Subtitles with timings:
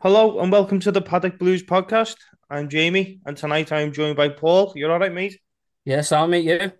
[0.00, 2.16] Hello and welcome to the Paddock Blues podcast.
[2.50, 4.74] I'm Jamie, and tonight I'm joined by Paul.
[4.76, 5.40] You're all right, mate?
[5.86, 6.70] Yes, I'll meet you.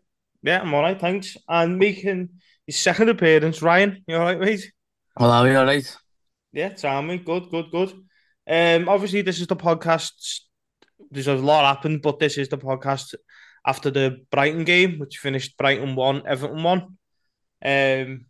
[0.43, 1.35] Yeah, I'm all right, thanks.
[1.49, 2.29] And making
[2.67, 4.05] his second appearance, Ryan.
[4.07, 4.71] You all right, mate?
[5.17, 5.97] Hello, you alright?
[6.53, 7.17] Yeah, Tommy.
[7.17, 7.93] Good, good, good.
[8.47, 10.43] Um, obviously, this is the podcast.
[11.11, 13.15] There's a lot happened, but this is the podcast
[13.67, 16.99] after the Brighton game, which finished Brighton one, Everton one.
[17.65, 18.27] Um,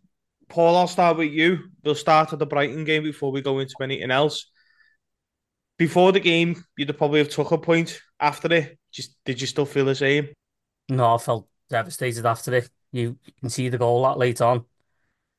[0.47, 1.71] Paul, I'll start with you.
[1.83, 4.49] We'll start at the Brighton game before we go into anything else.
[5.77, 8.01] Before the game, you'd probably have took a point.
[8.19, 10.29] After it, just did you still feel the same?
[10.89, 12.69] No, I felt devastated after it.
[12.91, 14.65] You can see the goal that late on.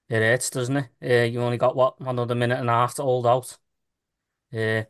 [0.09, 0.89] It hurts, doesn't it?
[1.03, 3.59] Uh, you only got what another minute and a half to hold out.
[4.55, 4.87] Uh, I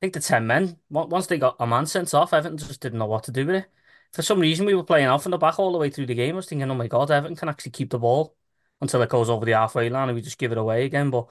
[0.00, 3.06] think the ten men once they got a man sent off, Everton just didn't know
[3.06, 3.66] what to do with it.
[4.12, 6.14] For some reason, we were playing off from the back all the way through the
[6.14, 6.34] game.
[6.34, 8.36] I was thinking, oh my God, Everton can actually keep the ball
[8.80, 11.10] until it goes over the halfway line and we just give it away again.
[11.10, 11.26] But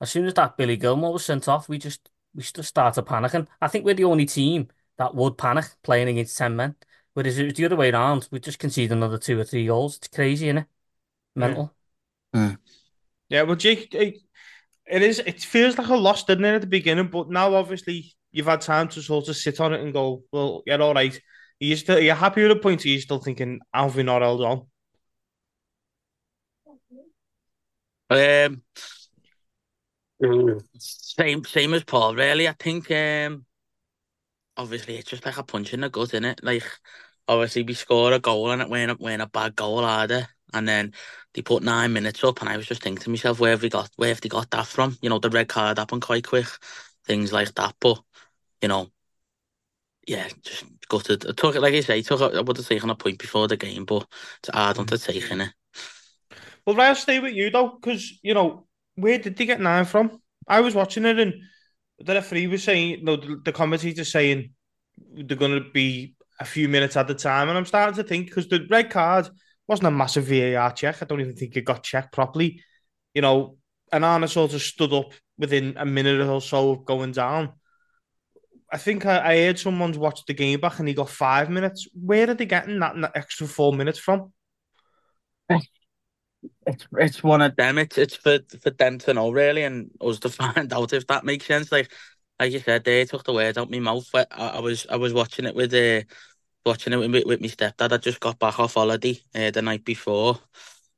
[0.00, 3.04] as soon as that Billy Gilmour was sent off, we just we should just started
[3.04, 3.46] panicking.
[3.60, 6.76] I think we're the only team that would panic playing against ten men.
[7.14, 9.96] Whereas it was the other way around, we just conceded another two or three goals.
[9.98, 10.66] It's crazy, isn't it?
[11.34, 11.74] Mental.
[13.28, 14.18] Yeah, well, Jake, it,
[14.86, 15.18] it is.
[15.20, 17.08] It feels like a loss, doesn't it, at the beginning?
[17.08, 20.62] But now, obviously, you've had time to sort of sit on it and go, "Well,
[20.66, 21.96] yeah, all right." Are you still?
[21.96, 22.84] Are you happy with the point?
[22.84, 24.66] Or are you still thinking, "How have we not held on?"
[28.10, 28.62] Um,
[30.78, 32.48] same same as Paul, really.
[32.48, 33.44] I think um,
[34.56, 36.40] obviously it's just like a punch in the gut, isn't it?
[36.42, 36.64] Like
[37.28, 40.28] obviously we score a goal and it went up, went a bad goal either.
[40.54, 40.92] And then
[41.34, 43.68] they put nine minutes up and I was just thinking to myself, where have we
[43.68, 44.98] got where have they got that from?
[45.00, 46.46] You know, the red card happened quite quick,
[47.06, 47.74] things like that.
[47.80, 48.00] But,
[48.60, 48.90] you know,
[50.06, 51.26] yeah, just gutted.
[51.26, 53.48] I took it like you say, took a, I would have taken a point before
[53.48, 54.06] the game, but
[54.40, 55.50] it's hard on to take in it.
[56.66, 58.66] Well, I'll stay with you though, because you know
[58.96, 60.20] where did they get nine from?
[60.46, 61.34] I was watching it, and
[61.98, 64.50] the referee was saying, no, the, the commentator saying
[65.14, 68.26] they're going to be a few minutes at the time, and I'm starting to think
[68.26, 69.28] because the red card
[69.68, 71.02] wasn't a massive VAR check.
[71.02, 72.62] I don't even think it got checked properly.
[73.14, 73.56] You know,
[73.92, 77.52] and Anna sort of stood up within a minute or so of going down.
[78.72, 81.86] I think I, I heard someone's watched the game back and he got five minutes.
[81.94, 84.32] Where are they getting that, that extra four minutes from?
[86.66, 87.78] It's it's one of them.
[87.78, 91.24] It's it's for for them to know really, and us to find out if that
[91.24, 91.70] makes sense.
[91.72, 91.90] Like
[92.40, 94.08] like you said, they took the words out my mouth.
[94.14, 96.02] I, I was I was watching it with uh,
[96.66, 97.92] watching it with, with my stepdad.
[97.92, 100.38] I just got back off holiday uh, the night before,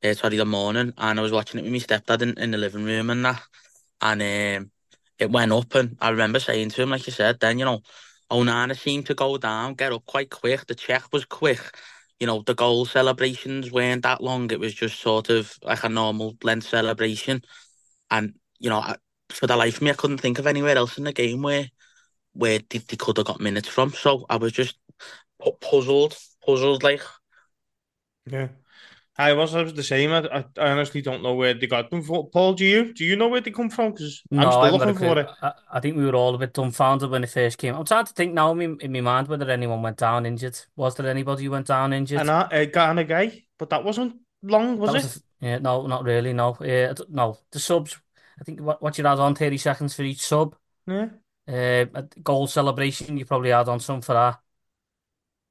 [0.05, 2.59] uh, sorry, the morning, and I was watching it with my stepdad in, in the
[2.59, 3.43] living room and that,
[4.03, 4.71] and um,
[5.19, 7.83] it went up, and I remember saying to him, like you said, then you know,
[8.31, 10.67] Onana seemed to go down, get up quite quick.
[10.67, 11.61] The check was quick.
[12.21, 14.51] You know, the goal celebrations weren't that long.
[14.51, 17.43] It was just sort of like a normal length celebration.
[18.11, 18.97] And, you know, I,
[19.31, 21.69] for the life of me, I couldn't think of anywhere else in the game where
[22.33, 23.91] where they, they could have got minutes from.
[23.91, 24.77] So I was just
[25.61, 27.03] puzzled, puzzled like.
[28.27, 28.49] Yeah.
[29.17, 30.11] I was, I was the same.
[30.11, 32.27] I, I, I honestly don't know where they got them from.
[32.33, 32.93] Paul, do you?
[32.93, 33.93] Do you know where they come from?
[33.93, 35.29] Because I'm No, still I haven't got a looking for it.
[35.41, 37.75] I, I think we were all a bit dumbfounded when it first came.
[37.75, 40.59] I'm trying to think now in my, in my mind whether anyone went down injured.
[40.77, 42.21] Was there anybody who went down injured?
[42.21, 45.17] And I, uh, Ghana guy, but that wasn't long, was That it?
[45.17, 46.33] a- yeah, no, not really.
[46.33, 47.39] No, yeah, I no.
[47.51, 48.01] The subs.
[48.41, 50.57] I think what what you had on thirty seconds for each sub.
[50.87, 51.09] Yeah.
[51.49, 53.19] Uh, a goal celebration.
[53.19, 54.41] You probably had on some for that.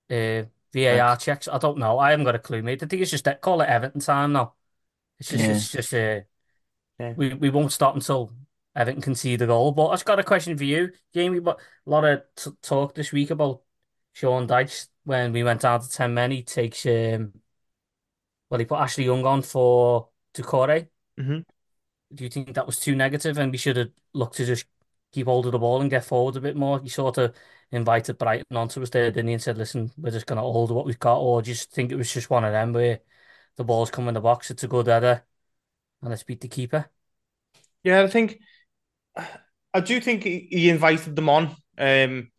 [0.10, 1.48] Uh, VAR checks.
[1.48, 2.00] I don't know.
[2.00, 2.84] I haven't got a clue, mate.
[2.84, 4.56] I think it's just that call it Everton time now.
[5.20, 5.50] It's just Yeah.
[5.50, 6.22] it's just uh,
[7.00, 7.16] Yeah.
[7.16, 8.32] we we won't stop until
[8.76, 9.72] Everton can see the goal.
[9.72, 11.40] But I've got a question for you, Jamie.
[11.40, 13.64] But a lot of t talk this week about
[14.14, 16.32] Sean Dyche when we went down to ten men.
[16.32, 17.34] He takes um,
[18.50, 20.88] well, he put Ashley Young on for Doucouré.
[21.18, 21.44] hmm
[22.14, 24.66] Do you think that was too negative and we should have looked to just
[25.12, 26.80] keep hold of the ball and get forward a bit more?
[26.82, 27.36] You sort of
[27.74, 30.72] invited Brighton onto us there, didn't you, and said, listen, we're just going to hold
[30.72, 33.00] what we've got, or do you just think it was just one of them where
[33.58, 35.24] the ball's come in the box, it's a good header,
[36.02, 36.90] and let's beat the keeper?
[37.84, 38.40] Yeah, I think
[39.74, 41.56] I do think he, he invited them on.
[41.78, 42.32] Um,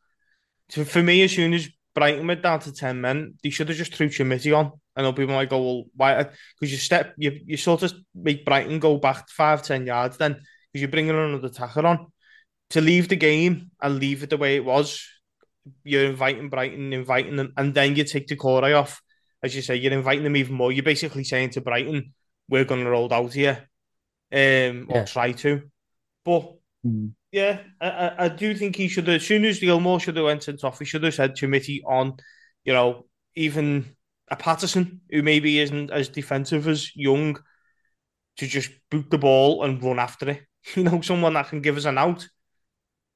[0.68, 3.76] so for me, as soon as Brighton went down to ten men, they should have
[3.78, 4.72] just threw Chermiti on.
[4.96, 6.22] I know people might go, well, why?
[6.22, 10.32] Because you step, you you sort of make Brighton go back five, ten yards then,
[10.32, 12.06] because you're bringing another attacker on.
[12.70, 15.06] to leave the game and leave it the way it was.
[15.82, 19.00] You're inviting Brighton, inviting them, and then you take the Corey off.
[19.42, 20.72] As you say, you're inviting them even more.
[20.72, 22.14] You're basically saying to Brighton,
[22.48, 23.68] "We're going to roll out here,
[24.32, 25.04] um, or Yeah.
[25.04, 25.62] try to."
[26.24, 26.54] But
[26.86, 27.12] Mm.
[27.32, 29.16] yeah, I, I, I do think he should have.
[29.16, 31.82] As soon as Gilmour should have went sent off, he should have said to Mitty
[31.86, 32.16] on,
[32.64, 33.96] you know, even
[34.28, 37.38] a Patterson who maybe isn't as defensive as Young,
[38.36, 40.42] to just boot the ball and run after it.
[40.76, 42.26] You know, someone that can give us an out.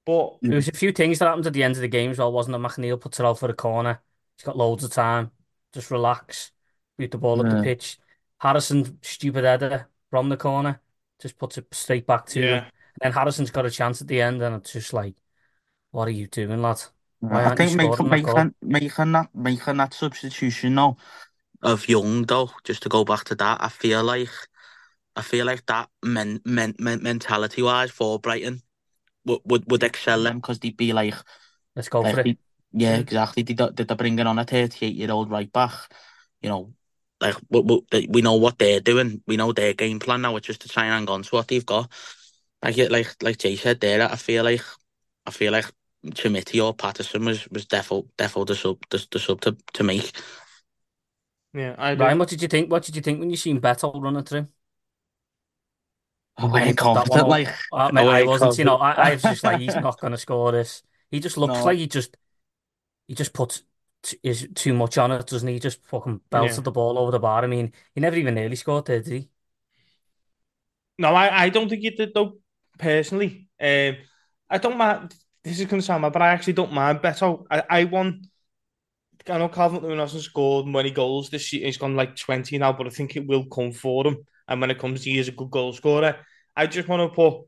[0.08, 2.18] But There was a few things that happened at the end of the game as
[2.18, 2.60] well, wasn't it?
[2.60, 4.00] McNeil puts it out for the corner.
[4.38, 5.32] He's got loads of time.
[5.74, 6.50] Just relax.
[6.96, 7.98] Boot the ball up the pitch.
[8.38, 10.80] Harrison, stupid header from the corner.
[11.20, 12.54] Just puts it straight back to him.
[12.54, 12.72] And
[13.02, 15.14] then Harrison's got a chance at the end, and it's just like,
[15.90, 16.80] what are you doing, lad?
[17.20, 20.96] Why I aren't you think making, that making, making that making that substitution now
[21.60, 24.30] of Young though, just to go back to that, I feel like
[25.16, 28.62] I feel like that men, men, men mentality wise for Brighton
[29.28, 31.14] would would, would excel them because they'd be like,
[31.76, 32.26] Let's go like for it.
[32.26, 32.38] they-
[32.72, 33.42] yeah, exactly.
[33.44, 35.72] They they're bringing on a thirty eight year old right back,
[36.42, 36.74] you know.
[37.20, 37.60] Like we,
[37.92, 40.36] we, we know what they're doing, we know their game plan now.
[40.36, 41.90] It's just to try and hang on to what they've got.
[42.62, 44.62] Like like like Jay said there, I feel like
[45.26, 45.66] I feel like
[46.06, 50.12] Chermiti or Patterson was was defo defo the sub the, the sub to, to make.
[51.54, 52.02] yeah, I do.
[52.02, 52.70] Ryan, what did you think?
[52.70, 54.48] What did you think when you seen Beto running through?
[56.38, 58.92] I When he that confident, like I, mean, Oh, I I wasn't, you know, I,
[58.92, 60.82] I was just like, he's not going to score this.
[61.10, 61.64] He just looks No.
[61.64, 62.16] like he just,
[63.08, 63.64] he just puts
[64.02, 65.54] t is too much on it, doesn't he?
[65.56, 66.64] He just fucking belted Yeah.
[66.64, 67.44] the ball over the bar.
[67.44, 69.30] I mean, he never even nearly scored there, did he?
[70.98, 72.38] No, I, I don't think he did though.
[72.78, 73.96] Personally, um,
[74.50, 75.14] I don't mind.
[75.42, 77.44] This is going to sound bad, but I actually don't mind Beto.
[77.50, 78.26] I, I want.
[79.28, 81.66] I know Calvert Lewin hasn't scored many goals this year.
[81.66, 84.18] He's gone like 20 now, but I think it will come for him.
[84.48, 86.16] And when it comes to he is a good goal scorer.
[86.58, 87.46] I just want to put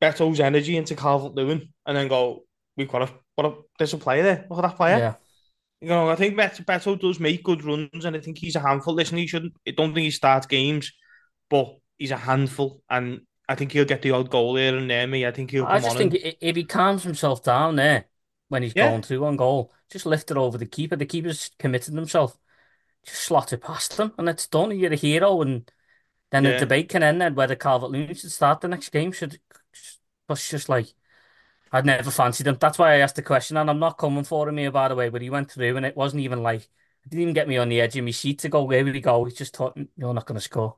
[0.00, 2.44] Beto's energy into Calvert Lewin and then go,
[2.76, 4.46] we've got a, what a, there's a player there.
[4.48, 4.98] Look at that player.
[4.98, 5.14] Yeah.
[5.80, 8.60] You know, I think Beto, Beto does make good runs and I think he's a
[8.60, 8.94] handful.
[8.94, 10.92] Listen, he shouldn't, I don't think he starts games,
[11.50, 15.06] but he's a handful and I think he'll get the odd goal here and there.
[15.06, 18.06] Me, I think he'll I just think and, if he calms himself down there
[18.48, 18.90] when he's Yeah.
[18.90, 20.96] gone through on goal, just lift it over the keeper.
[20.96, 22.36] The keeper's committed himself.
[23.04, 24.76] Just slot it past them, and it's done.
[24.76, 25.40] You're a hero.
[25.40, 25.70] And
[26.30, 26.58] then the Yeah.
[26.58, 29.12] debate can end then whether Calvert Lewin should start the next game.
[29.12, 29.38] Should,
[30.28, 30.88] it's just like,
[31.72, 32.56] I'd never fancied him.
[32.60, 33.56] That's why I asked the question.
[33.56, 35.86] And I'm not coming for him here, by the way, but he went through and
[35.86, 38.40] it wasn't even like, it didn't even get me on the edge of my seat
[38.40, 39.24] to go, where would he go?
[39.24, 40.76] He just thought, you're not going to score.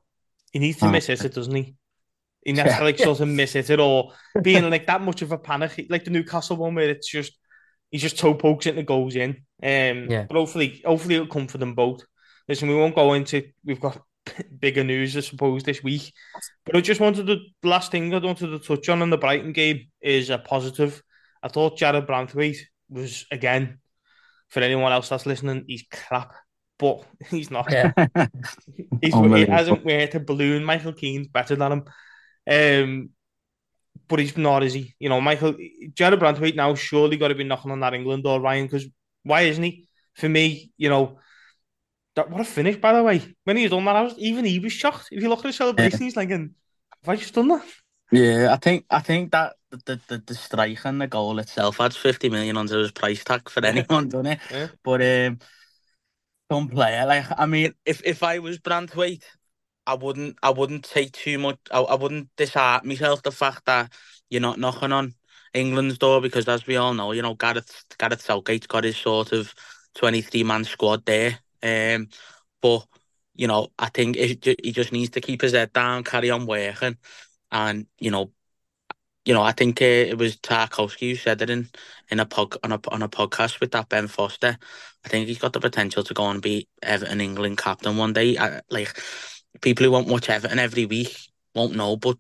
[0.53, 0.91] he needs to Oh.
[0.91, 1.75] miss hit it, doesn't he?
[2.45, 2.79] He needs Yeah.
[2.79, 5.87] to like sort of miss hit it or being like that much of a panic,
[5.91, 7.37] like the Newcastle one where it's just
[7.91, 9.31] he just toe pokes it and it goes in.
[9.63, 10.25] Um, Yeah.
[10.29, 12.03] but hopefully, hopefully it'll come for them both.
[12.49, 13.51] Listen, we won't go into.
[13.65, 14.03] We've got
[14.59, 16.13] bigger news, I suppose, this week.
[16.65, 17.39] But I just wanted to.
[17.63, 21.03] The last thing I wanted to touch on in the Brighton game is a positive.
[21.43, 22.59] I thought Jared Branthwaite
[22.89, 23.79] was again.
[24.49, 26.33] For anyone else that's listening, he's crap,
[26.79, 27.71] but he's not.
[27.71, 27.93] Yeah.
[29.01, 30.65] He's, he hasn't worked a balloon.
[30.65, 31.85] Michael Keane's better than him.
[32.51, 33.11] Um,
[34.09, 34.95] but he's not, is he?
[34.99, 35.55] You know, Michael
[35.95, 38.87] Jared Branthwaite now surely got to be knocking on that England door, Ryan, because
[39.23, 39.87] why isn't he?
[40.15, 41.21] For me, you know,
[42.19, 43.35] that what a finish, by the way.
[43.45, 45.09] When he done that, I was even he was shocked.
[45.11, 46.51] If you look at the celebration, he's like, have
[47.07, 47.65] I just done that?
[48.11, 51.97] Yeah, I think I think that the the, the strike and the goal itself adds
[51.97, 54.41] fifty million under his price tag for anyone, doesn't it?
[54.51, 54.69] Yeah.
[54.83, 55.39] But um,
[56.51, 59.25] some player like I mean, if if I was Branthwaite,
[59.87, 61.59] I wouldn't I wouldn't take too much.
[61.71, 63.93] I, I wouldn't disheart myself the fact that
[64.31, 65.15] you're not knocking on
[65.55, 69.33] England's door because, as we all know, you know Gareth Gareth Southgate's got his sort
[69.33, 69.55] of
[69.95, 71.39] twenty three man squad there.
[71.63, 72.09] Um,
[72.61, 72.87] but
[73.35, 74.35] you know, I think he
[74.73, 76.97] just needs to keep his head down, carry on working,
[77.53, 78.33] and you know,
[79.25, 81.69] you know, I think uh, it was Tarkowski who said it in
[82.11, 84.57] in a pod on a on a podcast with that Ben Foster.
[85.05, 88.39] I think he's got the potential to go and be Everton England captain one day.
[88.39, 88.99] I, like
[89.61, 91.17] people who won't watch Everton every week
[91.55, 92.17] won't know, but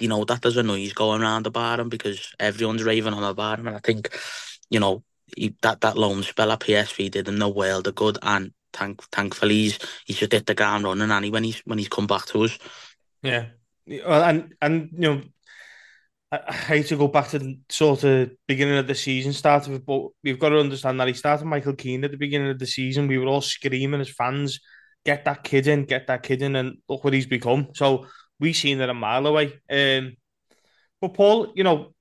[0.00, 3.58] you know that there's a noise going around about him because everyone's raving on about
[3.60, 4.18] him, and I think
[4.70, 5.04] you know
[5.36, 9.02] he, that that loan spell at PSV did him the world of good, and thank
[9.10, 12.06] thankfully he's he's just hit the ground running, and he when he's when he's come
[12.06, 12.58] back to us.
[13.22, 13.46] Yeah.
[13.86, 15.22] Well, and and you know,
[16.32, 19.66] I, I hate to go back to the sort of beginning of the season start
[19.66, 22.50] of it, but we've got to understand that he started Michael Keane at the beginning
[22.50, 23.08] of the season.
[23.08, 24.60] We were all screaming as fans,
[25.04, 27.68] get that kid in, get that kid in, and look what he's become.
[27.74, 28.06] So
[28.40, 29.52] we seen it a mile away.
[29.70, 30.16] Um,
[31.00, 31.94] but Paul, you know,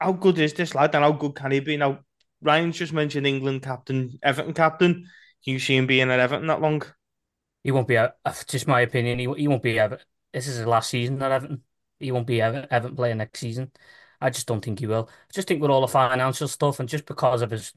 [0.00, 1.76] how good is this lad, and how good can he be?
[1.76, 2.00] Now,
[2.42, 5.06] Ryan's just mentioned England captain, Everton captain.
[5.46, 6.82] You see him being at Everton that long?
[7.62, 9.18] He won't be, that's just my opinion.
[9.18, 10.06] He, he won't be Everton.
[10.32, 11.62] This is his last season at Everton.
[11.98, 13.72] He won't be Everton, Everton next season.
[14.20, 15.08] I just don't think he will.
[15.08, 17.72] I just think with all the financial stuff and just because of his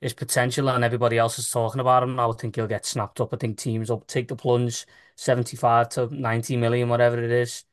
[0.00, 3.20] his potential and everybody else is talking about him I would think he'll get snapped
[3.20, 3.32] up.
[3.32, 4.84] I think teams will take the plunge,
[5.16, 7.64] 75 to 90 million, whatever it is.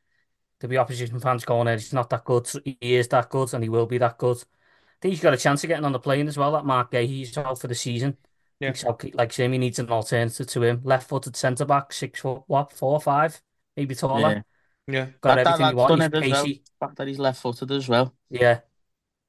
[0.60, 1.76] There'll be opposition fans going there.
[1.78, 2.48] He's not that good.
[2.66, 4.38] He is that good and he will be that good.
[4.38, 6.52] I think he's got a chance of getting on the plane as well.
[6.54, 8.18] That Marc Guéhi, he's out for the season.
[8.60, 8.74] Yeah.
[8.74, 10.82] So, like Jamie needs an alternative to him.
[10.84, 13.42] Left-footed centre back, six foot, what, four, or five,
[13.78, 14.36] maybe taller.
[14.36, 14.42] Yeah.
[14.88, 15.10] Yeah.
[15.22, 15.96] Got That, that everything lad's you want.
[15.98, 16.44] done He's it as well.
[16.44, 16.64] pacey.
[16.80, 18.16] The fact that he's left footed as well.
[18.30, 18.62] Yeah.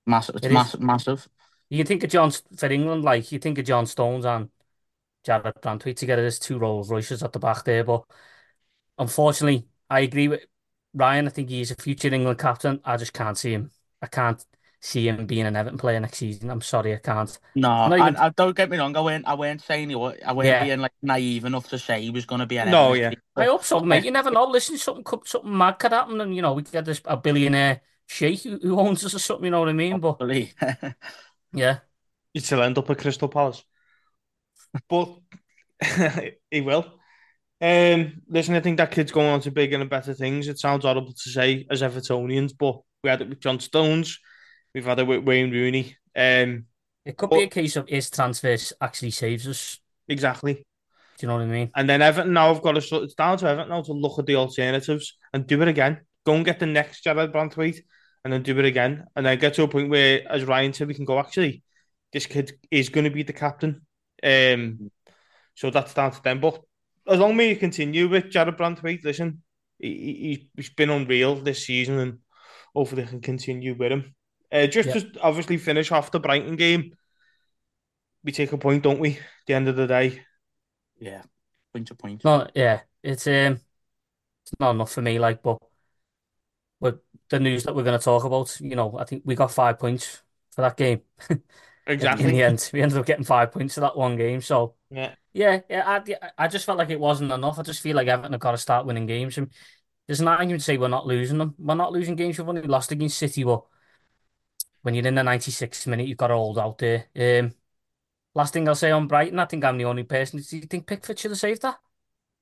[0.06, 0.36] Massive.
[0.36, 0.54] It's It is.
[0.54, 0.80] massive.
[0.80, 1.28] Massive.
[1.68, 4.50] You think of John for England, like you think of John Stones and
[5.24, 7.84] Jared Branthwaite together as two Rolls Royces at the back there.
[7.84, 8.04] But
[8.98, 10.44] unfortunately, I agree with
[10.94, 11.26] Ryan.
[11.26, 12.80] I think he's a future England captain.
[12.84, 13.70] I just can't see him.
[14.02, 14.44] I can't
[14.80, 16.50] see him being an Everton player next season.
[16.50, 17.38] I'm sorry, I can't.
[17.54, 18.96] No, Not I, I don't get me wrong.
[18.96, 19.26] I weren't.
[19.26, 20.16] I weren't saying he was.
[20.24, 20.64] I weren't Yeah.
[20.64, 22.70] being like naive enough to say he was going to be an.
[22.70, 23.10] No, Everton yeah.
[23.10, 23.22] keeper.
[23.36, 24.04] I hope so, mate.
[24.04, 24.44] You never know.
[24.44, 27.16] Listen, something could, something mad could happen, and you know we could get this a
[27.16, 29.44] billionaire sheikh who, who owns us or something.
[29.44, 30.00] You know what I mean?
[30.00, 30.20] But
[31.52, 31.78] yeah,
[32.32, 33.64] He'd still end up at Crystal Palace.
[34.88, 35.18] But
[36.50, 36.86] he will.
[37.60, 40.48] Um, listen, I think that kid's going on to bigger and better things.
[40.48, 44.18] It sounds horrible to say as Evertonians, but we had it with John Stones.
[44.74, 45.96] We've had it with Wayne Rooney.
[46.14, 46.66] Um,
[47.04, 49.78] it could But- be a case of his transfers actually saves us.
[50.08, 50.54] exactly.
[50.54, 51.70] Do you know what I mean?
[51.76, 54.26] And then Everton now have got to, it's down to Everton now to look at
[54.26, 56.00] the alternatives and do it again.
[56.24, 57.80] Go and get the next Jared Branthwaite
[58.24, 59.04] and then do it again.
[59.14, 61.62] And then get to a point where, as Ryan said, we can go, actually,
[62.12, 63.82] this kid is going to be the captain.
[64.22, 64.90] Um,
[65.54, 66.40] so that's down to them.
[66.40, 66.60] But
[67.06, 69.42] as long as you continue with Jared Branthwaite, listen,
[69.78, 72.18] he, he, he's been unreal this season and
[72.74, 74.14] hopefully they can continue with him.
[74.52, 74.94] Uh, just Yeah.
[74.94, 76.96] to obviously finish off the Brighton game,
[78.24, 79.12] we take a point, don't we?
[79.12, 80.22] At the end of the day.
[80.98, 81.22] yeah.
[81.72, 82.24] Point to point.
[82.24, 83.60] No, yeah, it's um,
[84.44, 85.18] it's not enough for me.
[85.18, 85.58] Like, but
[86.80, 86.96] with
[87.28, 89.78] the news that we're going to talk about, you know, I think we got five
[89.78, 91.02] points for that game.
[91.86, 92.26] Exactly.
[92.26, 94.40] In the end, we ended up getting five points for that one game.
[94.42, 95.14] So Yeah.
[95.32, 95.82] yeah, yeah,
[96.38, 97.58] I, I just felt like it wasn't enough.
[97.58, 99.38] I just feel like Everton have got to start winning games.
[99.38, 99.50] And
[100.06, 101.54] there's not argument to say we're not losing them.
[101.58, 102.38] We're not losing games.
[102.38, 103.64] We've only lost against City, but
[104.82, 107.06] when you're in the 96th minute, you've got to hold out there.
[107.16, 107.52] Um,
[108.34, 110.40] last thing I'll say on Brighton, I think I'm the only person.
[110.40, 111.78] Do you think Pickford should have saved that?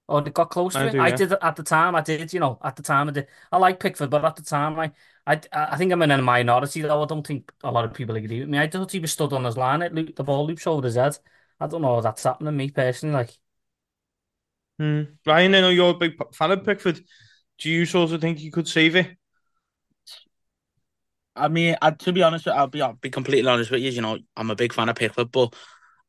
[0.09, 0.95] Or they got close to I it?
[0.95, 1.95] do, I did at the time.
[1.95, 3.29] I did, you know, at the time I did.
[3.51, 4.93] I like Pickford, but at the time, I,
[5.27, 7.03] I, I think I'm in a minority though.
[7.03, 8.59] I don't think a lot of people agree with me.
[8.59, 9.83] I thought he was stood on his line.
[9.83, 11.19] It looped, the ball loops over his head.
[11.61, 13.15] I don't know if that's happening to me personally.
[13.15, 13.39] Like,
[14.79, 15.03] Hmm.
[15.27, 17.01] Ryan, I know you're a big fan of Pickford.
[17.59, 19.18] Do you sort of think you could save it?
[21.39, 23.91] I mean, I, to be honest, I'll be I'll be completely honest with you.
[23.91, 25.55] You know, I'm a big fan of Pickford, but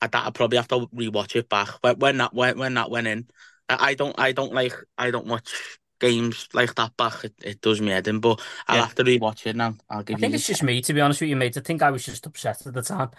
[0.01, 1.69] I that I probably have to rewatch it back.
[1.81, 3.29] When when that when, when that went in,
[3.69, 5.51] I, I don't I don't like I don't watch
[5.99, 7.23] games like that back.
[7.25, 8.81] It, it does me head in, but I'll Yeah.
[8.81, 9.75] have to rewatch it now.
[9.89, 10.17] I'll give.
[10.17, 10.33] I think you.
[10.33, 11.57] it's just me, to be honest with you, mate.
[11.57, 13.11] I think I was just upset at the time.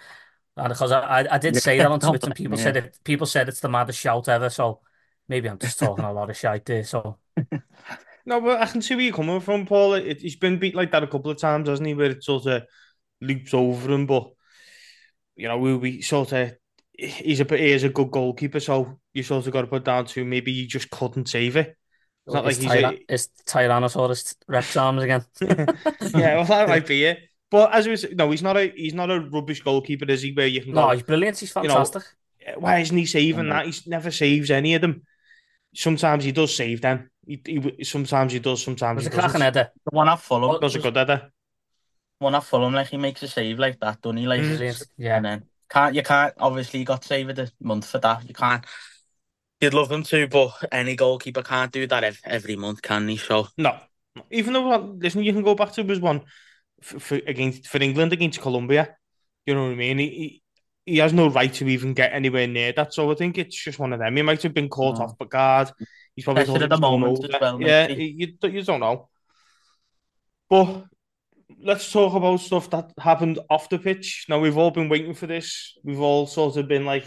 [0.57, 2.99] And because I, I, I did say that on Twitter, and people me, said it.
[3.03, 4.49] People said it's the maddest shout ever.
[4.49, 4.81] So
[5.27, 6.83] maybe I'm just talking a lot of shit there.
[6.83, 7.19] So
[8.25, 9.95] No, but I can see where you're coming from, Paul.
[9.95, 11.93] It, he's been beat like that a couple of times, hasn't he?
[11.93, 12.63] Where it sort of
[13.19, 14.31] loops over him, but
[15.35, 16.53] you know, we, we sort of
[16.97, 20.05] he's a he is a good goalkeeper, so you sort of got to put down
[20.05, 21.75] to maybe he just couldn't save it.
[22.27, 25.25] It's not like it's, he's tyra- a, it's Tyrannosaurus Rex arms again.
[25.41, 27.19] yeah, well that might be it.
[27.49, 30.31] But as we said, no, he's not a he's not a rubbish goalkeeper, is he?
[30.31, 31.39] Where you can No, go, he's brilliant.
[31.39, 32.03] He's You know, fantastic.
[32.57, 33.49] why isn't he saving Mhm.
[33.49, 33.65] that?
[33.67, 35.03] He never saves any of them.
[35.73, 37.09] Sometimes he does save them.
[37.45, 38.61] He, he sometimes he does.
[38.63, 39.71] Sometimes was he a cracking header.
[39.85, 41.31] The one at Fulham, Does a good header.
[42.19, 44.27] one at Fulham, like he makes a save like that, doesn't he?
[44.27, 44.47] Like, Mm.
[44.57, 44.83] Brilliant.
[44.97, 45.15] Yeah.
[45.17, 48.27] and then can't you can't obviously you got saved a month for that.
[48.27, 48.65] You can't.
[49.61, 53.17] You'd love them to, but any goalkeeper can't do that ev- every month, can he?
[53.17, 53.77] So No,
[54.31, 56.21] even though listen, you can go back to his one
[56.81, 58.97] for, for against for England against Colombia.
[59.45, 59.99] You know what I mean?
[59.99, 60.41] He,
[60.85, 62.93] he has no right to even get anywhere near that.
[62.93, 64.15] So I think it's just one of them.
[64.15, 65.05] He might have been caught No.
[65.05, 65.71] off the guard.
[66.15, 69.09] He's probably at the moment well, yeah, you, you you don't know.
[70.49, 70.85] But
[71.61, 74.25] let's talk about stuff that happened off the pitch.
[74.27, 75.77] Now we've all been waiting for this.
[75.83, 77.05] We've all sort of been like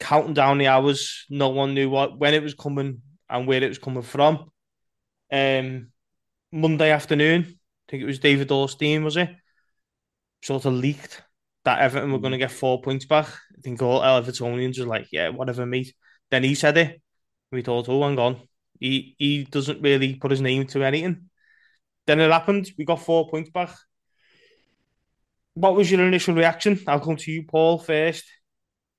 [0.00, 1.26] counting down the hours.
[1.28, 4.50] No one knew what when it was coming and where it was coming from.
[5.32, 5.90] Um,
[6.52, 9.30] Monday afternoon, I think it was David Ornstein, was it?
[10.42, 11.22] Sort of leaked
[11.64, 12.40] that Everton were going to mm.
[12.40, 13.26] get four points back.
[13.26, 15.94] I think all Evertonians were like, yeah, whatever, mate.
[16.30, 17.00] Then he said it.
[17.50, 18.40] We thought, oh, hang on.
[18.80, 21.30] He he doesn't really put his name to anything.
[22.06, 22.70] Then it happened.
[22.76, 23.70] We got four points back.
[25.54, 26.80] What was your initial reaction?
[26.86, 28.24] I'll come to you, Paul, first.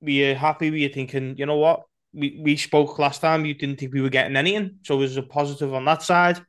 [0.00, 0.70] Were you happy?
[0.70, 1.82] Were you thinking, you know what?
[2.14, 3.44] We, we spoke last time.
[3.44, 4.78] You didn't think we were getting anything.
[4.82, 6.40] So it was a positive on that side.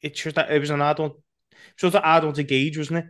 [0.00, 1.12] It's just that it was an hard one.
[1.76, 3.06] sort an hard one to gauge, wasn't it?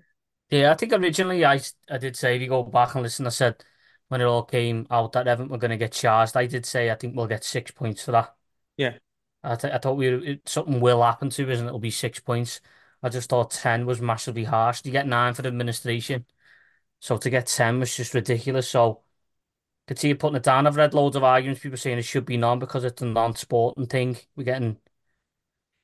[0.50, 3.30] Yeah, I think originally I I did say if you go back and listen, I
[3.30, 3.62] said
[4.08, 6.36] when it all came out that Everton were going to get charged.
[6.36, 8.34] I did say I think we'll get six points for that.
[8.76, 8.98] Yeah.
[9.42, 12.18] I, th I thought we it, something will happen to us and it'll be six
[12.20, 12.60] points.
[13.02, 14.80] I just thought ten was massively harsh.
[14.84, 16.24] You get nine for the administration,
[17.00, 18.68] so to get ten was just ridiculous.
[18.70, 19.02] So
[19.88, 20.66] could see you putting it down.
[20.66, 23.86] I've read loads of arguments, people saying it should be none because it's a non-sporting
[23.86, 24.18] thing.
[24.36, 24.78] We're getting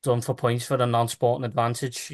[0.04, 2.13] done for points for a non-sporting advantage.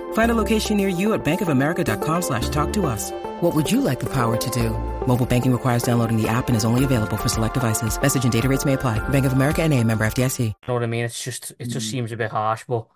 [0.13, 3.11] Find a location near you at bankofamerica.com slash talk to us.
[3.41, 4.69] What would you like the power to do?
[5.07, 7.99] Mobile banking requires downloading the app and is only available for select devices.
[8.01, 8.99] Message and data rates may apply.
[9.09, 10.39] Bank of America and a member FDIC.
[10.39, 11.05] You know what I mean?
[11.05, 12.87] It's just it just seems a bit harsh, but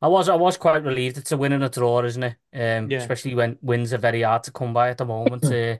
[0.00, 1.18] I was I was quite relieved.
[1.18, 2.36] It's a win and a draw, isn't it?
[2.54, 2.98] Um, Yeah.
[2.98, 5.44] especially when wins are very hard to come by at the moment.
[5.52, 5.76] uh,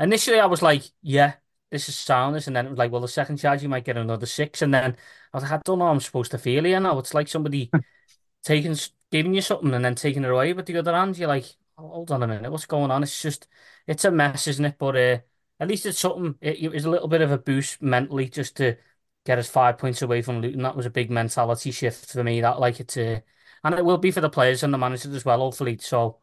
[0.00, 1.34] initially, I was like, yeah,
[1.70, 3.96] this is soundness, and then it was like, well, the second charge you might get
[3.98, 4.96] another six, and then
[5.32, 6.98] I was like, I don't know, how I'm supposed to feel here now.
[6.98, 7.70] It's like somebody
[8.44, 8.74] taking
[9.10, 11.18] giving you something and then taking it away with the other hand.
[11.18, 11.46] You're like,
[11.76, 13.02] "Oh, hold on a minute, what's going on?
[13.02, 13.48] It's just
[13.86, 14.76] it's a mess, isn't it?
[14.78, 15.18] But uh,
[15.60, 16.36] at least it's something.
[16.40, 18.76] It, it was a little bit of a boost mentally just to
[19.24, 20.62] get us five points away from Luton.
[20.62, 22.40] That was a big mentality shift for me.
[22.40, 23.20] That like it, uh,
[23.64, 25.78] and it will be for the players and the managers as well, hopefully.
[25.78, 26.18] So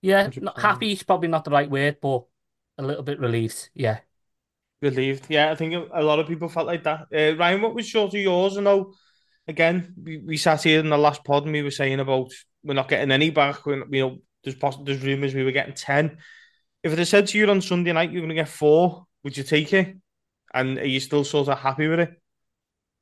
[0.00, 2.24] yeah, not happy is probably not the right word, but
[2.78, 3.70] a little bit relieved.
[3.74, 4.00] Yeah.
[4.80, 5.26] Relieved.
[5.28, 7.00] Yeah, I think a lot of people felt like that.
[7.14, 8.56] Uh, Ryan, what was sort of yours?
[8.56, 8.94] I know,
[9.50, 12.30] again, we, we sat here in the last pod and we were saying about
[12.64, 13.66] we're not getting any back.
[13.66, 16.18] We're, you know, there's poss- there's rumours we were getting 10.
[16.82, 19.36] If it had said to you on Sunday night you're going to get four, would
[19.36, 19.96] you take it?
[20.54, 22.20] And are you still sort of happy with it?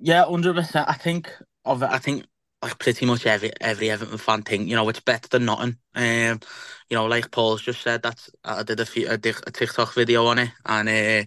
[0.01, 0.89] Yeah, hundred percent.
[0.89, 1.33] I think
[1.65, 1.83] of.
[1.83, 2.27] I think
[2.63, 5.77] like pretty much every every Everton fan think you know it's better than nothing.
[5.95, 6.41] Um,
[6.89, 10.39] you know, like Paul's just said, that's I did a few a TikTok video on
[10.39, 11.25] it, and uh,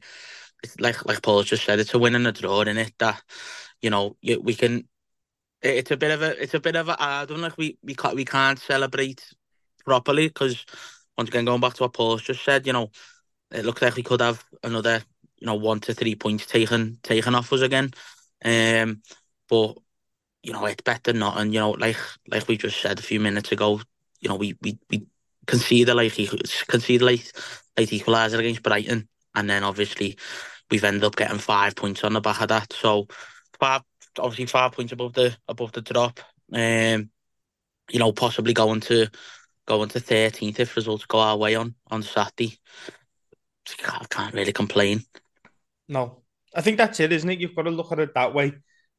[0.63, 2.93] it's like like Paul's just said, it's a win and a draw in it.
[2.99, 3.21] That
[3.81, 4.87] you know you, we can.
[5.61, 7.41] It- It's a bit of a it's a bit of a hard one.
[7.41, 9.23] Like we we can't we can't celebrate
[9.85, 10.65] properly because
[11.17, 12.91] once again going back to what Paul's just said, you know,
[13.51, 15.03] it looks like we could have another
[15.39, 17.91] you know one to three points taken taken off us again.
[18.45, 19.01] Um,
[19.49, 19.77] but
[20.43, 21.39] you know, it's better not.
[21.39, 21.97] And you know, like
[22.29, 23.81] like we just said a few minutes ago,
[24.21, 25.05] you know, we we we
[25.47, 26.13] conceded like
[26.67, 27.25] conceded like
[27.77, 30.17] like equaliser against Brighton, and then obviously
[30.69, 32.73] we've ended up getting five points on the back of that.
[32.73, 33.07] So
[33.59, 33.81] five,
[34.19, 36.19] obviously five points above the above the drop.
[36.53, 37.09] Um,
[37.89, 39.07] you know, possibly going to
[39.65, 42.57] going to thirteenth if results go our way on on Saturday.
[43.85, 45.03] I can't really complain.
[45.87, 46.23] No,
[46.55, 47.39] I think that's it, isn't it?
[47.39, 48.53] You've got to look at it that way.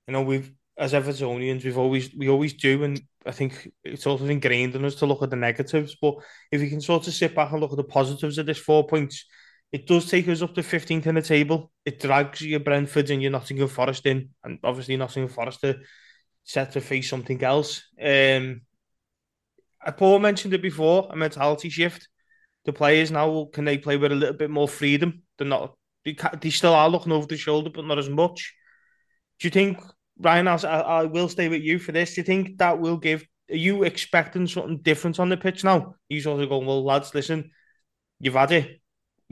[0.06, 4.20] You know, we've as Evertonians, we've always we always do, and I think it's sort
[4.20, 5.96] of ingrained in us to look at the negatives.
[6.00, 6.16] But
[6.50, 8.86] if you can sort of sit back and look at the positives of this four
[8.86, 9.26] points,
[9.72, 11.72] it does take us up to fifteenth in the table.
[11.84, 15.80] It drags your Brentford and your Nottingham Forest in, and obviously Nottingham Forest are
[16.44, 17.82] set to face something else.
[18.00, 18.60] Um,
[19.96, 22.08] Paul mentioned it before, a mentality shift.
[22.64, 25.22] The players now can they play with a little bit more freedom?
[25.38, 28.54] They're not they, they still are looking over the shoulder, but not as much.
[29.40, 29.80] Do you think,
[30.18, 30.48] Ryan?
[30.48, 32.14] I, I will stay with you for this.
[32.14, 33.24] Do you think that will give?
[33.50, 35.94] Are you expecting something different on the pitch now?
[36.08, 37.50] You sort of going, well, lads, listen,
[38.20, 38.81] you've had it.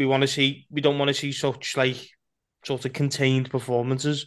[0.01, 0.67] We want to see.
[0.71, 1.99] We don't want to see such like
[2.65, 4.25] sort of contained performances.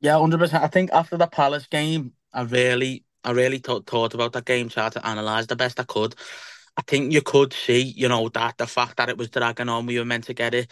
[0.00, 0.62] Yeah, hundred percent.
[0.62, 4.68] I think after the Palace game, I really, I really thought thought about that game,
[4.68, 6.16] tried to analyse the best I could.
[6.76, 9.86] I think you could see, you know, that the fact that it was dragging on,
[9.86, 10.70] we were meant to get it.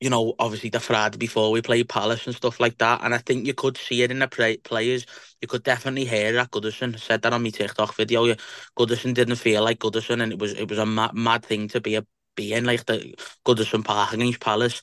[0.00, 3.18] You know, obviously the Friday before we played Palace and stuff like that, and I
[3.18, 5.04] think you could see it in the play- players.
[5.42, 8.34] You could definitely hear that Goodison said that on my TikTok video.
[8.78, 11.80] Goodison didn't feel like Goodison, and it was it was a mad, mad thing to
[11.82, 12.06] be a
[12.36, 14.82] be in like the Goodison Park against Palace.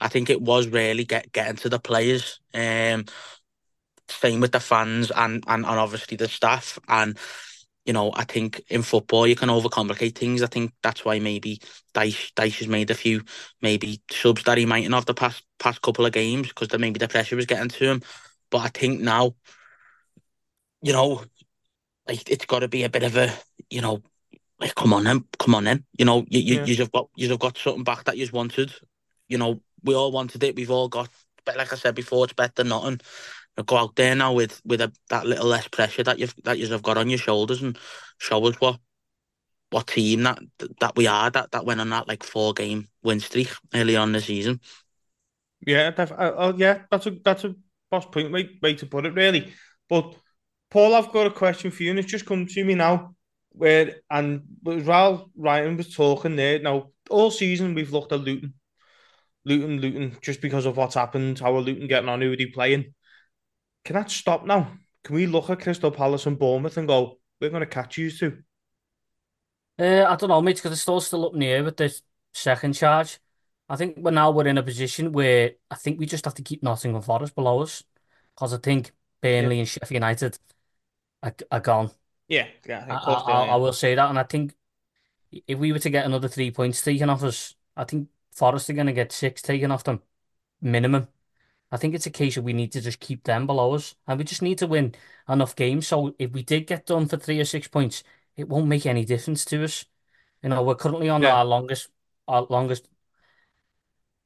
[0.00, 2.40] I think it was really get getting to the players.
[2.52, 3.04] Um,
[4.08, 6.78] same with the fans and, and, and obviously the staff.
[6.88, 7.18] And,
[7.84, 10.42] you know, I think in football you can overcomplicate things.
[10.42, 11.60] I think that's why maybe
[11.94, 13.22] Dyche, Dyche has made a few
[13.62, 17.08] maybe subs that he mightn't have the past past couple of games because maybe the
[17.08, 18.02] pressure was getting to him.
[18.50, 19.34] But I think now,
[20.82, 21.24] you know,
[22.06, 23.32] like it's got to be a bit of a,
[23.70, 24.02] you know,
[24.60, 25.84] like come on then, come on then.
[25.98, 26.64] You know, you you Yeah.
[26.66, 28.72] you've got you've got something back that you've wanted.
[29.28, 30.56] You know, we all wanted it.
[30.56, 31.08] We've all got.
[31.44, 33.00] But like I said before, it's better than nothing.
[33.56, 36.58] Now Go out there now with with a, that little less pressure that you've that
[36.58, 37.78] you've got on your shoulders and
[38.18, 38.78] show us what
[39.70, 40.38] what team that
[40.80, 44.12] that we are that that went on that like four game win streak early on
[44.12, 44.60] the season.
[45.66, 47.54] Yeah, def- uh, oh yeah, that's a that's a
[47.90, 49.52] boss point way, way to put it, really.
[49.88, 50.14] But
[50.70, 53.13] Paul, I've got a question for you, and it's just come to me now.
[53.56, 58.54] Where and while Ryan was talking there, now all season we've looked at Luton,
[59.44, 61.38] Luton, Luton, just because of what's happened.
[61.38, 62.20] How are Luton getting on?
[62.20, 62.94] Who are they playing?
[63.84, 64.72] Can that stop now?
[65.04, 68.10] Can we look at Crystal Palace and Bournemouth and go, we're going to catch you
[68.10, 68.38] two?
[69.78, 71.94] Uh, I don't know, mate, because it's still still up in the air with the
[72.32, 73.18] second charge.
[73.68, 76.42] I think we're now we're in a position where I think we just have to
[76.42, 77.84] keep Nottingham Forest below us,
[78.34, 80.38] because I think Burnley and Sheffield United
[81.22, 81.90] are, are gone.
[82.28, 82.94] Yeah, yeah, I.
[82.94, 84.54] I, I, I will say that, and I think
[85.46, 88.74] if we were to get another three points taken off us, I think Forest are
[88.74, 90.02] going to get six taken off them,
[90.60, 91.08] minimum.
[91.72, 94.18] I think it's a case of we need to just keep them below us, and
[94.18, 94.94] we just need to win
[95.28, 95.88] enough games.
[95.88, 98.04] So if we did get done for three or six points,
[98.36, 99.84] it won't make any difference to us.
[100.42, 101.34] You know, we're currently on Yeah.
[101.36, 101.88] our longest,
[102.28, 102.88] our longest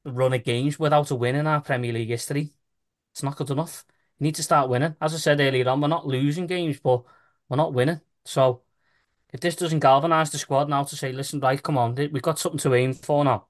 [0.05, 2.51] run of games without a win in our Premier League history.
[3.13, 3.85] It's not good enough.
[4.19, 4.95] You need to start winning.
[5.01, 7.03] As I said earlier on, we're not losing games, but
[7.49, 8.01] we're not winning.
[8.25, 8.61] So
[9.33, 12.39] if this doesn't galvanise the squad now to say, listen, right, come on, we've got
[12.39, 13.47] something to aim for now.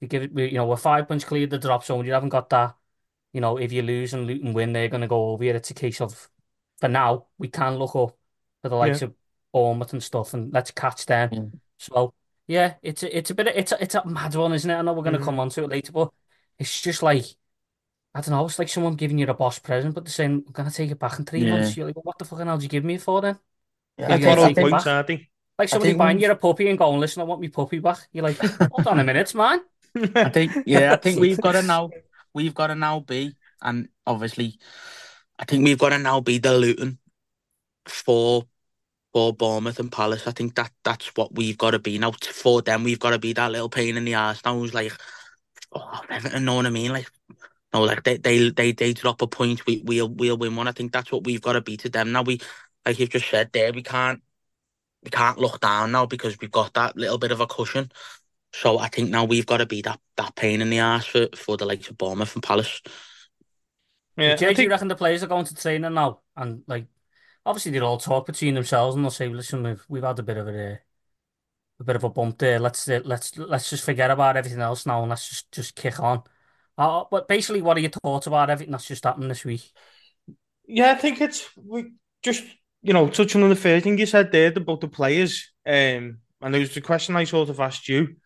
[0.00, 2.04] You give it, we, you know, we're five points clear of the drop zone.
[2.04, 2.76] You haven't got that.
[3.32, 5.54] You know, if you lose and Luton win, they're going to go over you.
[5.54, 6.28] It's a case of,
[6.80, 8.16] for now, we can look up
[8.62, 9.08] for the likes Yeah.
[9.08, 9.14] of
[9.52, 11.30] Bournemouth and stuff, and let's catch them.
[11.30, 11.60] Mm.
[11.78, 12.12] So
[12.46, 14.74] yeah, it's a, it's a bit, of, it's a, it's a mad one, isn't it?
[14.74, 15.24] I know we're going to Mhm.
[15.24, 16.10] come on to it later, but
[16.58, 17.24] it's just like,
[18.16, 20.52] I don't know, it's like someone giving you a boss present, but they're saying, I'm
[20.52, 21.44] going to take it back in three Yeah.
[21.44, 21.76] months.
[21.76, 23.38] You're like, well, what the fucking hell did you give me it for then?
[23.98, 24.86] Yeah, Yeah, I That's yeah, what I all take points back.
[24.86, 25.28] are, they?
[25.58, 28.08] Like somebody think buying you a puppy and going, listen, I want my puppy back.
[28.12, 28.38] You're like,
[28.70, 29.60] hold on a minute, man.
[30.24, 31.94] I think yeah, I think we've got to now
[32.34, 34.58] we've got to now be and obviously
[35.38, 36.98] I think we've got to now be the Luton
[37.86, 38.46] for
[39.12, 40.26] for Bournemouth and Palace.
[40.26, 42.12] I think that that's what we've got to be now.
[42.12, 44.58] For them, we've got to be that little pain in the ass now.
[44.58, 44.92] Who's like,
[45.72, 46.02] oh,
[46.34, 46.92] you know what I mean?
[46.92, 47.08] Like,
[47.76, 50.68] no, like they they they, they drop a point, we we'll we'll win one.
[50.68, 52.22] I think that's what we've got to be to them now.
[52.22, 52.40] We
[52.84, 54.22] like you've just said there, we can't
[55.02, 57.90] we can't look down now because we've got that little bit of a cushion.
[58.52, 61.28] So I think now we've got to be that, that pain in the ass for,
[61.36, 62.80] for the likes of Bournemouth and Palace.
[64.16, 66.22] Yeah, I Jay, do you reckon the players are going to training now?
[66.36, 66.86] And like,
[67.44, 70.38] obviously they'll all talk between themselves and they'll say, "Listen, we've we've had a bit
[70.38, 70.80] of a
[71.78, 72.58] a bit of a bump there.
[72.58, 76.00] Let's uh, let's let's just forget about everything else now and let's just just kick
[76.00, 76.22] on."
[76.78, 79.72] Uh, but basically, what are your thoughts about everything that's just happened this week?
[80.66, 82.44] Yeah, I think it's we just
[82.82, 85.52] you know touching on the first thing you said there about the players.
[85.66, 88.16] Um, and there was the question I sort of asked you: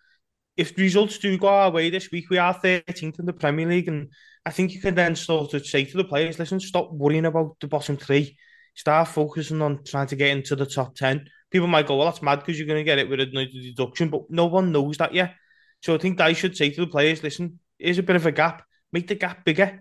[0.56, 3.88] if results do go our way this week, we are thirteenth in the Premier League,
[3.88, 4.10] and
[4.44, 7.56] I think you can then sort of say to the players, "Listen, stop worrying about
[7.60, 8.36] the bottom three.
[8.74, 11.28] Start focusing on trying to get into the top ten.
[11.50, 14.10] People might go, "Well, that's mad because you're going to get it with a deduction,"
[14.10, 15.34] but no one knows that yet.
[15.82, 18.32] So I think I should say to the players, "Listen, here's a bit of a
[18.32, 18.62] gap.
[18.92, 19.80] Make the gap bigger."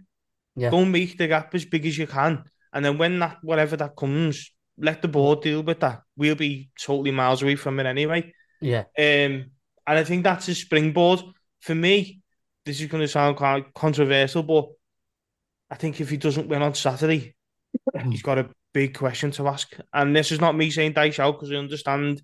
[0.55, 0.71] Yeah.
[0.71, 2.43] Go make the gap as big as you can.
[2.73, 6.01] And then when that whatever that comes, let the board deal with that.
[6.17, 8.33] We'll be totally miles away from it anyway.
[8.61, 9.51] Yeah, Um,
[9.87, 11.21] and I think that's a springboard.
[11.61, 12.21] For me,
[12.65, 14.67] this is going to sound quite controversial, but
[15.71, 17.35] I think if he doesn't win on Saturday,
[18.09, 19.73] he's got a big question to ask.
[19.93, 22.21] And this is not me saying Dyche out because I understand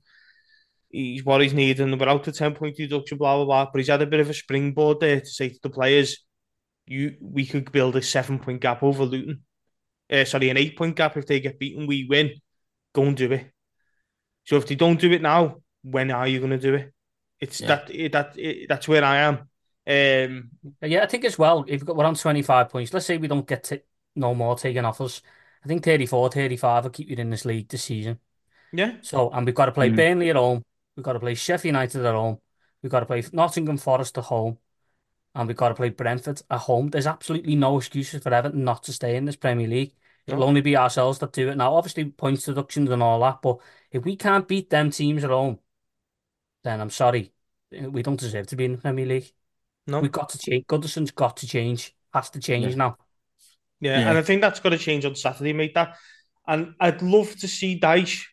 [0.95, 3.65] he's what he's needing without the 10 point deduction, blah, blah, blah.
[3.71, 6.23] But he's had a bit of a springboard there to say to the players,
[6.87, 9.41] you we could build a seven point gap over Luton.
[10.11, 12.31] Uh, sorry, an eight point gap if they get beaten, we win.
[12.93, 13.51] Go and do it.
[14.45, 16.93] So if they don't do it now, when are you going to do it?
[17.39, 17.67] It's Yeah.
[17.67, 19.35] that it, that it, that's where I am.
[19.87, 20.49] Um,
[20.81, 21.03] yeah.
[21.03, 21.61] I think as well.
[21.67, 23.81] If we've got- we're on twenty five points, let's say we don't get to,
[24.15, 25.21] no more taken off us.
[25.63, 28.19] I think 34, 35 will keep you in this league this season.
[28.71, 29.95] yeah, So, and we've got to play Mm.
[29.95, 30.63] Burnley at home.
[30.95, 32.39] We've got to play Sheffield United at home.
[32.81, 34.57] We've got to play Nottingham Forest at home.
[35.33, 36.89] And we've got to play Brentford at home.
[36.89, 39.93] There's absolutely no excuses for Everton not to stay in this Premier League.
[40.27, 41.75] It'll only be ourselves that do it now.
[41.75, 43.41] Obviously, points deductions and all that.
[43.41, 43.57] But
[43.91, 45.59] if we can't beat them teams at home,
[46.63, 47.31] then I'm sorry.
[47.71, 49.31] We don't deserve to be in the Premier League.
[49.87, 50.65] no, We've got to change.
[50.67, 51.93] Goodison's got to change.
[52.13, 52.75] Has to change Yeah.
[52.75, 52.97] now.
[53.81, 54.09] yeah, Yeah.
[54.09, 55.73] and I think that's got to change on Saturday, mate.
[55.75, 55.97] That,
[56.47, 58.23] and I'd love to see Dyche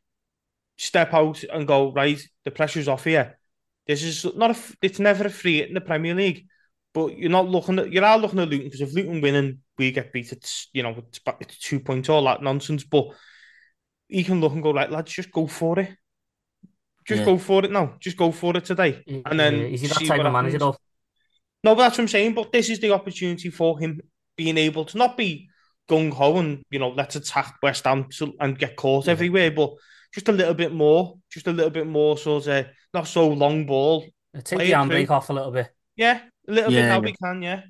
[0.83, 2.21] step out and go right.
[2.45, 3.39] The pressure's off here.
[3.87, 4.77] This is not a.
[4.83, 6.47] It's never a free hit in the Premier League,
[6.93, 7.93] but you're not looking at.
[7.93, 10.33] You are looking at Luton because if Luton win and we get beat.
[10.33, 12.85] It's you know it's, it's two points all that nonsense.
[12.85, 13.07] But
[14.09, 15.91] he can look and go right, lads, just go for it.
[17.05, 17.27] Just Yeah.
[17.27, 17.97] go for it now.
[17.99, 20.77] Just go for it today, and then Uh, is he that type of manager though?
[21.65, 22.35] No, but that's what I'm saying.
[22.35, 24.01] But this is the opportunity for him
[24.37, 25.49] being able to not be
[25.89, 29.13] gung ho and you know let's attack West Ham to, and get caught Yeah.
[29.13, 29.71] everywhere, but
[30.13, 33.67] just a little bit more, just a little bit more sort of not so long
[33.67, 34.07] ball.
[34.37, 35.11] Uh, Take Play the it handbrake through.
[35.11, 35.75] off a little bit.
[35.97, 37.01] Yeah, a little bit Yeah, now yeah.
[37.01, 37.43] we can.
[37.43, 37.63] Yeah,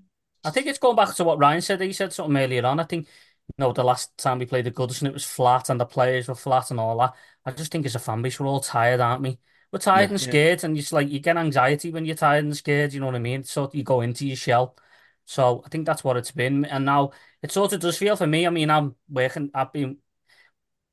[0.45, 1.81] I think it's going back to what Ryan said.
[1.81, 2.81] He said something earlier on.
[2.81, 5.81] I think, you know, the last time we played the Goodison, it was flat and
[5.81, 7.15] the players were flat and all that.
[7.45, 9.39] I just think as a fan base, we're all tired, aren't we?
[9.73, 10.11] We're tired Yeah.
[10.11, 12.93] and scared, and it's like you get anxiety when you're tired and scared.
[12.93, 13.45] You know what I mean?
[13.45, 14.77] So you go into your shell.
[15.25, 16.65] So I think that's what it's been.
[16.65, 18.47] And now it sort of does feel for me.
[18.47, 19.51] I mean, I'm working.
[19.55, 19.99] I've been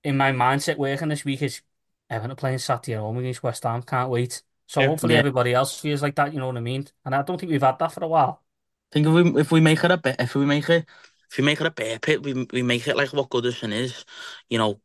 [0.03, 1.61] in my mindset working this week is
[2.09, 3.83] Everton are playing Saturday at home against West Ham.
[3.83, 4.41] Can't wait.
[4.67, 6.33] So hopefully everybody else feels like that.
[6.33, 6.87] You know what I mean?
[7.05, 8.41] And I don't think we've had that for a while.
[8.91, 10.85] I think if we if we make it a bit if we make it
[11.29, 14.05] if we make it a bear pit, we we make it like what Goodison is.
[14.49, 14.81] You know,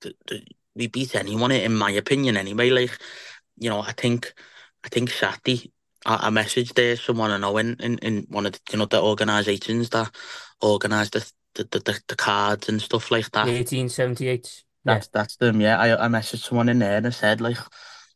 [0.00, 2.70] th th we beat anyone in my opinion anyway.
[2.70, 2.98] Like,
[3.56, 4.34] you know, I think
[4.84, 5.72] I think Saturday.
[6.06, 8.86] I, I messaged there someone I know in, in, in one of the, you know
[8.86, 10.14] the organisations that
[10.62, 11.32] organised the
[11.64, 13.46] the, the the cards and stuff like that.
[13.46, 14.64] 1878.
[14.84, 14.94] Yeah.
[14.94, 15.60] That's that's them.
[15.60, 17.58] Yeah, I I messaged someone in there and I said like,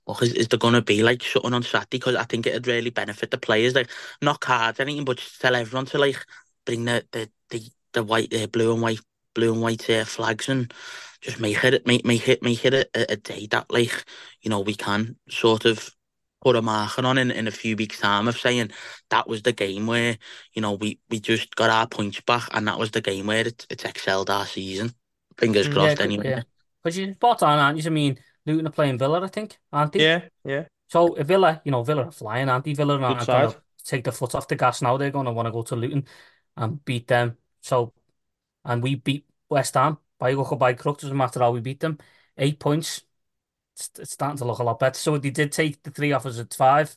[0.06, 1.98] look, is, is there gonna be like something on Saturday?
[1.98, 3.74] Because I think it'd really benefit the players.
[3.74, 6.24] Like, not cards anything, but just tell everyone to like
[6.64, 9.00] bring the the the, the white, uh, blue and white,
[9.34, 10.72] blue and white uh, flags and
[11.20, 14.04] just make it make make it make it a, a day that like
[14.40, 15.94] you know we can sort of
[16.42, 18.70] put a marker on in, in a few weeks time of saying
[19.10, 20.16] that was the game where
[20.54, 23.46] you know we we just got our points back and that was the game where
[23.46, 24.92] it, it's excelled our season.
[25.38, 26.00] Fingers Mm, crossed.
[26.00, 26.24] yeah, anyway.
[26.28, 26.42] Yeah.
[26.82, 27.84] Because you're spot on, aren't you?
[27.86, 30.02] I mean, Luton are playing Villa, I think, aren't they?
[30.02, 30.64] Yeah, yeah.
[30.88, 32.74] So if Villa, you know, Villa are flying, aren't they?
[32.74, 34.96] Villa aren't going to take the foot off the gas now.
[34.96, 36.06] They're going to want to go to Luton
[36.56, 37.38] and beat them.
[37.62, 37.94] So,
[38.64, 41.00] and we beat West Ham by hook or by crook.
[41.00, 41.98] Doesn't matter how we beat them.
[42.38, 43.02] Eight points.
[43.76, 44.98] It's, it's starting to look a lot better.
[44.98, 46.96] So they did take the three offers at five.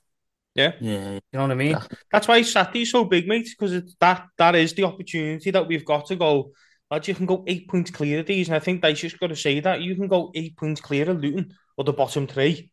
[0.55, 0.71] Yeah.
[0.79, 1.71] Yeah, You know what I mean?
[1.71, 1.83] Yeah.
[2.11, 6.05] That's why Saturday's so big, mate, because that that is the opportunity that we've got
[6.07, 6.51] to go.
[6.89, 9.27] Lads, you can go eight points clear of these, and I think they just got
[9.27, 12.71] to say that you can go eight points clear of Luton or the bottom three.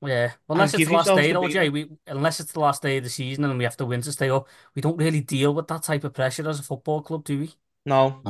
[0.00, 0.32] Yeah.
[0.48, 1.48] Unless it's the last day, the though.
[1.48, 1.68] Jay.
[1.68, 4.12] We unless it's the last day of the season and we have to win to
[4.12, 7.24] stay up, we don't really deal with that type of pressure as a football club,
[7.24, 7.54] do we?
[7.84, 8.22] No,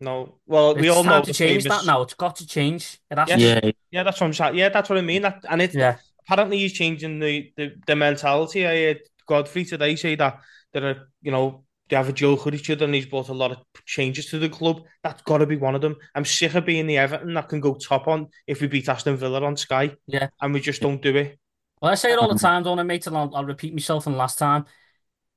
[0.00, 0.38] no.
[0.46, 2.02] Well, we It's all time know to change famous- that now.
[2.02, 2.98] It's got to change.
[3.10, 3.36] It has Yeah.
[3.60, 3.66] to.
[3.66, 4.56] yeah, Yeah, that's what I'm saying.
[4.56, 5.22] Yeah, that's what I mean.
[5.22, 5.96] That and it's Yeah.
[6.26, 8.66] apparently he's changing the, the, the mentality.
[8.66, 10.40] I heard Godfrey today say that
[10.72, 13.28] there are, uh, you know, they have a joke with each other and he's brought
[13.28, 14.82] a lot of changes to the club.
[15.02, 15.96] That's got to be one of them.
[16.14, 19.16] I'm sick of being the Everton that can go top on if we beat Aston
[19.16, 19.92] Villa on Sky.
[20.06, 20.28] Yeah.
[20.40, 21.38] And we just don't do it.
[21.80, 23.06] Well, I say it all the time, don't I, mate?
[23.06, 24.64] And I'll, I'll repeat myself from last time.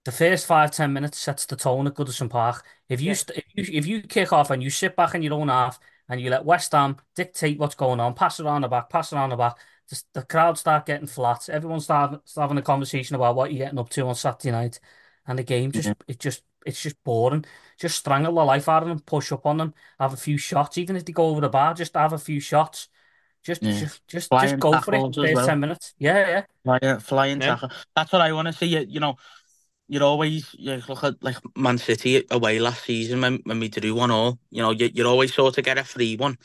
[0.07, 2.63] The first five, ten minutes sets the tone at Goodison Park.
[2.87, 3.13] If you, Yeah.
[3.15, 5.81] st- if you if you kick off and you sit back in your own half
[6.07, 9.11] and you let West Ham dictate what's going on, pass it around the back, pass
[9.11, 9.57] it around the back,
[9.89, 11.49] just the crowd start getting flat.
[11.49, 14.79] Everyone start, start having a conversation about what you're getting up to on Saturday night,
[15.27, 15.93] and the game just Yeah.
[16.07, 17.43] it just it's just boring.
[17.77, 20.77] Just strangle the life out of them, push up on them, have a few shots,
[20.77, 22.87] even if they go over the bar, just have a few shots.
[23.43, 23.71] Just Yeah.
[23.77, 25.17] just just, just go for it.
[25.17, 25.45] well.
[25.45, 25.95] ten minutes.
[25.97, 26.43] Yeah, yeah.
[26.63, 27.55] flying, flying Yeah.
[27.55, 27.71] tackle.
[27.93, 28.67] That's what I want to see.
[28.85, 29.17] You know,
[29.88, 33.95] you're always you look at like Man City away last season when when we drew
[33.95, 34.39] one all.
[34.50, 36.38] You know, you you always sort of get a free one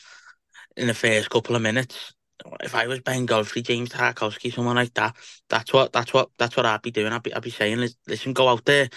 [0.76, 2.14] in the first couple of minutes.
[2.62, 5.16] If I was Ben Godfrey, James Tarkowski, someone like that,
[5.48, 7.12] that's what that's what that's what I'd be doing.
[7.12, 8.88] I'd be I'd be saying, "Lis- listen, go out there.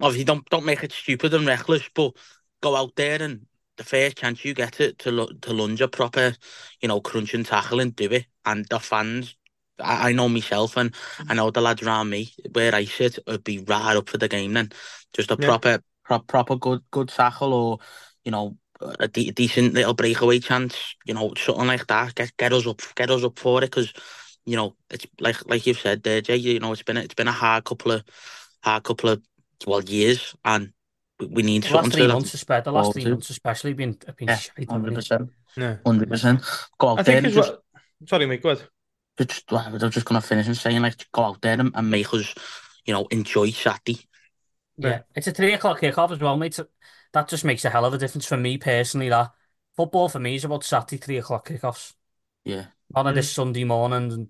[0.00, 2.12] Obviously, don't don't make it stupid and reckless, but
[2.62, 6.34] go out there and the first chance you get to lu- to lunge a proper,
[6.80, 8.26] you know, crunch and tackle and do it.
[8.44, 9.36] And the fans,
[9.80, 10.94] I, I know myself and
[11.28, 11.34] I mm-hmm.
[11.34, 14.52] know the lads around me where I sit would be right up for the game.
[14.54, 14.70] Then
[15.12, 15.46] just a Yeah.
[15.46, 17.78] proper pro- proper good good tackle or
[18.24, 18.56] you know
[19.00, 22.14] a de- decent little breakaway chance, you know, something like that.
[22.14, 23.92] Get get us up, get us up for it, because
[24.44, 26.36] you know it's like like you've said there, Jay.
[26.36, 28.04] You know, it's been a, it's been a hard couple of
[28.62, 29.22] hard couple of
[29.66, 30.72] well years, and
[31.20, 33.10] we, we need The last something three to months, especially the last three to.
[33.10, 34.94] months, especially been have been Yeah, shite, haven't hundred they?
[34.94, 35.76] percent, Yeah.
[35.84, 36.42] hundred percent.
[36.78, 37.62] Go out I there think and just, well.
[38.06, 38.68] Sorry, mate, go ahead.
[39.18, 41.90] just just, I was just gonna finish and saying, like, go out there and, and
[41.90, 42.34] make us,
[42.84, 44.00] you know, enjoy Saturday.
[44.76, 44.88] Yeah.
[44.88, 46.58] yeah, it's a three o'clock kickoff as well, mate.
[47.12, 49.08] That just makes a hell of a difference for me personally.
[49.08, 49.32] That
[49.76, 51.94] football for me is about Saturday three o'clock kickoffs.
[52.44, 53.08] Yeah, not mm.
[53.08, 53.16] Mm-hmm.
[53.16, 54.28] this Sunday morning and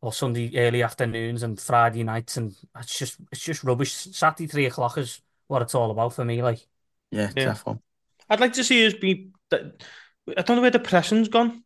[0.00, 3.92] or Sunday early afternoons and Friday nights, and it's just it's just rubbish.
[3.92, 6.42] Saturday three o'clock is what it's all about for me.
[6.42, 6.66] Like,
[7.10, 7.46] yeah, yeah.
[7.46, 7.82] definitely.
[8.28, 9.30] I'd like to see us be.
[9.52, 11.64] I don't know where the pressing's gone.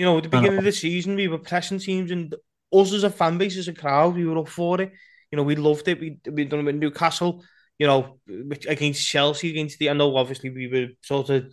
[0.00, 0.40] You know, at the uh-huh.
[0.40, 2.34] beginning of the season, we were pressing teams, and
[2.72, 4.92] us as a fan base, as a crowd, we were up for it.
[5.30, 6.00] You know, we loved it.
[6.00, 7.44] We we done it with Newcastle.
[7.78, 8.18] You know,
[8.66, 9.90] against Chelsea, against the.
[9.90, 11.52] I know, obviously, we were sort of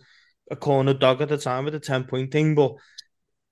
[0.50, 2.72] a corner dog at the time with the ten point thing, but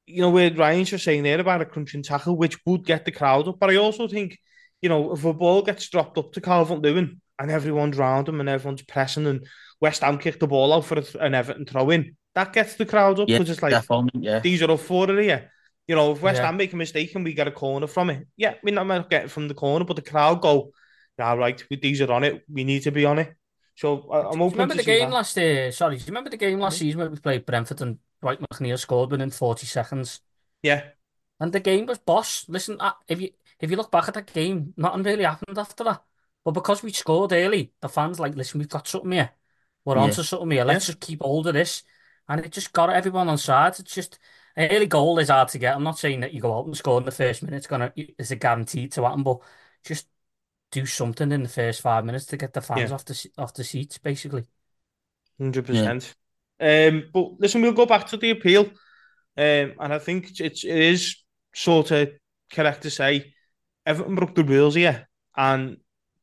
[0.07, 3.13] you know, where Ryan's just saying there about a crunching tackle, which would get the
[3.13, 3.59] crowd up.
[3.61, 4.39] But I also think,
[4.81, 8.41] you know, if a ball gets dropped up to Calvert Lewin and everyone's round him
[8.41, 9.47] and everyone's pressing and
[9.79, 13.19] West Ham kick the ball out for an Everton throw in, that gets the crowd
[13.19, 14.21] up Yeah, because it's like definitely.
[14.21, 15.51] Yeah, these are up for it here.
[15.89, 16.47] You know, if West Yeah.
[16.47, 18.99] Ham make a mistake and we get a corner from it, yeah, we not might
[18.99, 20.71] not get it from the corner, but the crowd go,
[21.19, 22.45] yeah, right, these are on it.
[22.49, 23.35] We need to be on it.
[23.75, 24.59] So I, am open.
[24.59, 25.17] remember the game that.
[25.17, 25.39] last?
[25.39, 28.41] Uh, sorry, do you remember the game last season where we played Brentford and Dwight
[28.41, 30.21] McNeil scored within 40 seconds?
[30.63, 30.83] Yeah.
[31.41, 32.45] And the game was boss.
[32.49, 35.85] Listen, uh, if you if you look back at that game, nothing really happened after
[35.85, 36.03] that.
[36.45, 39.31] But because we scored early, the fans like, listen, we've got something here.
[39.85, 40.03] We're yeah.
[40.03, 40.65] onto something here.
[40.65, 40.93] Let's yeah.
[40.93, 41.83] just keep hold of this.
[42.29, 43.79] And it just got everyone on side.
[43.79, 44.19] It's just
[44.57, 45.75] an early goal is hard to get.
[45.75, 47.59] I'm not saying that you go out and score in the first minute.
[47.59, 49.39] It's gonna it's a guarantee to happen, but
[49.85, 50.07] just
[50.73, 52.95] do something in the first five minutes to get the fans yeah.
[52.95, 54.45] off the off the seats, basically.
[55.39, 56.15] Hundred percent.
[56.59, 58.65] Um, but listen, we'll go back to the appeal,
[59.37, 61.17] um, and I think it's it is
[61.55, 62.11] sort of
[62.51, 63.35] correct to say
[63.85, 65.77] Everton broke the rules here, and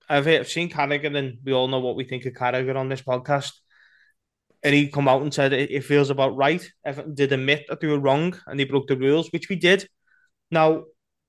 [0.09, 3.03] I've, I've seen Carragher, and we all know what we think of Carragher on this
[3.03, 3.53] podcast.
[4.63, 6.63] And he come out and said it, it feels about right.
[6.85, 9.87] Everton did admit that they were wrong and they broke the rules, which we did.
[10.51, 10.83] Now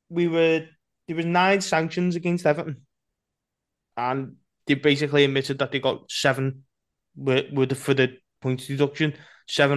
[0.08, 0.66] we were
[1.06, 2.82] there was nine sanctions against Everton,
[3.96, 6.64] and they basically admitted that they got seven
[7.16, 9.14] with, with for the points deduction,
[9.46, 9.76] seven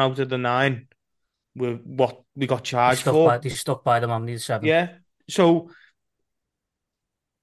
[0.00, 0.88] out of the nine
[1.54, 3.28] with what we got charged for.
[3.28, 4.66] By, they stuck by them on these seven.
[4.66, 4.90] Yeah.
[5.28, 5.70] So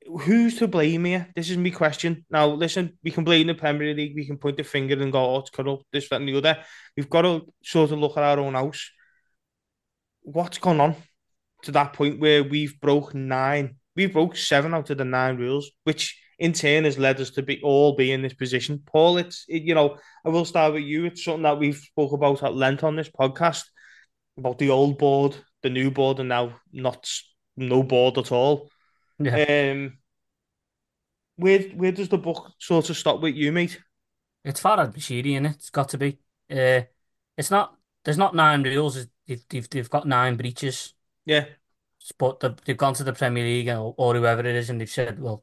[0.05, 1.29] who's to blame here?
[1.35, 2.25] This is my question.
[2.29, 5.35] Now, listen, we can blame the Premier League, we can point the finger and go,
[5.35, 6.59] oh, it's corrupt, this, that, and the other.
[6.95, 8.91] We've got to sort of look at our own house.
[10.21, 10.95] What's gone on
[11.63, 13.77] to that point where we've broke nine?
[13.95, 17.41] We broke seven out of the nine rules, which in turn has led us to
[17.41, 18.83] be all be in this position.
[18.85, 21.05] Paul, it's it, you know, I will start with you.
[21.05, 23.63] It's something that we've spoke about at length on this podcast
[24.37, 27.09] about the old board, the new board, and now not
[27.55, 28.69] no board at all.
[29.19, 29.71] Yeah.
[29.71, 29.99] Um,
[31.37, 33.79] where where does the book sort of stop with you, mate?
[34.43, 35.55] It's Farhad Moshiri, in it.
[35.55, 36.19] It's got to be.
[36.51, 36.81] Uh,
[37.37, 37.77] it's not.
[38.03, 39.07] There's not nine rules.
[39.25, 40.93] They've, they've, they've got nine breaches.
[41.25, 41.45] Yeah.
[42.19, 44.89] But the, they've gone to the Premier League or, or whoever it is, and they've
[44.89, 45.41] said, well,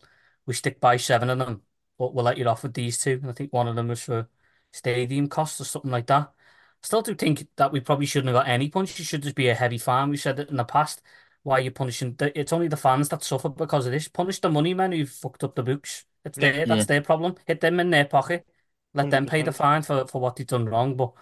[0.50, 1.62] we stick by seven of them,
[1.96, 3.20] but we'll let you off with these two.
[3.22, 4.28] And I think one of them was for
[4.72, 6.22] stadium costs or something like that.
[6.22, 8.98] I still do think that we probably shouldn't have got any punch.
[8.98, 10.10] It should just be a heavy fine.
[10.10, 11.02] We said it in the past.
[11.44, 12.16] Why are you punishing?
[12.18, 14.08] It's only the fans that suffer because of this.
[14.08, 16.04] Punish the money men who fucked up the books.
[16.24, 16.64] It's their, yeah.
[16.64, 17.36] that's their problem.
[17.46, 18.44] Hit them in their pocket.
[18.92, 19.10] Let 100%.
[19.10, 20.96] them pay the fine for, for what they've done wrong.
[20.96, 21.12] But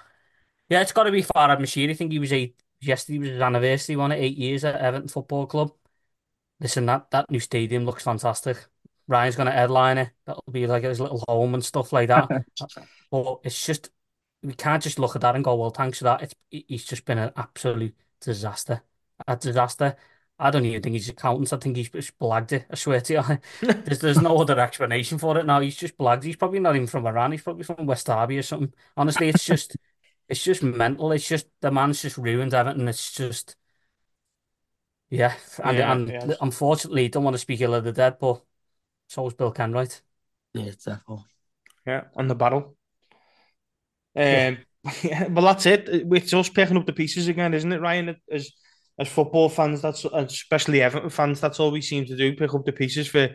[0.70, 1.90] yeah, it's got to be Farhad Moshiri.
[1.90, 2.56] I think he was eight.
[2.80, 3.96] Yesterday was his anniversary.
[3.96, 5.72] One at eight years at Everton Football Club.
[6.60, 8.66] Listen, that that new stadium looks fantastic.
[9.08, 10.10] Ryan's going to headline it.
[10.26, 12.28] That'll be like his little home and stuff like that.
[13.10, 13.90] but it's just
[14.42, 16.22] we can't just look at that and go, well, thanks for that.
[16.22, 18.82] It's he's just been an absolute disaster,
[19.26, 19.96] a disaster.
[20.38, 21.52] I don't even think he's accountant.
[21.52, 22.66] I think he's just blagged it.
[22.70, 25.60] I swear to you, there's there's no other explanation for it now.
[25.60, 26.22] He's just blagged.
[26.22, 27.32] He's probably not even from Iran.
[27.32, 28.72] He's probably from West Derby or something.
[28.96, 29.76] Honestly, it's just
[30.28, 31.10] it's just mental.
[31.12, 32.86] It's just the man's just ruined everything.
[32.86, 33.56] It's just
[35.10, 38.42] yeah, and yeah, and unfortunately, don't want to speak ill of the dead, but
[39.08, 40.00] so was Bill Kenwright.
[40.54, 41.24] Yeah, definitely.
[41.86, 42.76] Yeah, on the battle.
[44.16, 44.58] Um,
[45.02, 45.28] yeah.
[45.28, 45.88] well, that's it.
[45.88, 48.16] It's us picking up the pieces again, isn't it, Ryan?
[48.32, 48.50] As
[48.98, 52.64] as football fans, that's especially Everton fans, that's all we seem to do: pick up
[52.64, 53.28] the pieces for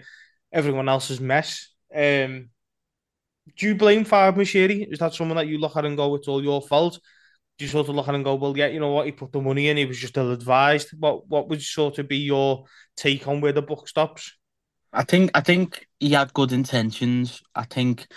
[0.51, 1.69] everyone else's mess.
[1.95, 2.49] Um,
[3.57, 4.91] do you blame Farhad Moshiri?
[4.91, 6.99] Is that someone that you look at and go, "It's all your fault"?
[7.57, 9.05] Do you sort of look at and go, "Well, yeah, you know what?
[9.05, 9.77] He put the money in.
[9.77, 12.65] He was just ill advised." What What would sort of be your
[12.97, 14.33] take on where the book stops?
[14.93, 17.41] I think I think he had good intentions.
[17.55, 18.07] I think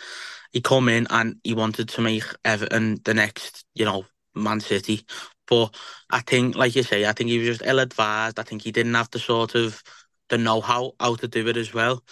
[0.53, 5.05] he come in and he wanted to make Everton the next, you know, Man City.
[5.47, 5.75] But
[6.11, 8.39] I think, like you say, I think he was just ill advised.
[8.39, 9.83] I think he didn't have the sort of
[10.29, 12.03] the know how how to do it as well.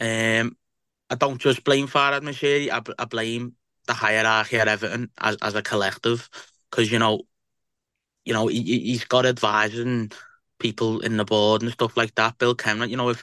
[0.00, 0.56] Um,
[1.10, 2.70] I don't just blame Farhad Moshiri.
[2.70, 6.30] I, I blame the hierarchy at Everton as as a collective
[6.70, 7.22] because you know,
[8.24, 10.10] you know he he's got advising
[10.58, 12.38] people in the board and stuff like that.
[12.38, 13.22] Bill Kenwright, you know, if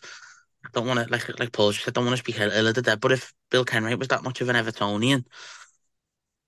[0.73, 2.81] don't want to like like Paul just I don't want to speak ill of the
[2.81, 2.99] dead.
[2.99, 5.25] But if Bill Kenwright was that much of an Evertonian,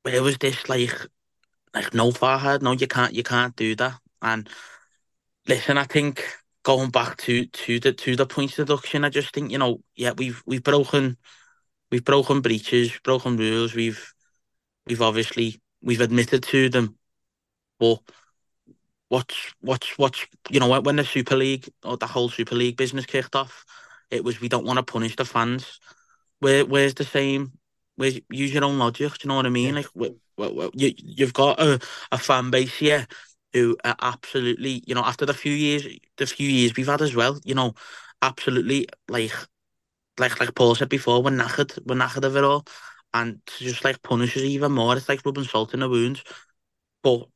[0.03, 0.93] where was this like
[1.73, 2.61] like no Farhad?
[2.61, 3.99] No, you can't you can't do that.
[4.21, 4.49] And
[5.47, 6.23] listen, I think
[6.63, 10.11] going back to to the to the points deduction, I just think you know yeah
[10.17, 11.17] we've we've broken
[11.91, 13.73] we've broken breaches, broken rules.
[13.73, 14.13] We've
[14.87, 16.97] we've obviously we've admitted to them,
[17.79, 17.99] but
[19.09, 23.05] what's what's what's you know when the Super League or the whole Super League business
[23.05, 23.65] kicked off
[24.11, 25.79] It was we don't want to punish the fans.
[26.39, 27.53] Where where's the same?
[27.95, 29.13] Where's use your own logic?
[29.13, 29.75] Do you know what I mean?
[29.75, 31.79] Like we, we, we, you you've got a,
[32.11, 33.07] a fan base here
[33.53, 35.87] who are absolutely you know after the few years
[36.17, 37.73] the few years we've had as well you know
[38.21, 39.31] absolutely like
[40.19, 42.65] like like Paul said before we're knackered we're knackered of it all
[43.13, 46.23] and to just like punish us even more it's like rubbing salt in the wounds
[47.03, 47.27] but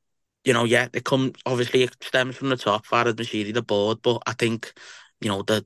[0.43, 4.01] you know yeah it comes obviously it stems from the top Farhad Moshiri the board
[4.01, 4.73] but I think
[5.21, 5.65] you know the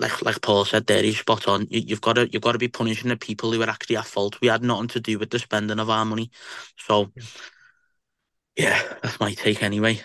[0.00, 1.66] like like Paul said there, he's spot on.
[1.70, 4.06] You, you've got to you've got to be punishing the people who are actually at
[4.06, 4.40] fault.
[4.40, 6.30] We had nothing to do with the spending of our money,
[6.76, 7.12] so
[8.56, 10.00] yeah, that's my take anyway.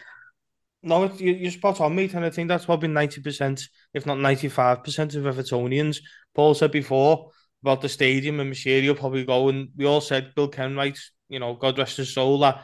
[0.83, 4.19] No, you, you're spot on, mate, and I think that's probably ninety percent, if not
[4.19, 5.97] ninety-five percent, of Evertonians.
[6.35, 7.31] Paul said before
[7.63, 11.55] about the stadium, and will probably go, and we all said Bill Kenwright, you know,
[11.55, 12.63] God rest his soul, that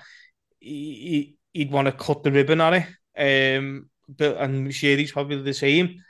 [0.59, 3.57] he, would want to cut the ribbon on it.
[3.57, 6.03] Um, but and Moshiri's probably the same.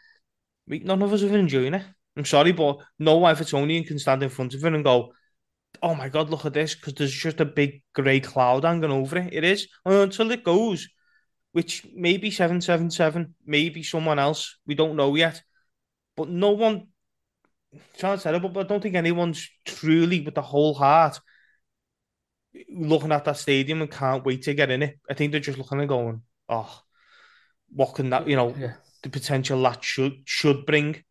[0.67, 1.83] None of us are enjoying it.
[2.15, 5.13] I'm sorry, but no Evertonian can stand in front of it and go,
[5.81, 9.17] oh my god, look at this, because there's just a big grey cloud hanging over
[9.17, 9.33] it.
[9.33, 9.67] It is.
[9.85, 10.87] Until it goes,
[11.53, 15.41] which maybe 777, maybe someone else, we don't know yet.
[16.15, 16.87] But no one,
[17.95, 21.19] sounds terrible, but I don't think anyone's truly with the whole heart
[22.69, 24.99] looking at that stadium and can't wait to get in it.
[25.09, 26.81] I think they're just looking and going, oh,
[27.73, 28.73] what can that, you know, Yeah.
[29.03, 31.03] The potential that should should bring.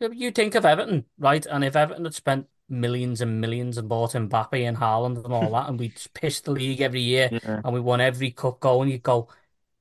[0.00, 1.44] You think of Everton, right?
[1.46, 5.50] And if Everton had spent millions and millions and bought Mbappe and Haaland and all
[5.52, 8.90] that, and we'd pissed the league every year Yeah, and we won every cup going,
[8.90, 9.28] you'd go,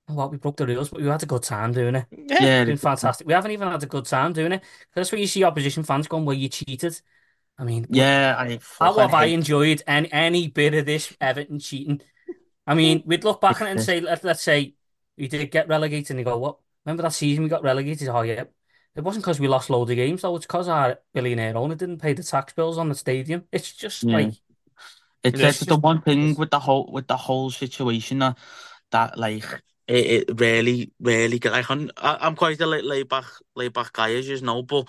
[0.08, 2.06] oh, what, we broke the rules, but we had a good time doing it.
[2.12, 2.62] Yeah.
[2.62, 3.28] It's been fantastic.
[3.28, 4.64] We haven't even had a good time doing it.
[4.94, 7.00] That's where you see opposition fans going, well, you cheated.
[7.58, 8.36] I mean, yeah.
[8.38, 12.02] I how have I enjoyed any, any bit of this Everton cheating?
[12.66, 14.74] I mean, we'd look back on it and say, let, let's say
[15.18, 16.60] we did get relegated, and you go, what?
[16.86, 18.10] Remember that season we got relegated?
[18.10, 18.46] Oh, yeah.
[18.96, 20.36] It wasn't because we lost loads of games, though.
[20.36, 23.48] It's because our billionaire owner didn't pay the tax bills on the stadium.
[23.52, 24.14] It's just Yeah.
[24.14, 24.34] like,
[25.24, 28.38] It's, It's it's the one thing with the whole with the whole situation that
[28.92, 29.44] that like
[29.88, 34.14] it, it really really get like I'm I'm quite a laid, back laid back guy
[34.16, 34.88] as you know, but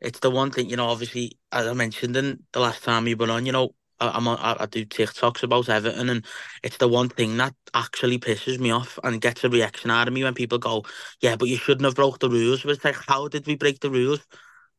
[0.00, 0.88] it's the one thing you know.
[0.88, 4.38] Obviously, as I mentioned in the last time you were on, you know, I'm on,
[4.38, 6.24] I, I do TikToks about Everton, and
[6.62, 10.14] it's the one thing that actually pisses me off and gets a reaction out of
[10.14, 10.84] me when people go,
[11.20, 13.90] "Yeah, but you shouldn't have broke the rules." It's like, how did we break the
[13.90, 14.20] rules?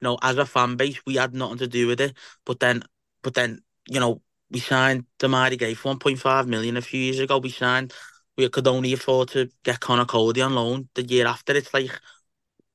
[0.02, 2.16] You know, as a fan base, we had nothing to do with it.
[2.46, 2.84] But then,
[3.24, 7.38] but then, you know, we signed Demarai Gray for 1.5 million a few years ago.
[7.40, 7.94] We signed,
[8.38, 11.54] we could only afford to get Conor Coady on loan the year after.
[11.56, 11.92] It's like,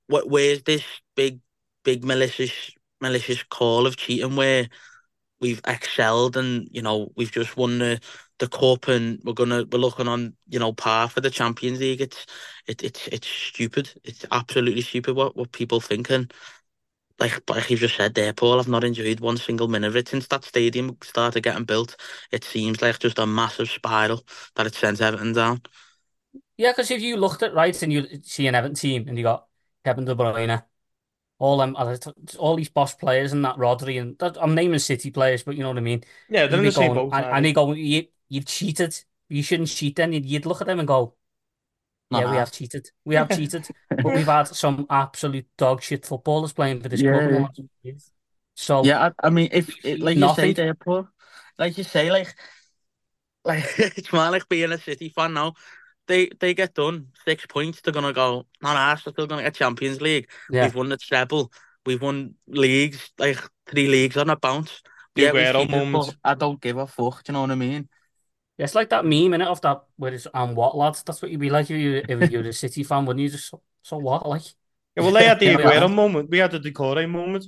[0.06, 0.28] what?
[0.28, 0.84] Where's this
[1.16, 1.40] big,
[1.84, 2.70] big malicious,
[3.00, 4.68] malicious call of cheating where
[5.40, 8.00] we've excelled and you know we've just won the
[8.38, 12.00] the cup and we're gonna we're looking on you know par for the Champions League.
[12.00, 12.26] It's
[12.66, 13.90] it, it's it's stupid.
[14.04, 16.32] It's absolutely stupid what what people think and
[17.20, 18.58] like like you just said there, Paul.
[18.60, 21.96] I've not enjoyed one single minute of it since that stadium started getting built.
[22.32, 24.24] It seems like just a massive spiral
[24.56, 25.62] that it sends Everton down.
[26.56, 29.24] yeah, because if you looked at right and you see an Everton team and you
[29.24, 29.46] got
[29.84, 30.62] Kevin De Bruyne,
[31.44, 31.76] all them,
[32.38, 35.62] all these boss players and that Rodri and that, I'm naming City players, but you
[35.62, 36.02] know what I mean.
[36.30, 37.12] Yeah, they're in You'd the be same going, boat.
[37.12, 38.98] and, and they go, you, you've cheated.
[39.28, 40.14] You shouldn't cheat then.
[40.14, 41.14] You'd, you'd look at them and go,
[42.10, 42.38] Not yeah, we uh-huh.
[42.38, 42.90] have cheated.
[43.04, 43.68] We have cheated.
[43.90, 47.30] But we've had some absolute dog shit footballers playing for this club.
[47.30, 47.38] Yeah.
[47.40, 48.10] last few years.
[48.54, 50.54] So, Yeah, I, I mean, if it, like you say Nothing.
[50.54, 51.08] there, Paul,
[51.58, 52.34] like you say, like,
[53.44, 55.54] like it's more like being a City fan now.
[56.06, 57.80] They they get done six points.
[57.80, 58.46] They're gonna go.
[58.62, 59.06] Not us.
[59.06, 60.28] We're still gonna get Champions League.
[60.50, 60.64] yeah.
[60.64, 61.52] We've won the treble.
[61.86, 64.82] We've won leagues, like three leagues on a bounce.
[65.14, 66.16] The Yeah, we Aguero cheated, moment.
[66.24, 67.22] I don't give a fuck.
[67.22, 67.88] Do you know what I mean?
[68.56, 71.02] It's like that meme, in it of that, where it's, and what, lads?
[71.02, 73.28] That's what you'd be like if you if you're a City fan, wouldn't you?
[73.28, 74.42] Just, so, so what, like?
[74.96, 75.72] Yeah, well, they had the Yeah, we are.
[75.72, 76.30] Aguero moment.
[76.30, 77.46] We had the Doucouré moment.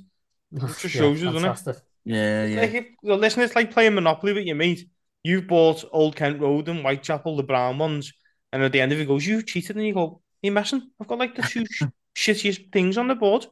[0.53, 1.81] just Yeah, shows you, doesn't it?
[2.03, 2.61] Yeah, yeah.
[2.61, 4.87] Like, if, well, listen, it's like playing Monopoly with your mate.
[5.23, 8.13] You've bought Old Kent Road and Whitechapel, the brown ones,
[8.51, 10.89] and at the end of it goes, "You cheated," and you go, You're messing?
[10.99, 11.65] I've got like the two
[12.15, 13.47] shittiest things on the board.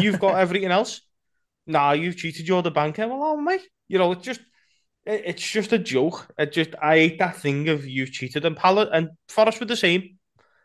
[0.00, 1.00] You've got everything else.
[1.66, 2.46] Nah, you've cheated.
[2.48, 3.06] You're the banker.
[3.08, 4.40] Well, oh mate, you know it's just,
[5.04, 6.32] it- it's just a joke.
[6.38, 8.44] It just, I hate that thing of you've cheated.
[8.44, 10.18] And Palace and Forest were the same.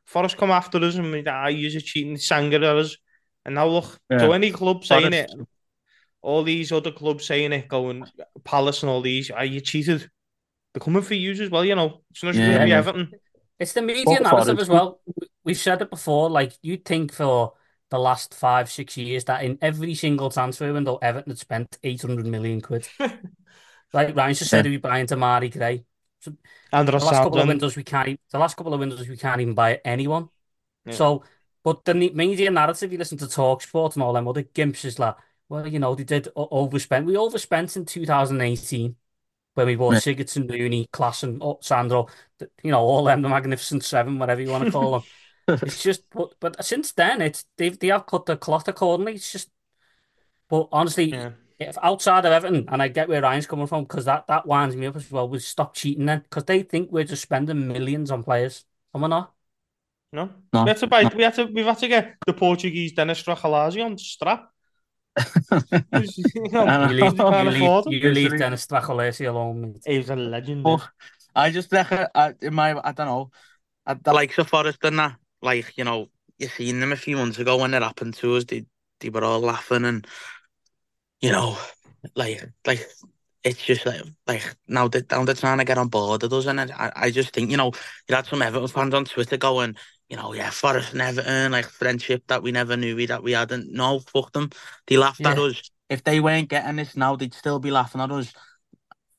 [0.05, 2.97] Forest come after us and we, ah, you're cheating, Sanger at us.
[3.45, 4.19] And now look, Yeah.
[4.19, 5.31] so any club saying it,
[6.21, 8.05] all these other clubs saying it, going
[8.43, 10.09] Palace and all these, are you cheated?
[10.73, 12.01] They're coming for you as well, you know.
[12.11, 13.11] It's not just going to be Everton.
[13.59, 14.99] It's the media What narrative as well.
[15.05, 16.29] We- We've said it before.
[16.29, 17.53] Like you'd think for
[17.89, 22.01] the last five, six years that in every single transfer window, Everton had spent eight
[22.01, 22.87] hundred million quid.
[23.93, 24.71] Like Ryan just said, Yeah.
[24.71, 25.85] we buying Demarai Gray.
[26.71, 28.19] And The last couple of windows we can't.
[28.31, 30.29] The last couple of windows we can't even buy anyone.
[30.85, 30.93] Yeah.
[30.93, 31.23] So
[31.63, 34.97] But the media narrative, you listen to talk Talksport and all them other gimps is
[34.97, 35.15] like,
[35.47, 37.05] well, you know, they did overspend.
[37.05, 38.95] We overspent in 2018
[39.55, 39.99] when we bought Yeah.
[39.99, 42.07] Sigurdsson, Rooney, Klaassen, oh, Sandro,
[42.63, 45.03] you know, all them, the Magnificent Seven, whatever you want to call them.
[45.61, 49.15] it's just, but, but since then, it's they've they have cut the cloth accordingly.
[49.15, 49.49] It's just,
[50.49, 51.31] but honestly, Yeah.
[51.59, 54.75] if outside of Everton, and I get where Ryan's coming from, because that that winds
[54.75, 55.27] me up as well.
[55.29, 59.09] We stop cheating then, because they think we're just spending millions on players, and we're
[59.09, 59.33] not.
[60.13, 61.11] No, No, we had to buy.
[61.15, 61.45] We had to.
[61.45, 64.52] We've had to get the Portuguese Denis Stracqualursi on strap.
[65.15, 67.05] Because, you know, I You know.
[67.07, 68.03] leave, can't you afford leave, him.
[68.03, 69.61] you leave Denis Stracqualursi alone.
[69.61, 69.81] mate.
[69.85, 70.63] He's a legend.
[70.63, 70.87] But
[71.35, 73.31] I just reckon, I, in my, I don't know,
[73.85, 77.17] I, the likes of Forest and that, like, you know, you seen them a few
[77.17, 78.65] months ago when it happened to us, they,
[78.99, 80.07] they were all laughing and,
[81.21, 81.57] you know,
[82.15, 82.87] like, like,
[83.43, 86.45] it's just like, like now they now they're trying to get on board with us,
[86.45, 87.73] and I, I just think, you know,
[88.07, 89.75] you had some Everton fans on Twitter going,
[90.13, 93.31] you know, yeah, Forest never earned like friendship that we never knew we that we
[93.31, 93.73] hadn't.
[93.73, 94.51] No, fuck them.
[94.85, 95.71] They laughed at us.
[95.89, 98.31] If they weren't getting this now, they'd still be laughing at us.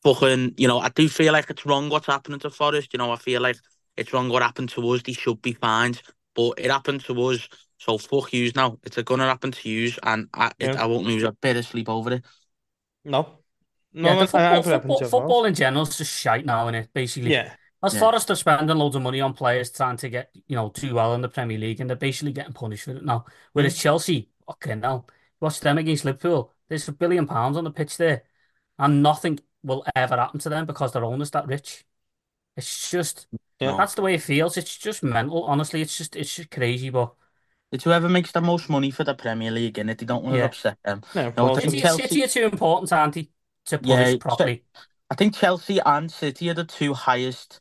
[0.04, 2.92] Fucking, you know, I do feel like it's wrong what's happening to Forest.
[2.92, 3.56] You know, I feel like
[3.96, 5.02] it's wrong what happened to us.
[5.02, 6.00] They should be fined,
[6.36, 7.48] but it happened to us.
[7.78, 8.78] So fuck yous now.
[8.84, 11.88] It's gonna happen to yous, and I, it, I won't lose a bit of sleep
[11.88, 12.24] over it.
[13.04, 13.40] No,
[13.92, 14.10] no.
[14.10, 16.86] Yeah, the I- I football, football, football in general is just shite now, innit?
[16.94, 18.00] Basically, Yeah, as Yeah.
[18.00, 21.14] Forest are spending loads of money on players trying to get, you know, too well
[21.14, 23.24] in the Premier League, and they're basically getting punished for it now.
[23.52, 23.80] Whereas mm.
[23.80, 25.06] Chelsea, okay, now
[25.40, 26.52] watch them against Liverpool.
[26.68, 28.24] There's a billion pounds on the pitch there,
[28.78, 31.84] and nothing will ever happen to them because their owner's that rich.
[32.56, 33.26] It's just
[33.60, 33.76] Yeah.
[33.76, 34.56] that's the way it feels.
[34.56, 35.44] It's just mental.
[35.44, 36.90] Honestly, it's just it's just crazy.
[36.90, 37.14] But
[37.72, 40.34] It's whoever makes the most money for the Premier League, and it they don't want
[40.34, 40.44] to Yeah.
[40.44, 41.02] upset them.
[41.14, 41.58] no, of No, course.
[41.58, 43.30] I think City, Chelsea- City are too important, aren't they,
[43.66, 44.64] to punish Yeah, properly.
[45.10, 47.60] I think Chelsea and City are the two highest.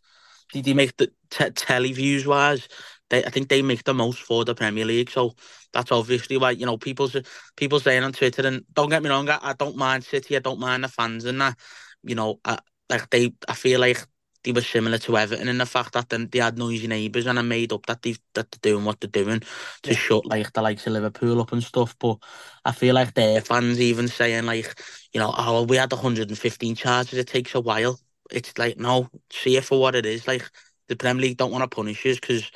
[0.54, 2.68] They, they make the te- telly views wise.
[3.10, 5.12] They, I think they make the most for the Premier League.
[5.12, 5.36] So
[5.74, 7.10] that's obviously why you know people
[7.58, 8.46] people saying on Twitter.
[8.48, 10.36] And don't get me wrong, I, I don't mind City.
[10.36, 11.58] I don't mind the fans and that.
[12.04, 14.06] You know, I, like they, I feel like
[14.44, 17.40] they were similar to Everton in the fact that then they had noisy neighbours and
[17.40, 19.40] I made up that they that they're doing what they're doing
[19.84, 19.96] to Yeah.
[19.98, 21.96] shut like the likes of Liverpool up and stuff.
[22.00, 22.18] But
[22.66, 24.82] I feel like their fans even saying like,
[25.14, 27.18] you know, oh we had 115 charges.
[27.20, 28.00] It takes a while.
[28.32, 30.28] It's like no, see it for what it is.
[30.28, 30.50] Like
[30.88, 32.50] the Premier League don't want to punish us because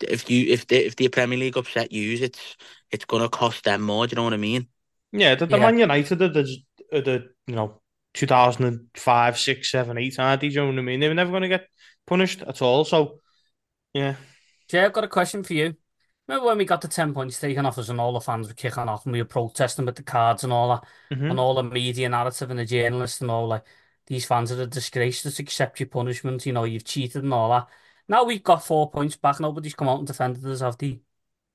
[0.00, 2.56] if you if the if the Premier League upset you, it's
[2.90, 4.06] it's gonna cost them more.
[4.06, 4.68] Do you know what I mean?
[5.12, 5.62] Yeah, the, the Yeah.
[5.62, 6.56] Man United of the,
[6.92, 7.80] of the you know
[8.14, 10.48] 2005, 6, 7, 8, aren't they?
[10.48, 11.00] Do you know what I mean?
[11.00, 11.66] They were never going to get
[12.06, 12.84] punished at all.
[12.84, 13.20] So,
[13.92, 14.16] yeah,
[14.68, 15.74] Jay, I've got a question for you.
[16.28, 18.54] Remember when we got the 10 points taken off us and all the fans were
[18.54, 20.84] kicking off and we were protesting with the cards and all that,
[21.16, 21.30] Mhm.
[21.30, 23.64] and all the media narrative and the journalists and all like,
[24.10, 27.50] these fans are a disgrace, just accept your punishment, you know, you've cheated and all
[27.50, 27.68] that.
[28.08, 31.00] Now we've got four points back, nobody's come out and defended us, have they?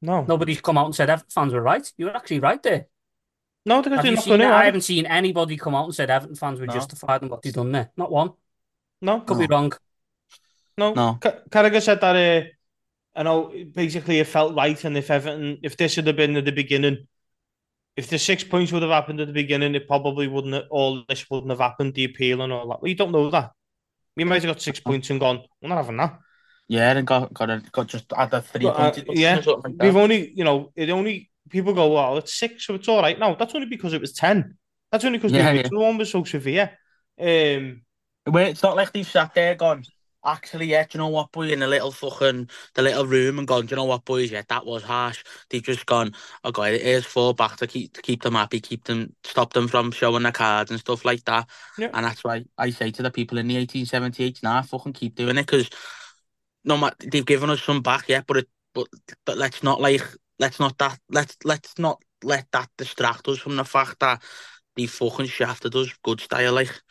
[0.02, 1.92] no, Nobody's come out and said Everton fans were right.
[1.98, 2.88] You were actually right there.
[3.66, 4.54] no, because Have you seen going that?
[4.54, 6.74] I haven't seen anybody come out and said Everton fans were No.
[6.74, 7.92] justified in what they've done there.
[7.98, 8.32] Not one.
[9.02, 9.74] No, Could be wrong.
[10.78, 10.94] no.
[10.94, 11.18] No.
[11.22, 12.16] Ca- Carragher said that.
[12.16, 13.54] Uh, I know.
[13.74, 17.08] Basically, it felt right, and if Everton, if this had been at the beginning,
[17.98, 20.54] if the six points would have happened at the beginning, it probably wouldn't.
[20.54, 21.94] Have, all this wouldn't have happened.
[21.94, 22.82] The appeal and all that.
[22.82, 23.52] Well, you don't know that.
[24.18, 25.44] We might have got six points and gone.
[25.62, 26.20] We're not having that.
[26.68, 29.74] Yeah, and got got a, got just add a three But, uh, yeah, like.
[29.80, 33.20] We've only, you know, it only people go, well, it's six, so it's all right.
[33.20, 34.58] No, that's only because it was ten.
[34.92, 35.80] That's only because Yeah, the yeah.
[35.80, 36.72] one was so severe.
[37.20, 37.82] Um,
[38.26, 39.84] Where it's not like they've sat there gone,
[40.26, 43.48] actually, yeah, do you know what, boy, in the little fucking, the little room and
[43.48, 45.24] gone, do you know what, boys, yeah, that was harsh.
[45.50, 46.14] They've just gone,
[46.44, 49.54] oh, okay, it is four back to keep to keep them happy, keep them, stop
[49.54, 51.48] them from showing their cards and stuff like that.
[51.78, 51.90] Yeah.
[51.94, 55.38] And that's why I say to the people in the 1878, nah, fucking keep doing
[55.38, 55.70] it, because
[56.64, 58.88] no matter, they've given us some back, yeah, but it, but,
[59.26, 60.04] but let's not like,
[60.40, 64.22] let's not that, let's, let's not let that distract us from the fact that
[64.76, 66.82] they fucking shafted us good style, like.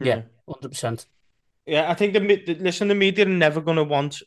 [0.00, 1.06] Yeah, 100%.
[1.66, 4.22] Yeah, I think the, the listen, the media are never going to want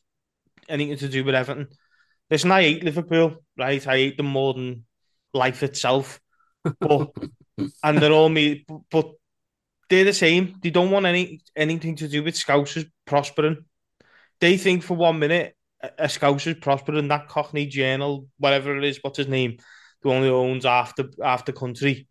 [0.69, 1.67] anything to do with Everton.
[2.29, 3.86] Listen, I hate Liverpool, right?
[3.88, 4.86] I hate them more than
[5.33, 6.19] life itself.
[6.79, 7.11] But
[7.83, 9.11] and they're all me, but
[9.89, 10.55] they're the same.
[10.61, 13.65] They don't want any anything to do with Scousers prospering.
[14.39, 17.07] They think for one minute a, a Scousers prospering.
[17.09, 19.57] That Cockney Journal, whatever it is, what's his name,
[20.01, 22.07] the one who owns after after country,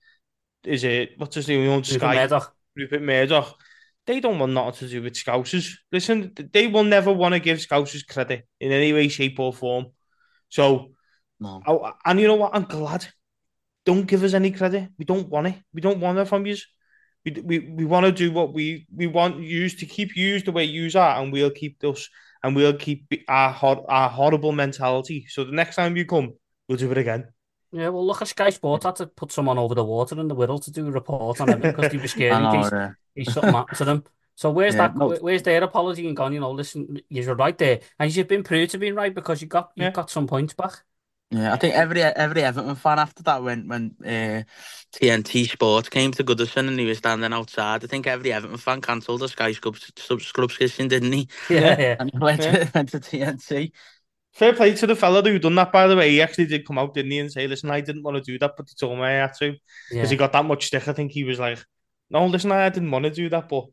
[0.65, 1.15] is it?
[1.17, 1.63] What's his name?
[1.63, 2.15] He owns Rupert Sky.
[2.15, 2.55] Murdoch.
[2.77, 3.59] Rupert Murdoch.
[4.07, 5.73] They don't want nothing to do with Scousers.
[5.91, 9.87] Listen, they will never want to give Scousers credit in any way, shape, or form.
[10.49, 10.93] So,
[11.41, 11.63] No.
[11.67, 12.55] I- and you know what?
[12.55, 13.07] I'm glad.
[13.85, 14.89] Don't give us any credit.
[14.99, 15.57] We don't want it.
[15.73, 16.57] We don't want it from you.
[17.25, 20.53] We we, we want to do what we we want you to keep you the
[20.53, 22.09] way you are, and we'll keep us
[22.43, 23.55] and we'll keep our
[23.89, 25.27] our horrible mentality.
[25.29, 26.35] So the next time you come,
[26.69, 27.29] we'll do it again.
[27.75, 30.37] Yeah, well, look at Sky Sports had to put someone over the water in the
[30.37, 32.95] Wirral to do a report on it because he was scared in case yeah.
[33.17, 34.05] he's something happened to them.
[34.37, 34.95] So where's Yeah, that?
[34.95, 35.15] no.
[35.21, 36.33] Where's their apology and gone?
[36.33, 39.49] You know, listen, you're right there, and you've been proved to be right because you
[39.49, 39.91] got you Yeah.
[39.91, 40.85] got some points back.
[41.31, 44.45] Yeah, I think every every Everton fan after that when when uh,
[44.93, 47.83] TNT Sports came to Goodison and he was standing outside.
[47.83, 51.29] I think every Everton fan cancelled the Sky Scrubs subscription, didn't he?
[51.49, 51.97] Yeah, yeah.
[51.99, 52.57] And he went, Yeah.
[52.63, 53.73] to, went to TNT.
[54.35, 56.11] Fair play to the fella who done that, by the way.
[56.11, 58.39] He actually did come out, didn't he, and say, "Listen, I didn't want to do
[58.41, 59.55] that, but he told me I had to."
[59.91, 60.89] because he got that much stick.
[60.89, 61.65] I think he was like,
[62.11, 63.67] "No, listen, I didn't want to do that, but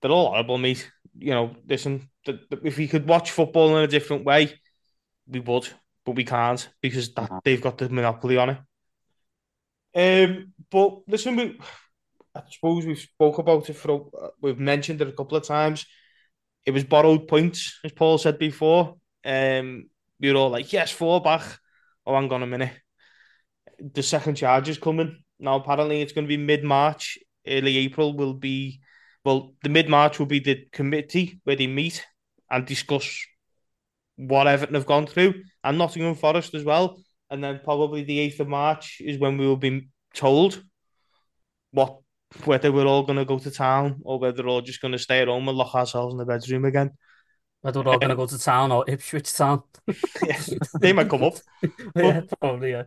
[0.00, 0.88] they're all horrible, mate.
[1.18, 4.52] You know, listen, th- th- if we could watch football in a different way,
[5.26, 5.68] we would,
[6.04, 7.40] but we can't because that, Uh-huh.
[7.44, 8.58] they've got the monopoly on it."
[9.96, 11.58] Um, but listen, we,
[12.34, 14.10] I suppose we've spoke about it for
[14.40, 15.86] we've mentioned it a couple of times.
[16.66, 18.96] It was borrowed points, as Paul said before.
[19.24, 19.88] Um,
[20.24, 21.42] we were all like, "Yes, four back."
[22.06, 22.72] Oh, hang on a minute
[23.78, 25.22] the second charge is coming.
[25.38, 28.80] Now, apparently, it's going to be mid March, early April will be,
[29.24, 32.04] well, the mid March will be the committee where they meet
[32.50, 33.24] and discuss
[34.16, 36.98] what Everton have gone through and Nottingham Forest as well.
[37.30, 40.62] And then probably the 8th of March is when we will be told
[41.72, 41.98] what
[42.44, 44.98] whether we're all going to go to town or whether we're all just going to
[44.98, 46.90] stay at home and lock ourselves in the bedroom again.
[47.64, 49.62] Whether we're all going to go to town or Ipswich town.
[50.80, 51.36] they might come up.
[51.96, 52.82] yeah, probably, yeah.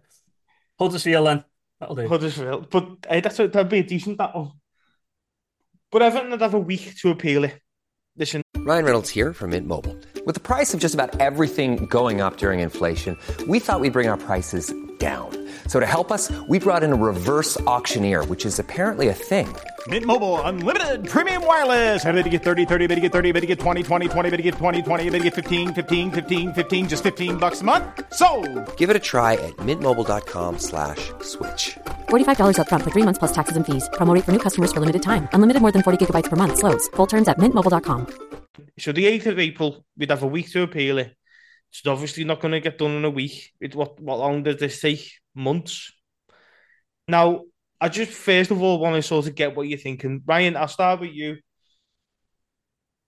[0.78, 1.44] Huddersfield then.
[1.80, 2.08] That'll do.
[2.08, 2.70] Huddersfield.
[2.70, 4.52] But hey, that's a, that'd be a decent that one.
[5.92, 7.60] But Everton would have a week to appeal it.
[8.18, 9.98] Listen, Ryan Reynolds here from Mint Mobile.
[10.28, 13.18] With the price of just about everything going up during inflation,
[13.48, 15.47] we thought we'd bring our prices down.
[15.68, 19.48] So to help us, we brought in a reverse auctioneer, which is apparently a thing.
[19.88, 22.04] Mint Mobile unlimited premium wireless.
[22.04, 24.30] Ready to get 30, 30, bit to get 30, bit to get 20, 20, 20,
[24.30, 27.62] bit to get 20, 20, bit to get 15, 15, 15, 15 just 15 bucks
[27.62, 27.86] a month.
[28.14, 28.28] So,
[28.76, 31.78] Give it a try at mintmobile.com slash switch.
[32.10, 33.88] $45 upfront for three months plus taxes and fees.
[33.94, 35.30] Promo for new customers for limited time.
[35.34, 36.58] Unlimited more than 40 gigabytes per month.
[36.58, 36.88] Slows.
[36.96, 38.08] Full terms at mintmobile.com.
[38.80, 41.16] so the 8th of April, we'd have a week to appeal it.
[41.72, 43.54] It's obviously not going to get done in a week.
[43.60, 45.12] It, what, what long does this take?
[45.38, 45.92] Months.
[47.08, 47.44] Now,
[47.80, 50.24] I just first of all want to sort of get what you're thinking.
[50.26, 51.38] Ryan, I'll start with you.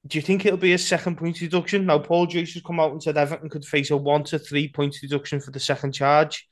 [0.07, 1.85] Do you think it'll be a second point deduction?
[1.85, 4.69] Now, Paul Joyce has come out and said Everton could face a one to three
[4.69, 6.47] point deduction for the second charge.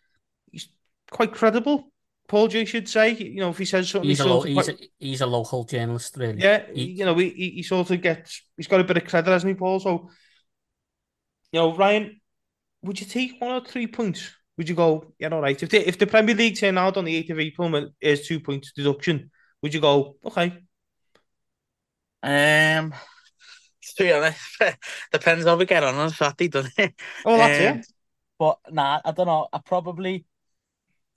[0.51, 0.67] He's
[1.11, 1.91] quite credible.
[2.28, 4.69] Paul Joyce should say, you know, if he says something, He's a, lo- he's, quite-
[4.69, 6.41] a, he's a local journalist, really.
[6.41, 9.05] yeah, He- you know, he, he, he sort of gets, he's got a bit of
[9.05, 9.80] credit, hasn't he, Paul?
[9.80, 10.09] So,
[11.53, 12.19] you know, Ryan,
[12.82, 14.30] would you take one or three points?
[14.58, 15.62] Would you go, yeah, all right.
[15.62, 18.28] If the, if the Premier League turn out on the 8th of April and is
[18.28, 19.32] two points deduction,
[19.62, 20.60] would you go, okay,
[22.24, 22.93] Um,
[23.97, 24.39] to be honest,
[25.12, 26.93] depends how we get on on Saturday, doesn't it?
[27.26, 27.86] oh, that's Um, it.
[28.39, 29.47] But nah, I don't know.
[29.53, 30.26] I probably,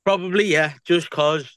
[0.04, 0.74] probably yeah.
[0.84, 1.56] Just cause,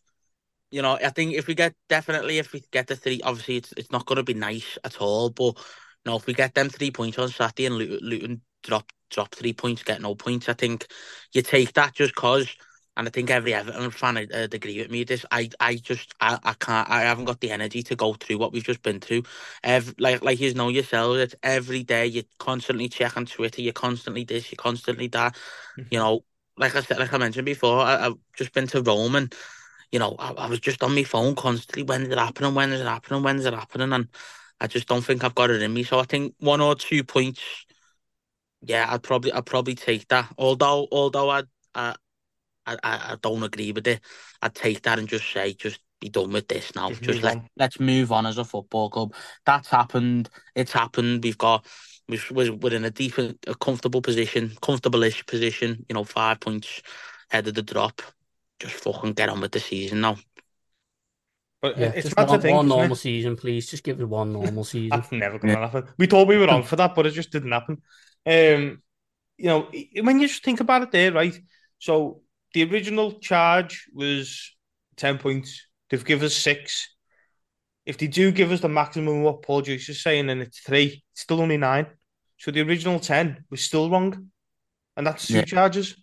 [0.71, 3.73] you know, I think if we get definitely if we get the three, obviously it's
[3.77, 5.31] it's not going to be nice at all.
[5.31, 8.91] But you know, if we get them three points on Saturday and Luton, Luton drop
[9.13, 10.87] drop three points, get no points, I think
[11.31, 12.47] you take that just cause.
[12.95, 15.03] And I think every Everton fan would uh, agree with me.
[15.03, 18.37] This, I, I just, I, I can't, I haven't got the energy to go through
[18.37, 19.23] what we've just been through.
[19.63, 23.73] Every, like, like you know yourselves, it's every day you constantly check on Twitter, you
[23.73, 25.35] constantly this, you constantly that.
[25.89, 26.23] You know,
[26.55, 29.33] like I said, like I mentioned before, I, I've just been to Rome and,
[29.91, 31.81] you know, I, I was just on my phone constantly.
[31.81, 32.53] When is it happening?
[32.53, 33.23] When is it happening?
[33.23, 33.91] When is it happening?
[33.91, 34.07] And
[34.61, 35.81] I just don't think I've got it in me.
[35.81, 37.41] So I think one or two points.
[38.65, 40.33] Yeah, I'd probably, I'd probably take that.
[40.37, 41.43] Although, although I,
[41.75, 41.95] I,
[42.65, 44.01] I, I don't agree with it.
[44.41, 46.89] I'd take that and just say, just be done with this now.
[46.89, 47.49] Just Just, let on.
[47.57, 49.13] let's move on as a football club.
[49.45, 50.29] That's happened.
[50.55, 51.23] It's happened.
[51.23, 51.65] We've got
[52.07, 55.85] we've, we're we're in a decent, a comfortable position, comfortable-ish position.
[55.89, 56.81] You know, five points
[57.31, 58.01] ahead of the drop.
[58.59, 60.17] Just fucking get on with the season now.
[61.61, 62.55] But Yeah, it's just one, think.
[62.55, 62.87] one isn't it?
[62.87, 63.69] normal season, please.
[63.69, 64.89] Just give it one normal season.
[64.97, 65.87] That's never going to happen.
[65.97, 67.81] We thought we were on for that, but it just didn't happen.
[68.25, 68.81] Um,
[69.37, 69.69] you know,
[70.01, 71.37] when you just think about it there, right?
[71.79, 72.21] So
[72.53, 74.55] the original charge was
[74.97, 75.67] 10 points.
[75.89, 76.89] They've given us six.
[77.85, 81.03] If they do give us the maximum what Paul Joyce is saying, and it's three,
[81.11, 81.87] it's still only nine.
[82.37, 84.29] So the original 10 was still wrong.
[84.95, 85.45] And that's two Yeah.
[85.45, 85.95] charges.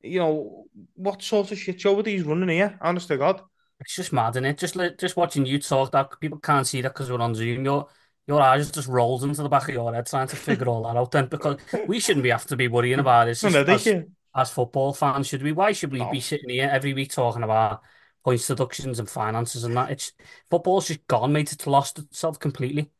[0.00, 0.64] You know,
[0.94, 2.78] what sort of shit show are these running here?
[2.80, 3.42] Honest to God.
[3.80, 4.58] It's just mad, isn't it?
[4.58, 7.64] Just li- just watching you talk, that people can't see that because we're on Zoom.
[7.64, 7.88] Your
[8.28, 10.96] your eyes just rolls into the back of your head trying to figure all that
[10.96, 11.10] out.
[11.10, 11.56] Then because
[11.86, 13.88] we shouldn't be have to be worrying about this No, no, they as,
[14.36, 15.52] as football fans, should we?
[15.52, 16.10] Why should we No.
[16.10, 17.80] be sitting here every week talking about
[18.24, 19.90] points deductions and finances and that.
[19.90, 20.12] It's
[20.50, 21.52] football's just gone, mate.
[21.52, 22.90] It's lost itself completely.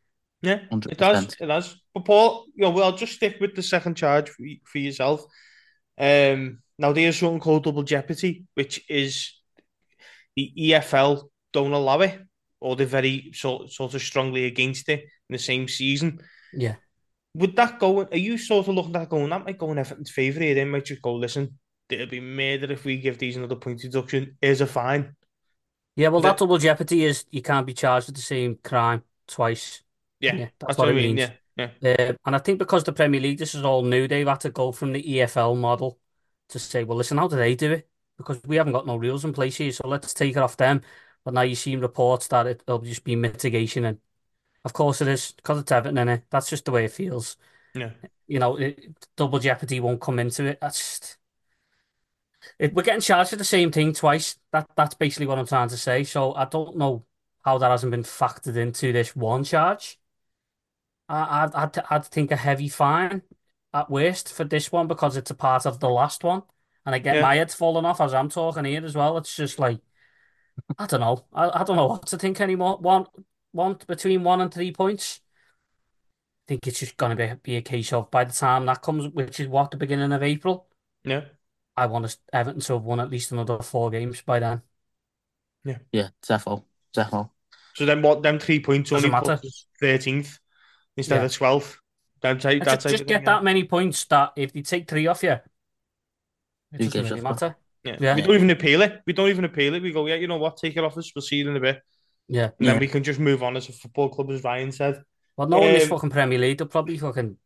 [0.41, 0.93] Yeah, 100%.
[0.93, 1.37] it does.
[1.41, 1.77] It does.
[1.93, 5.25] But Paul, you know, well, just stick with the second charge for, for yourself.
[5.99, 9.35] Um, now there's something called double jeopardy, which is
[10.37, 12.19] the EFL don't allow it,
[12.61, 16.21] or they're very sort sort of strongly against it in the same season.
[16.53, 16.77] Yeah.
[17.35, 18.03] Would that go?
[18.03, 19.31] Are you sort of looking at that going?
[19.31, 20.55] That might go in Everton's favour here.
[20.55, 21.59] They might just go, listen,
[21.89, 24.37] it'll be murder if we give these another point deduction.
[24.41, 25.15] Is a fine.
[25.95, 29.03] Yeah, well, The- that double jeopardy is you can't be charged with the same crime
[29.27, 29.83] twice.
[30.21, 31.17] Yeah, Yeah, that's, what, I mean.
[31.17, 31.31] means.
[31.57, 31.95] Yeah, yeah.
[32.11, 34.51] Uh, and I think because the Premier League, this is all new, they've had to
[34.51, 35.99] go from the EFL model
[36.49, 37.89] to say, well, listen, how do they do it?
[38.17, 40.81] Because we haven't got no rules in place here, so let's take it off them.
[41.25, 43.99] But now you've seen reports that it'll just be mitigation, and
[44.65, 47.37] of course it is because it's Everton, and it that's just the way it feels.
[47.75, 47.91] Yeah.
[48.27, 50.61] You know, it, double jeopardy won't come into it.
[50.61, 51.19] That's just,
[52.59, 54.37] it, we're getting charged for the same thing twice.
[54.53, 56.05] That that's basically what I'm trying to say.
[56.05, 57.05] So I don't know
[57.45, 59.99] how that hasn't been factored into this one charge.
[61.09, 63.23] I, I'd, I'd, I'd think a heavy fine
[63.73, 66.43] at worst for this one because it's a part of the last one.
[66.87, 67.23] And I get Yeah.
[67.23, 69.19] my head falling off as I'm talking here as well.
[69.19, 69.81] It's just like,
[70.79, 71.27] I don't know.
[71.33, 72.79] I, I don't know what to think anymore.
[72.79, 73.07] One,
[73.53, 75.21] one between one and three points.
[76.47, 78.81] I think it's just going to be, be a case of by the time that
[78.83, 80.67] comes, which is what, the beginning of April,
[81.05, 81.25] Yeah.
[81.77, 84.63] I want us Everton to have won at least another four games by then.
[85.65, 86.65] Yeah, yeah, defo,
[86.97, 87.31] defo.
[87.75, 88.23] So then what?
[88.23, 89.41] Them three points Doesn't only matter.
[89.81, 90.39] thirteenth
[90.97, 91.25] instead Yeah.
[91.27, 91.79] of twelfth.
[92.21, 94.89] Don't take And that just, just get thing, that many points that if they take
[94.89, 95.43] three off you, it
[96.73, 97.57] Who doesn't really matter.
[97.85, 97.97] Yeah.
[98.01, 98.15] Yeah.
[98.17, 99.03] We don't even appeal it.
[99.07, 99.83] We don't even appeal it.
[99.83, 100.57] We go, yeah, you know what?
[100.57, 101.13] Take it off us.
[101.15, 101.83] We'll see you in a bit.
[102.29, 102.51] Yeah.
[102.59, 102.81] And then Yeah.
[102.81, 105.03] we can just move on as a football club, as Ryan said.
[105.37, 107.37] Well, no, in this Um, fucking Premier League, they'll probably fucking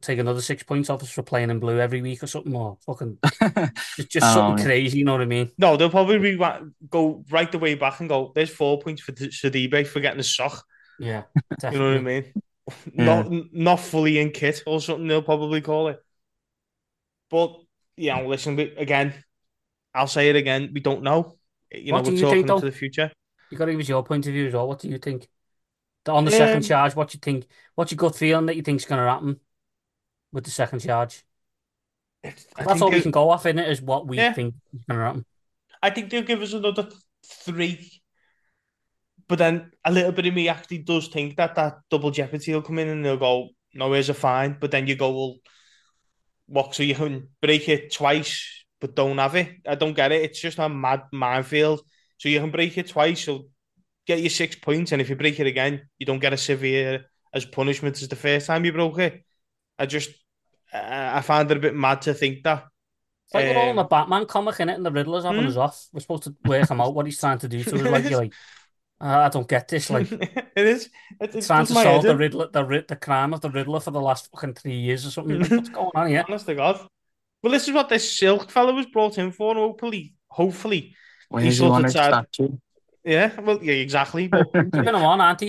[0.00, 2.76] take another six points off us for playing in blue every week or something, or
[2.84, 3.18] fucking
[3.96, 4.64] just, just Oh, something yeah.
[4.64, 5.50] crazy, you know what I mean?
[5.56, 6.60] No, they'll probably re-
[6.90, 10.24] go right the way back and go, there's four points for Sadibe for getting a
[10.24, 10.64] sock.
[10.98, 11.22] Yeah,
[11.70, 12.00] You know what I definitely.
[12.00, 12.32] mean?
[12.94, 16.00] Not not fully in kit or something, they'll probably call it.
[17.30, 17.56] But,
[17.96, 19.14] yeah, listen, we, again,
[19.94, 20.70] I'll say it again.
[20.74, 21.38] We don't know.
[21.72, 22.56] You What know, do we're you talking think, though?
[22.56, 23.12] into the future.
[23.50, 24.68] You got to give us your point of view as well.
[24.68, 25.28] What do you think?
[26.08, 27.46] On the second Um, charge, what do you think?
[27.74, 29.40] What's your gut feeling that you think's going to happen
[30.32, 31.24] with the second charge?
[32.24, 34.32] I That's all we can go off in it is what we Yeah.
[34.32, 35.24] think is going to happen.
[35.82, 36.88] I think they'll give us another
[37.26, 38.02] three.
[39.28, 42.62] But then a little bit of me actually does think that that double jeopardy will
[42.62, 44.56] come in and they'll go, no, here's a fine.
[44.60, 45.36] But then you go, well,
[46.46, 46.74] what?
[46.74, 49.56] So you can break it twice, but don't have it.
[49.66, 50.22] I don't get it.
[50.22, 51.82] It's just a mad minefield.
[52.20, 53.46] So you can break it twice, so
[54.06, 54.92] get your six points.
[54.92, 58.16] And if you break it again, you don't get as severe as punishment as the
[58.16, 59.24] first time you broke it.
[59.78, 60.10] I just,
[60.72, 62.66] I I find it a bit mad to think that.
[63.26, 65.46] It's like we're all in Um, the Batman comic in it, and the Riddler's having
[65.46, 65.48] Hmm?
[65.48, 65.86] us off.
[65.92, 67.88] We're supposed to work him out what he's trying to do to us.
[67.88, 68.34] Like you're like,
[69.00, 69.90] "Uh, I don't get this.
[69.90, 70.12] Like
[70.56, 70.90] it is.
[71.20, 72.16] It, it's trying to solve the.
[72.16, 75.40] Riddler, the the crime of the Riddler for the last fucking three years or something.
[75.40, 76.24] Like, what's going on here?
[76.28, 76.86] Honest to God.
[77.42, 79.50] Well, this is what this Silk fellow was brought in for.
[79.52, 80.94] and Hopefully, hopefully,
[81.30, 82.56] Where He is he on sorted his that- statue?
[83.04, 83.40] yeah.
[83.40, 84.28] Well, yeah, exactly.
[84.28, 85.42] But Keeping him on, aren't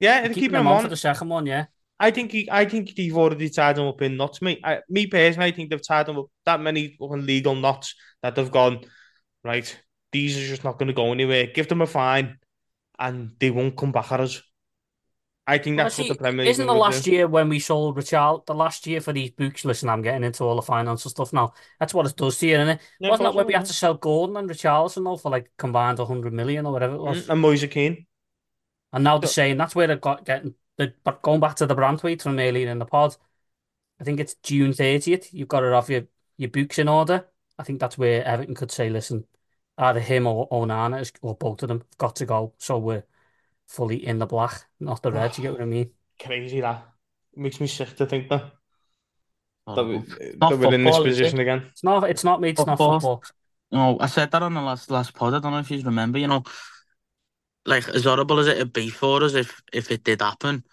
[0.00, 1.66] yeah, and Keeping keeping him him on for the second one, yeah.
[2.00, 4.42] I think he, I think they've already tied him up in knots.
[4.42, 8.34] Me, I, me personally, I think they've tied him up that many legal knots that
[8.34, 8.80] they've gone
[9.44, 9.80] right.
[10.10, 11.46] These are just not going to go anywhere.
[11.46, 12.38] Give them a fine,
[12.98, 14.42] and they won't come back at us.
[15.54, 17.12] I think Well, that's see, what the Premier League isn't the last do.
[17.12, 19.64] year when we sold Richard, the last year for these books?
[19.64, 21.54] Listen, I'm getting into all the financial stuff now.
[21.80, 22.80] That's what it does to you, isn't it?
[22.98, 25.30] Yeah, Wasn't that of when course we had to sell Gordon and Richarlison though for
[25.30, 27.26] like combined 100 million or whatever it was?
[27.26, 28.06] Mm, And Moise Kean.
[28.92, 30.54] And now they're saying that's where they got getting.
[30.78, 33.16] The, but going back to the brand tweet from earlier in the pod,
[34.00, 35.32] I think it's June 30th.
[35.32, 37.28] You've got to have your, your books in order.
[37.58, 39.26] I think that's where Everton could say, listen,
[39.78, 42.54] either him or Onana is, or both of them got to go.
[42.58, 43.04] So we're
[43.68, 45.36] fully in the black, not the red.
[45.36, 45.90] You get what I mean?
[46.20, 46.86] Crazy that.
[47.34, 48.52] Makes me sick to think that.
[49.74, 50.06] That, we, Horrible.
[50.40, 51.22] Not that we're in this football, is it?
[51.22, 51.66] position again.
[51.70, 52.10] It's not.
[52.10, 52.50] It's not me.
[52.50, 53.00] It's not Football.
[53.00, 53.22] football.
[53.70, 55.34] No, I said that on the last last pod.
[55.34, 56.18] I don't know if you remember.
[56.18, 56.42] You know,
[57.64, 60.64] like as horrible as it'd be for us if if it did happen.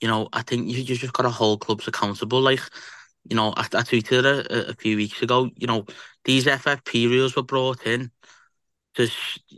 [0.00, 2.40] You know, I think you, you just got to hold clubs accountable.
[2.40, 2.60] Like,
[3.28, 5.50] you know, I, I tweeted it a, a few weeks ago.
[5.56, 5.86] You know,
[6.24, 8.10] these FFP rules were brought in
[8.96, 9.08] to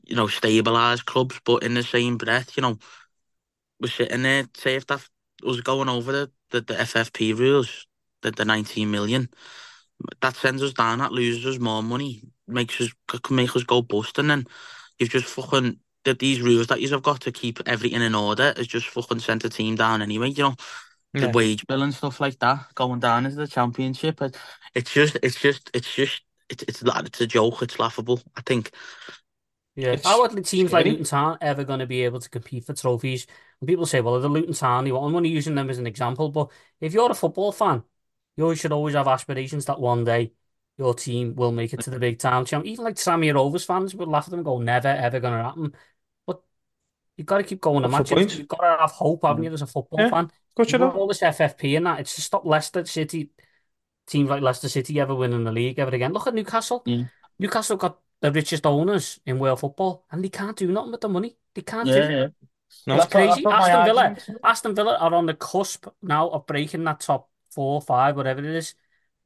[0.05, 2.78] you know stabilize clubs, but in the same breath, you know,
[3.80, 4.45] we're sitting there.
[4.57, 5.07] Say if that
[5.43, 7.86] was going over the the, the FFP rules,
[8.22, 9.28] the the 19 million,
[10.20, 10.99] that sends us down.
[10.99, 14.47] That loses us more money, makes us can make us go bust, and then
[14.99, 18.66] you've just fucking that these rules that you've got to keep everything in order has
[18.66, 20.30] just fucking sent the team down anyway.
[20.30, 20.57] You know,
[21.20, 21.32] the Yeah.
[21.32, 24.20] wage bill and stuff like that going down into the championship.
[24.74, 27.62] It's just, it's just, it's just, it's it's it's a joke.
[27.62, 28.20] It's laughable.
[28.36, 28.70] I think
[29.79, 29.93] Yeah.
[29.93, 30.87] It's are the teams like.
[30.87, 33.29] Luton Town ever going to be able to compete for trophies?
[33.61, 36.31] And people say, well, the Luton Town, you I'm only using them as an example,
[36.31, 36.51] but
[36.81, 37.85] if you're a football fan,
[38.37, 40.33] you should always have aspirations that one day
[40.79, 42.45] your team will make it to the big town.
[42.45, 42.64] champ.
[42.66, 45.45] Even like Sammy Rovers fans would laugh at them and go, never, ever going to
[45.45, 45.72] happen.
[46.26, 46.41] But
[47.16, 48.37] you've got to keep going to matches.
[48.37, 50.31] You've got to have hope, haven't you, as a football Yeah, fan?
[50.59, 50.91] You got know.
[50.91, 52.01] all this FFP and that.
[52.01, 53.31] It's to stop Leicester City,
[54.09, 56.12] teams like Leicester City ever winning the league ever again.
[56.12, 56.83] Look at Newcastle.
[56.85, 57.05] Yeah.
[57.39, 61.08] Newcastle got the richest owners in world football, and they can't do nothing with the
[61.08, 61.36] money.
[61.54, 62.26] They can't do Yeah, yeah.
[62.86, 62.96] No.
[62.96, 63.42] It's That's what- crazy.
[63.44, 67.30] that's Aston Villa, argument- Aston Villa are on the cusp now of breaking that top
[67.50, 68.74] four, five, whatever it is.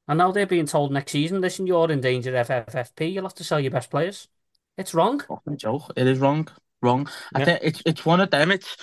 [0.09, 3.13] And now they're being told next season, listen, you're in danger of FFP.
[3.13, 4.29] You'll have to sell your best players.
[4.77, 5.21] It's wrong.
[5.21, 5.93] fucking joke.
[5.97, 6.49] It is wrong.
[6.83, 7.09] Wrong.
[7.35, 7.45] I Yeah.
[7.47, 8.51] think it's it's one of them.
[8.51, 8.77] It's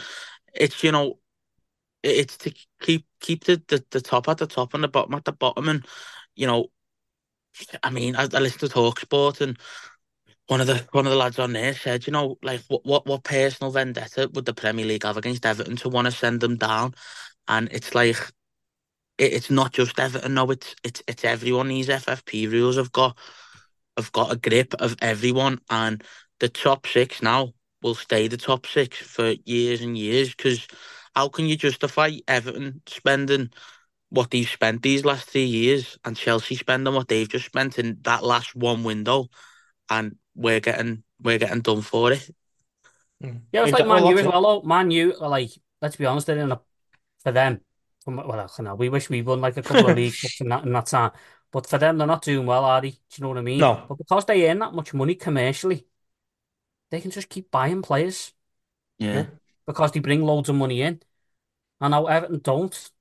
[0.54, 1.20] it's you know,
[2.04, 5.26] it's to keep keep the, the, the top at the top and the bottom at
[5.26, 5.68] the bottom.
[5.70, 5.86] And
[6.36, 6.68] you know,
[7.84, 9.58] I mean, I, I listened to Talk Sport and
[10.50, 13.06] one of the one of the lads on there said, you know, like what what
[13.06, 16.58] what personal vendetta would the Premier League have against Everton to want to send them
[16.58, 16.96] down?
[17.48, 18.18] And it's like
[19.20, 20.34] it, it's not just Everton.
[20.34, 21.68] No, it's it's it's everyone.
[21.68, 23.16] These FFP rules have got
[23.96, 26.04] have got a grip of everyone, and
[26.40, 30.34] the top six now will stay the top six for years and years.
[30.34, 30.68] Because
[31.16, 33.52] how can you justify Everton spending
[34.10, 38.00] what they've spent these last three years, and Chelsea spending what they've just spent in
[38.02, 39.28] that last one window,
[39.92, 42.30] and we're getting we're getting done for it.
[43.22, 43.38] Hmm.
[43.52, 44.42] Yeah, it's like Man Well, U as well.
[44.42, 44.62] Though.
[44.68, 45.52] Man U, are like,
[45.82, 46.62] let's be honest, they're in a,
[47.24, 47.62] for them,
[48.06, 50.64] well, I know, we wish we won like a couple of league cups in that,
[50.64, 51.12] in that time.
[51.52, 52.92] But for them, they're not doing well, are they?
[52.92, 53.60] Do you know what I mean?
[53.60, 53.86] No.
[53.90, 55.86] But because they earn that much money commercially,
[56.92, 58.34] they can just keep buying players.
[58.98, 59.28] Yeah,
[59.66, 61.02] because they bring loads of money in.
[61.82, 62.92] And now Everton don't.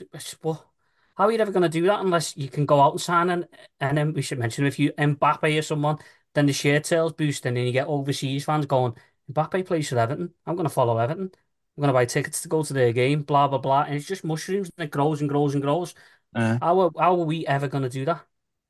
[0.00, 0.72] It's- Well,
[1.16, 3.30] how are you ever going to do that unless you can go out and sign
[3.30, 3.46] an,
[3.80, 5.98] and then we should mention if you Mbappe or someone,
[6.34, 8.94] then the share sales boost and then you get overseas fans going,
[9.32, 10.32] Mbappe plays for Everton.
[10.46, 11.30] I'm going to follow Everton.
[11.76, 13.82] I'm going to buy tickets to go to their game, blah, blah, blah.
[13.82, 15.94] And it's just mushrooms and it grows and grows and grows.
[16.36, 16.58] yeah.
[16.60, 18.24] How are, how are we ever going to do that?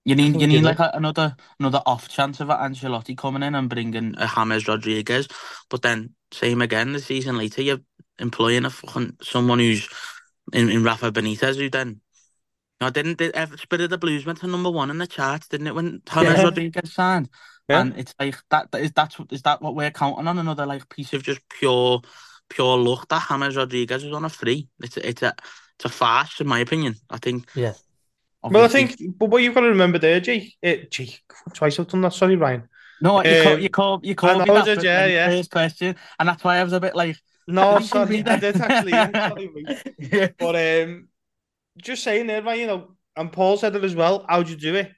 [0.04, 3.70] You need you need like a, another another off chance of Ancelotti coming in and
[3.70, 5.28] bringing a James Rodriguez,
[5.70, 7.80] but then same again the season later you're
[8.18, 9.88] employing a fucking someone who's
[10.52, 12.02] in, in Rafa Benitez who then
[12.80, 15.48] no didn't did ever Spirit of the Blues went to number one in the charts
[15.48, 16.44] didn't it when James Yeah.
[16.44, 17.30] Rodriguez signed
[17.68, 17.80] Yeah.
[17.80, 20.66] and it's like that that is that's what is that what we're counting on another
[20.66, 22.02] like piece of just pure
[22.50, 25.34] pure luck that James Rodriguez was on a free it's a, it's a
[25.76, 27.72] it's a farce in my opinion I think Yeah.
[28.50, 31.16] Well, I think, but what you've got to remember there, G, uh, G,
[31.54, 32.12] twice I've done that.
[32.12, 32.68] Sorry, Ryan.
[33.00, 35.28] No, you call Um, you call you I called me know, that did for Yeah.
[35.30, 38.60] first question, and that's why I was a bit like, No, sorry, read I did
[38.60, 38.92] actually.
[38.92, 39.50] yeah, sorry,
[39.98, 41.08] yeah, But um,
[41.78, 44.26] just saying there, Ryan, you know, and Paul said it as well.
[44.28, 44.92] How'd you do it?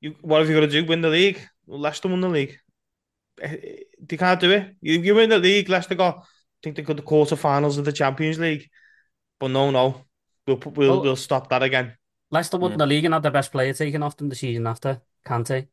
[0.00, 0.84] You, what have you got to do?
[0.84, 1.40] Win the league?
[1.66, 2.58] Well, Leicester won the league.
[3.40, 3.56] Eh,
[4.00, 4.76] They can't do it.
[4.80, 5.68] You, you win the league.
[5.68, 6.22] Leicester got, I
[6.62, 8.68] think they got the quarterfinals of the Champions League.
[9.38, 10.04] But no, no,
[10.46, 11.96] we'll we'll Well- we'll stop that again.
[12.30, 12.76] Leicester won Yeah.
[12.78, 15.68] the league and had their best player taken off them the season after, Kante.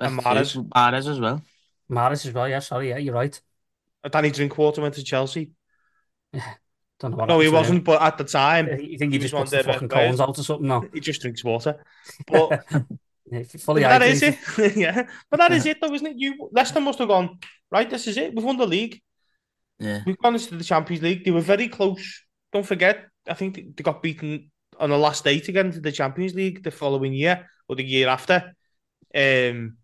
[0.00, 0.52] And That's Mahrez.
[0.52, 0.64] true.
[0.64, 1.42] Mahrez as well.
[1.90, 3.40] Mahrez as well, yeah, sorry, yeah, you're right.
[4.10, 5.52] Danny Drinkwater went to Chelsea.
[6.32, 6.54] Yeah.
[7.00, 7.52] Don't know what No, he happened to him.
[7.78, 7.84] wasn't.
[7.84, 10.00] But at the time, You think he, He just one puts the their fucking best
[10.06, 10.66] cones out or something?
[10.68, 10.84] No.
[10.92, 11.84] he just drinks water.
[12.26, 12.64] But
[13.30, 14.38] Yeah, fully But that is it.
[14.76, 15.06] yeah.
[15.30, 16.16] But that is it, though, isn't it?
[16.18, 17.38] You Leicester must have gone,
[17.70, 18.34] right, this is it.
[18.34, 19.00] We've won the league.
[19.78, 21.24] Yeah, We've gone into the Champions League.
[21.24, 22.24] They were very close.
[22.52, 25.92] Don't forget, I think they- got beaten on the last day to get into the
[25.92, 28.54] Champions League the following year or the year after.
[29.14, 29.78] Um,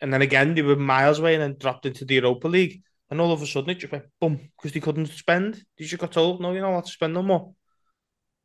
[0.00, 2.82] and then again, they were miles away and then dropped into the Europa League.
[3.10, 5.64] And all of a sudden, it just went boom because they couldn't spend.
[5.78, 7.54] They just got told, no, you're not allowed to spend no more.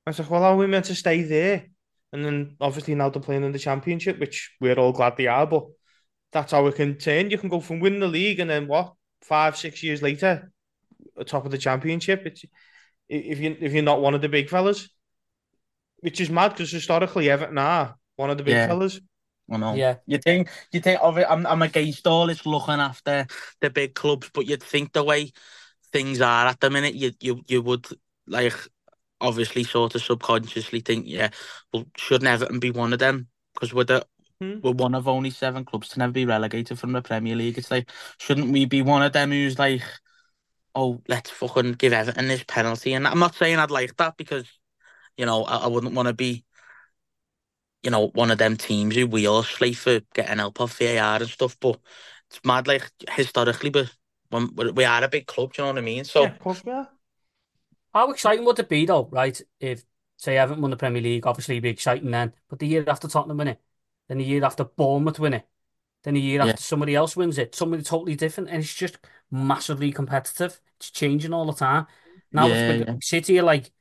[0.05, 1.65] I was like, well, how are we meant to stay there?
[2.13, 5.47] And then obviously now they're playing in the Championship, which we're all glad they are.
[5.47, 5.65] But
[6.31, 7.31] that's how it can turn.
[7.31, 10.51] You can go from winning the league and then what, five, six years later,
[11.19, 12.23] at top of the Championship.
[12.25, 12.43] It's
[13.09, 14.89] if you if you're not one of the big fellas,
[15.99, 18.67] which is mad because historically Everton are one of the big Yeah.
[18.67, 18.99] fellas.
[19.51, 19.73] I know.
[19.75, 19.95] Yeah.
[20.05, 21.27] You think you think of it?
[21.29, 23.27] I'm I'm against all this looking after
[23.59, 25.31] the big clubs, but you'd think the way
[25.91, 27.85] things are at the minute, you you you would
[28.27, 28.53] like
[29.21, 31.29] obviously sort of subconsciously think, yeah,
[31.73, 33.27] well, shouldn't Everton be one of them?
[33.53, 34.05] Because we're the
[34.41, 34.59] Hmm.
[34.63, 37.57] we're one of only seven clubs to never be relegated from the Premier League.
[37.57, 39.83] It's like, shouldn't we be one of them who's like,
[40.75, 42.93] oh, let's fucking give Everton this penalty?
[42.93, 44.45] And I'm not saying I'd like that because,
[45.17, 46.45] you know, I, I wouldn't want to be,
[47.83, 51.17] you know, one of them teams who we all slate for getting help off VAR
[51.21, 51.57] and stuff.
[51.59, 51.79] But
[52.29, 53.91] it's mad, like historically, but
[54.29, 56.03] when we we are a big club, do you know what I mean?
[56.05, 56.89] So yeah, of course we are.
[57.93, 59.39] How exciting would it be though, right?
[59.59, 59.83] If
[60.17, 62.33] say Everton won the Premier League, obviously it'd be exciting then.
[62.49, 63.61] But the year after Tottenham win it,
[64.07, 65.47] then the year after Bournemouth win it,
[66.03, 66.55] Then the year Yeah.
[66.55, 68.99] after somebody else wins it, somebody totally different, and it's just
[69.31, 70.61] massively competitive.
[70.77, 71.87] It's changing all the time.
[72.33, 72.95] Now Yeah, it's yeah.
[73.01, 73.71] City are like,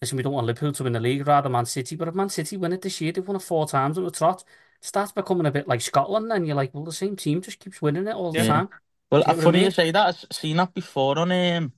[0.00, 1.96] listen, we don't want Liverpool to win the league, rather Man City.
[1.96, 4.10] But if Man City win it this year, they've won it four times on the
[4.10, 4.44] trot.
[4.82, 7.60] It starts becoming a bit like Scotland, and you're like, well, the same team just
[7.60, 8.44] keeps winning it all the Yeah.
[8.44, 8.70] time.
[9.10, 9.70] Well, know what I funny you mean?
[9.70, 10.06] say that.
[10.30, 11.72] I've seen that before on um,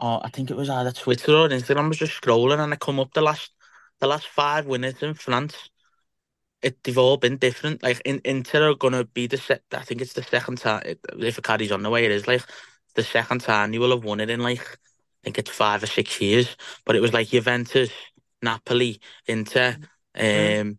[0.00, 1.84] oh, I think it was either Twitter or Instagram.
[1.84, 3.50] I was just scrolling and I come up the last,
[4.00, 5.54] the last five winners in France.
[6.62, 7.82] It they've all been different.
[7.82, 9.62] Like in Inter are gonna be the set.
[9.72, 12.26] I think it's the second time it- if it carries on the way it is.
[12.26, 12.42] Like
[12.94, 15.86] the second time you will have won it in like I think it's five or
[15.86, 16.56] six years.
[16.84, 17.90] But it was like Juventus,
[18.42, 19.76] Napoli, Inter.
[20.14, 20.78] Um,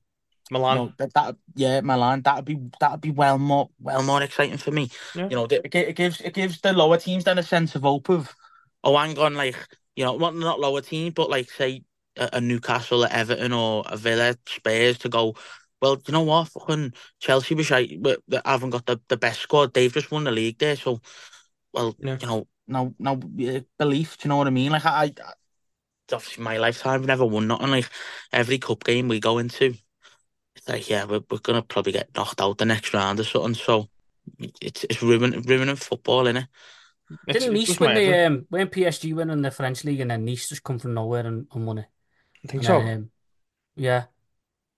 [0.52, 0.78] Milan.
[0.78, 2.22] you know, that, that yeah, Milan.
[2.22, 4.90] That'd be that'd be well more well more exciting for me.
[5.16, 5.30] Yeah.
[5.30, 8.10] You know, it, it gives it gives the lower teams then a sense of hope
[8.10, 8.36] of
[8.84, 9.56] oh, hang on, like
[9.96, 11.84] you know, not not lower team, but like say
[12.18, 15.36] a, a Newcastle, a Everton, or a Villa, Spurs to go.
[15.82, 16.50] Well, you know what?
[16.50, 17.98] Fucking Chelsea was right.
[18.02, 19.74] but They haven't got the, the best squad.
[19.74, 21.02] They've just won the league there, so
[21.74, 22.18] well, Yeah.
[22.22, 23.16] you know, no, no
[23.78, 24.18] belief.
[24.18, 24.72] Do you know what I mean?
[24.72, 25.12] Like I, I
[26.14, 27.02] obviously my lifetime.
[27.02, 27.70] I've never won nothing.
[27.72, 27.90] Like
[28.32, 29.76] every cup game we go into,
[30.56, 33.56] it's like yeah, we're we're gonna probably get knocked out the next round or something.
[33.56, 33.90] So
[34.62, 36.48] it's it's ruining ruining football, innit?
[37.28, 38.12] It's- Didn't it's Nice just win whatever.
[38.12, 41.26] the um, when PSG winning the French league, and then Nice just come from nowhere
[41.26, 41.86] and, and won it.
[42.44, 42.80] I think And so.
[42.82, 43.12] then, um,
[43.76, 44.04] yeah.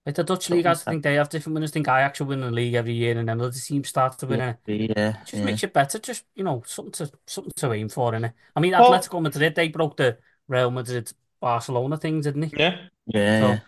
[0.06, 1.72] Like the Dutch Something league, I think they have different winners.
[1.72, 4.28] I think Ajax will win the league every year, and then other teams start to
[4.28, 4.58] win it.
[4.68, 5.44] Yeah, Just yeah.
[5.46, 5.98] makes it better.
[5.98, 8.34] Just you know, something to something to aim for, innit?
[8.56, 10.18] I mean, Well- Atletico Madrid they broke the
[10.50, 11.10] Real Madrid
[11.40, 12.52] Barcelona thing, didn't they?
[12.58, 12.78] Yeah.
[13.08, 13.60] Yeah, So- yeah.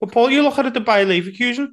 [0.00, 1.68] But Paul, you look at it, the Bayer Leverkusen.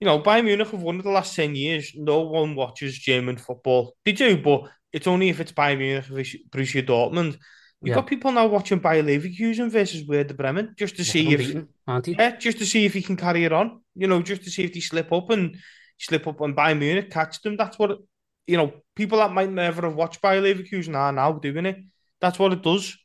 [0.00, 1.92] You know, Bayern Munich have won it the last 10 years.
[1.94, 3.94] No one watches German football.
[4.04, 7.38] They do, but it's only if it's Bayern Munich versus Dortmund.
[7.84, 7.94] Yeah.
[7.96, 12.12] got people now watching Bayer Leverkusen versus Werder Bremen just to see if they?
[12.12, 13.80] yeah, just to see if he can carry it on.
[13.96, 15.56] You know, just to see if they slip up and
[15.98, 17.56] slip up and Bayern Munich catch them.
[17.56, 17.98] That's what
[18.46, 18.72] you know.
[18.94, 21.78] People that might never have watched Bayer Leverkusen are now doing it.
[22.20, 22.96] That's what it does.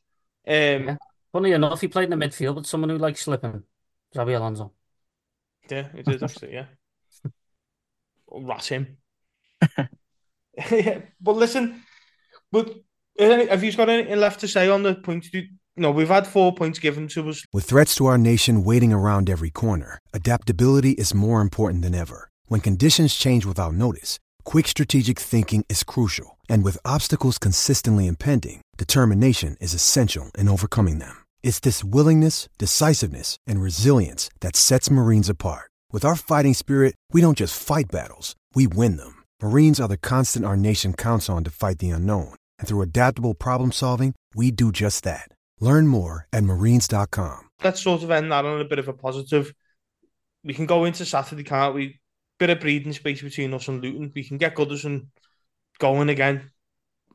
[0.46, 0.96] Um, Yeah.
[1.32, 3.62] Funny enough, he played in the midfield with someone who likes slipping.
[4.14, 4.72] Xabi Alonso.
[5.68, 6.66] Yeah, it is actually, yeah.
[8.30, 8.96] Rat him.
[11.20, 11.82] but listen,
[12.52, 12.74] but
[13.18, 15.30] have you got anything left to say on the points?
[15.76, 17.44] Know, we've had four points given to us.
[17.52, 22.30] With threats to our nation waiting around every corner, adaptability is more important than ever.
[22.46, 26.36] When conditions change without notice, quick strategic thinking is crucial.
[26.48, 31.24] And with obstacles consistently impending, determination is essential in overcoming them.
[31.42, 35.70] It's this willingness, decisiveness, and resilience that sets Marines apart.
[35.92, 39.17] With our fighting spirit, we don't just fight battles, we win them.
[39.40, 42.34] Marines are the constant our nation counts on to fight the unknown.
[42.58, 45.28] And through adaptable problem solving, we do just that.
[45.60, 47.48] Learn more at marines.com.
[47.62, 49.52] Let's sort of end that on a bit of a positive.
[50.42, 52.00] We can go into Saturday, can't we?
[52.40, 54.10] Bit of breathing space between us and Luton.
[54.12, 55.06] We can get Goodison
[55.78, 56.50] going again.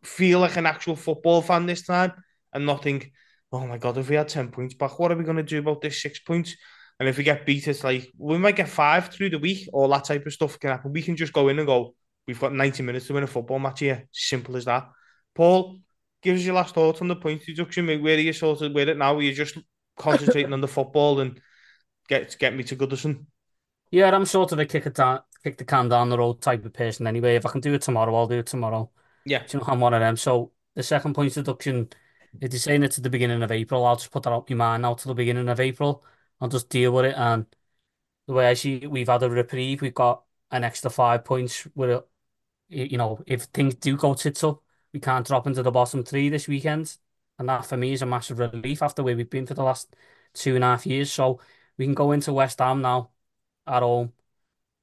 [0.03, 2.13] Feel like an actual football fan this time
[2.53, 3.11] and not think,
[3.51, 5.59] oh my God, if we had 10 points back, what are we going to do
[5.59, 6.55] about this six points?
[7.01, 9.89] And if we get beat, it's like, we might get five through the week, all
[9.89, 10.93] that type of stuff can happen.
[10.93, 11.95] We can just go in and go,
[12.28, 14.07] we've got 90 minutes to win a football match here.
[14.11, 14.89] Simple as that.
[15.36, 15.80] Paul,
[16.21, 17.88] give us your last thoughts on the point deduction.
[17.88, 19.15] Where are you sort of with it now?
[19.15, 19.57] Are you just
[19.97, 21.39] concentrating on the football and
[22.07, 23.26] get get me to Goodison?
[23.91, 26.65] Yeah, I'm sort of a kick it down, kick the can down the road type
[26.65, 27.36] of person anyway.
[27.36, 28.89] If I can do it tomorrow, I'll do it tomorrow.
[29.26, 29.43] Yeah.
[29.45, 30.17] Do you know, I'm one of them.
[30.17, 31.89] So the second point deduction,
[32.41, 34.55] if you're saying it's at the beginning of April, I'll just put that out my
[34.55, 36.03] mind now to the beginning of April.
[36.41, 37.15] I'll just deal with it.
[37.15, 37.45] And
[38.28, 39.82] the way I see it, we've had a reprieve.
[39.82, 41.67] We've got an extra five points.
[41.76, 42.03] With
[42.70, 44.61] you know, if things do go tits up,
[44.93, 46.97] we can't drop into the bottom three this weekend.
[47.39, 49.95] And that for me is a massive relief after where we've been for the last
[50.34, 51.11] two and a half years.
[51.11, 51.39] So
[51.78, 53.11] we can go into West Ham now
[53.68, 54.14] at home.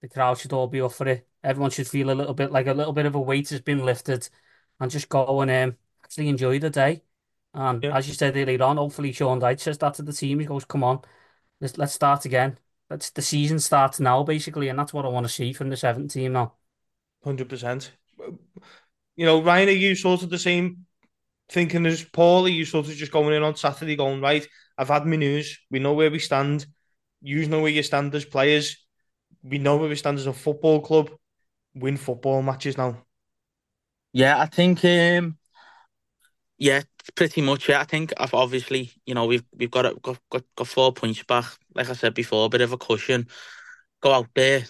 [0.03, 1.28] The crowd should all be up for it.
[1.43, 3.85] Everyone should feel a little bit like a little bit of a weight has been
[3.85, 4.28] lifted
[4.78, 7.03] and just go and um, actually enjoy the day.
[7.55, 7.97] And Yeah.
[7.97, 10.39] as you said earlier on, hopefully Sean Dyche says that to the team.
[10.41, 11.03] He goes, "Come on,
[11.61, 12.59] let's let's start again.
[12.91, 15.76] Let's the season starts now, basically, and that's what I want to see from the
[15.76, 16.57] seventh team now."
[17.25, 17.93] Hundred percent.
[19.16, 20.87] You know, Ryan, are you sort of the same
[21.51, 22.47] thinking as Paul?
[22.47, 24.47] Are you sort of just going in on Saturday, going right?
[24.79, 25.59] I've had my news.
[25.71, 26.66] We know where we stand.
[27.23, 28.77] You know where you stand as players.
[29.43, 31.11] We know where we stand as a football club.
[31.75, 33.05] Win football matches now.
[34.12, 35.39] Yeah, I think um
[36.59, 36.83] yeah,
[37.14, 37.68] pretty much.
[37.68, 40.93] Yeah, I think I've obviously, you know, we've we've got it- got got, got four
[40.93, 41.47] points back.
[41.75, 43.29] Like I said before, a bit of a cushion.
[44.03, 44.64] Go out there,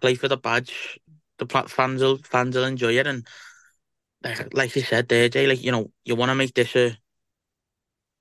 [0.00, 1.00] play for the badge.
[1.38, 3.26] The fans will fans will enjoy it, and
[4.22, 6.96] like like you said Jay, like you know, you want to make this a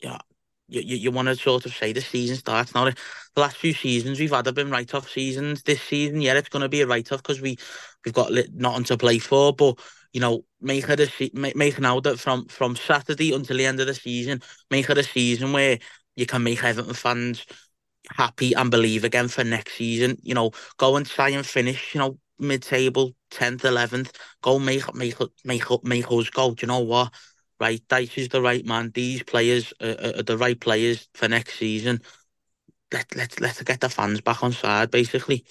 [0.02, 0.20] yeah
[0.68, 2.86] you, you, you want to sort of say the season starts now.
[2.86, 2.96] The
[3.42, 5.64] last few seasons we've had have been write off seasons.
[5.64, 7.58] This season, yeah, it's going to be a write off because we
[8.04, 9.54] we've got nothing to play for.
[9.54, 9.80] But
[10.14, 13.80] you know, make it a make, make now that from from Saturday until the end
[13.80, 14.42] of the season,
[14.72, 15.78] make it a season where
[16.16, 17.46] you can make Everton fans
[18.10, 20.18] happy and believe again for next season.
[20.24, 21.94] You know, go and try and finish.
[21.94, 24.18] You know, mid table, tenth, eleventh.
[24.42, 26.54] Go make make make make make us go.
[26.54, 27.14] Do you know what?
[27.60, 28.92] Right, Dyche is the right man.
[28.94, 32.02] These players are, are the right players for next season.
[32.92, 35.46] Let let let's get the fans back on side, basically.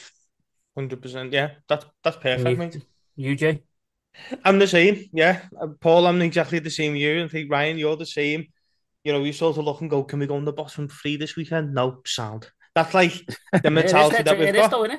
[0.76, 1.32] Hundred percent.
[1.32, 2.86] Yeah, that's that's perfect, you, mate.
[3.16, 3.62] You, Jay?
[4.44, 5.42] I'm the same, yeah.
[5.60, 7.24] Uh, Paul, I'm exactly the same you.
[7.24, 8.46] I think Ryan, you're the same.
[9.02, 11.16] You know, you sort of look and go, can we go on the bottom three
[11.16, 11.74] this weekend?
[11.74, 12.48] No, sound.
[12.74, 13.12] That's like
[13.62, 14.70] the mentality that we've got.
[14.70, 14.96] Though,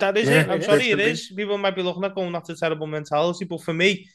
[0.00, 0.50] that is yeah, it.
[0.50, 0.92] I'm it sorry, is.
[0.92, 1.32] it is.
[1.34, 3.44] People might be looking at going, that's a terrible mentality.
[3.44, 4.08] But for me,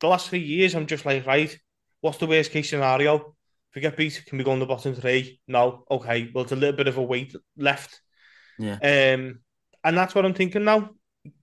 [0.00, 1.56] the last three years, I'm just like, right,
[2.00, 3.16] what's the worst case scenario?
[3.16, 5.40] If we get beat, can we go on the bottom three?
[5.48, 5.84] No.
[5.90, 6.30] Okay.
[6.34, 8.00] Well, it's a little bit of a weight left.
[8.58, 8.74] Yeah.
[8.74, 9.40] Um,
[9.84, 10.90] and that's what I'm thinking now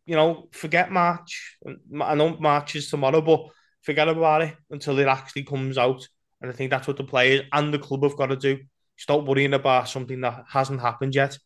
[0.05, 1.57] you know, forget March.
[2.01, 3.45] I know March is tomorrow, but
[3.81, 6.07] forget about it until it actually comes out.
[6.41, 8.59] And I think that's what the players and the club have got to do.
[8.97, 11.37] Stop worrying about something that hasn't happened yet.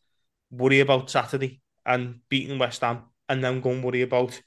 [0.50, 4.40] Worry about Saturday and beating West Ham, and then go and worry about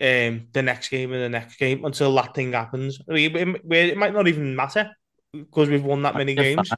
[0.00, 3.00] um, the next game and the next game until that thing happens.
[3.08, 4.90] I mean, it, it might not even matter
[5.32, 6.70] because we've won that many games.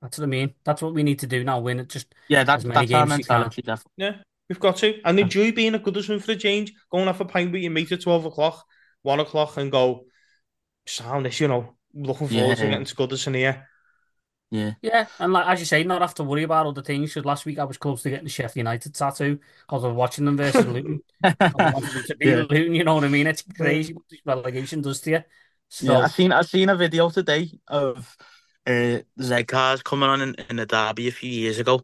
[0.00, 0.54] That's what I mean.
[0.64, 1.60] That's what we need to do now.
[1.60, 2.42] Win it just yeah.
[2.42, 3.62] That's, that's our mentality.
[3.62, 3.92] Definitely.
[3.96, 4.14] Yeah,
[4.48, 5.00] We've got to.
[5.04, 6.72] And enjoy being a good Goodison for a change.
[6.90, 8.64] Going off a pint with your mate at 12 o'clock,
[9.02, 10.04] 1 o'clock, and go,
[10.86, 12.54] sound this, you know, looking forward yeah.
[12.56, 13.66] to getting to Goodison here.
[14.52, 14.74] Yeah.
[14.82, 17.10] Yeah, and like as you say, not have to worry about other things.
[17.10, 19.96] Because last week I was close to getting the Sheffield United tattoo because I was
[19.96, 21.00] watching them versus Luton.
[21.24, 22.36] I wanted them to be yeah.
[22.50, 23.26] Luton, you know what I mean?
[23.26, 25.24] It's crazy what this relegation does to you.
[25.70, 28.14] So, yeah, I seen I seen a video today of
[28.66, 31.80] uh, Z cars coming on in, in the derby a few years ago,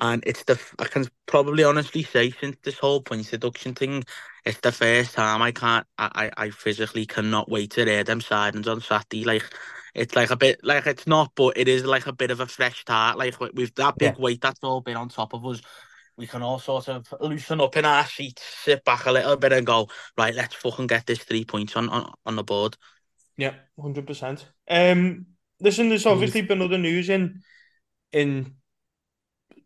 [0.00, 4.02] and it's the I can probably honestly say since this whole point deduction thing,
[4.44, 8.66] it's the first time I can't I, I physically cannot wait to hear them sidings
[8.66, 9.22] on Saturday.
[9.22, 9.44] Like
[9.94, 12.46] it's like a bit like it's not, but it is like a bit of a
[12.46, 13.18] fresh start.
[13.18, 14.22] Like with that big yeah.
[14.22, 15.60] weight that's all been on top of us,
[16.16, 19.52] we can all sort of loosen up in our seats, sit back a little bit,
[19.52, 20.34] and go right.
[20.34, 22.76] Let's fucking get this three points on on, on the board.
[23.36, 24.46] Yeah, hundred percent.
[24.68, 25.26] Um,
[25.60, 27.40] listen, there's obviously been other news in
[28.12, 28.54] in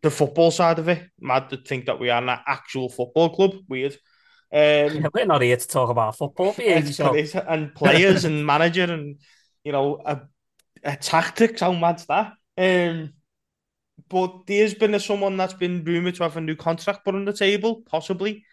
[0.01, 1.03] the football side of it.
[1.19, 3.55] Mad to think that we are an actual football club.
[3.67, 3.97] Weird.
[4.53, 7.13] Um, we're not here to talk about football, so.
[7.47, 9.19] and players and manager and
[9.65, 10.21] you know a,
[10.83, 11.59] a tactics.
[11.59, 12.33] How mad's that?
[12.57, 13.13] Um,
[14.07, 17.25] but there's been a, someone that's been rumored to have a new contract put on
[17.25, 18.45] the table, possibly,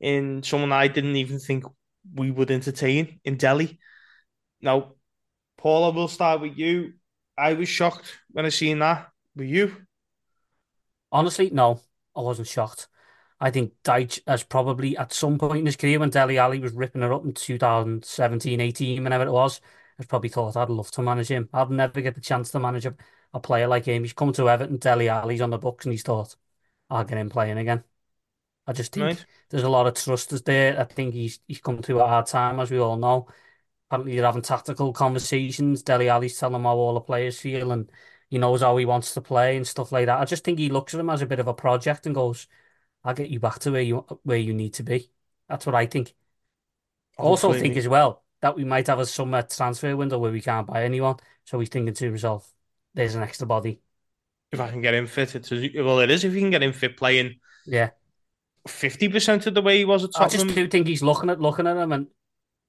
[0.00, 1.64] in someone I didn't even think
[2.14, 3.78] we would entertain in Dele.
[4.62, 4.94] Now,
[5.58, 6.94] Paula, we'll start with you.
[7.36, 9.08] I was shocked when I seen that.
[9.36, 9.76] Were you?
[11.12, 11.80] Honestly, no,
[12.16, 12.88] I wasn't shocked.
[13.40, 16.72] I think Dyche has probably at some point in his career when Dele Alli was
[16.72, 19.60] ripping her up in 2017, 18, whenever it was,
[20.00, 21.48] has probably thought I'd love to manage him.
[21.52, 22.94] I'd never get the chance to manage a,
[23.34, 24.02] a player like him.
[24.02, 26.36] He's come to Everton, Dele Alli's on the books, and he's thought,
[26.88, 27.84] I'll get him playing again.
[28.66, 29.26] I just think right.
[29.50, 30.80] there's a lot of trust there.
[30.80, 33.28] I think he's he's come to a hard time, as we all know.
[33.88, 35.82] Apparently, they're having tactical conversations.
[35.82, 37.90] Dele Alli's telling him how all the players feel, and
[38.30, 40.20] he knows how he wants to play and stuff like that.
[40.20, 42.46] I just think he looks at him as a bit of a project and goes,
[43.04, 45.10] "I'll get you back to where you where you need to be."
[45.48, 46.14] That's what I think.
[47.18, 50.66] Also, think as well that we might have a summer transfer window where we can't
[50.66, 52.52] buy anyone, so he's thinking to himself,
[52.94, 53.80] "There's an extra body."
[54.52, 56.24] If I can get him fit, it's well, it is.
[56.24, 57.36] If you can get him fit playing,
[57.66, 57.90] yeah,
[58.66, 60.40] fifty percent of the way he was at Tottenham.
[60.40, 62.06] I just do think he's looking at looking at him and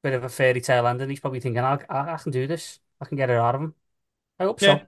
[0.03, 1.09] bit of a fairy tale ending.
[1.09, 2.79] He's probably thinking, I, I, I can do this.
[2.99, 3.75] I can get it out of him.
[4.39, 4.79] I hope yeah.
[4.79, 4.85] so.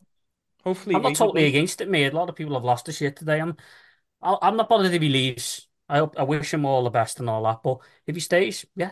[0.64, 2.14] Hopefully, I'm not totally against it, mate.
[2.14, 3.40] A lot of people have lost the shit today.
[3.42, 3.58] I'm,
[4.22, 5.68] I'm not bothered if he leaves.
[5.90, 7.62] I hope, I wish him all the best and all that.
[7.62, 8.92] But if he stays, yeah,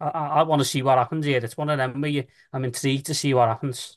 [0.00, 1.40] I, I, want to see what happens here.
[1.42, 3.96] It's one of them where you, I'm intrigued to see what happens.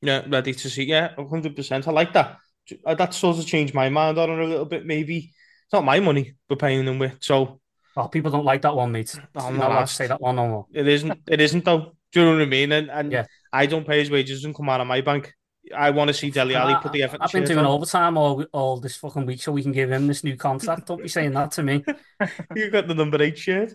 [0.00, 0.84] Yeah, ready to see.
[0.84, 1.88] Yeah, hundred percent.
[1.88, 2.38] I like that.
[2.86, 4.86] Uh, that sort of changed my mind on it a little bit.
[4.86, 7.60] Maybe it's not my money we're paying them with, so.
[7.96, 9.18] Oh, people don't like that one, mate.
[9.34, 10.66] I'm not allowed to say that one no more.
[10.72, 11.20] It isn't.
[11.28, 11.96] It isn't though.
[12.12, 12.72] Do you know what I mean?
[12.72, 13.26] And and yeah.
[13.52, 15.34] I don't pay his wages and come out of my bank.
[15.76, 17.20] I want to see Dele Alli put the effort.
[17.20, 17.66] I've been doing on.
[17.66, 20.86] overtime all all this fucking week so we can give him this new contract.
[20.86, 21.84] Don't be saying that to me.
[22.56, 23.72] you got the number eight shirt.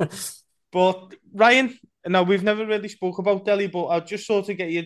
[0.72, 4.70] but Ryan, now we've never really spoke about Dele, but I'll just sort of get
[4.70, 4.84] your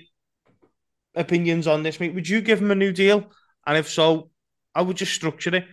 [1.15, 2.15] opinions on this, mate.
[2.15, 3.31] Would you give him a new deal?
[3.67, 4.31] And if so,
[4.75, 5.67] I would just structure it.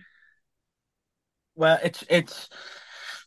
[1.54, 2.48] Well, it's it's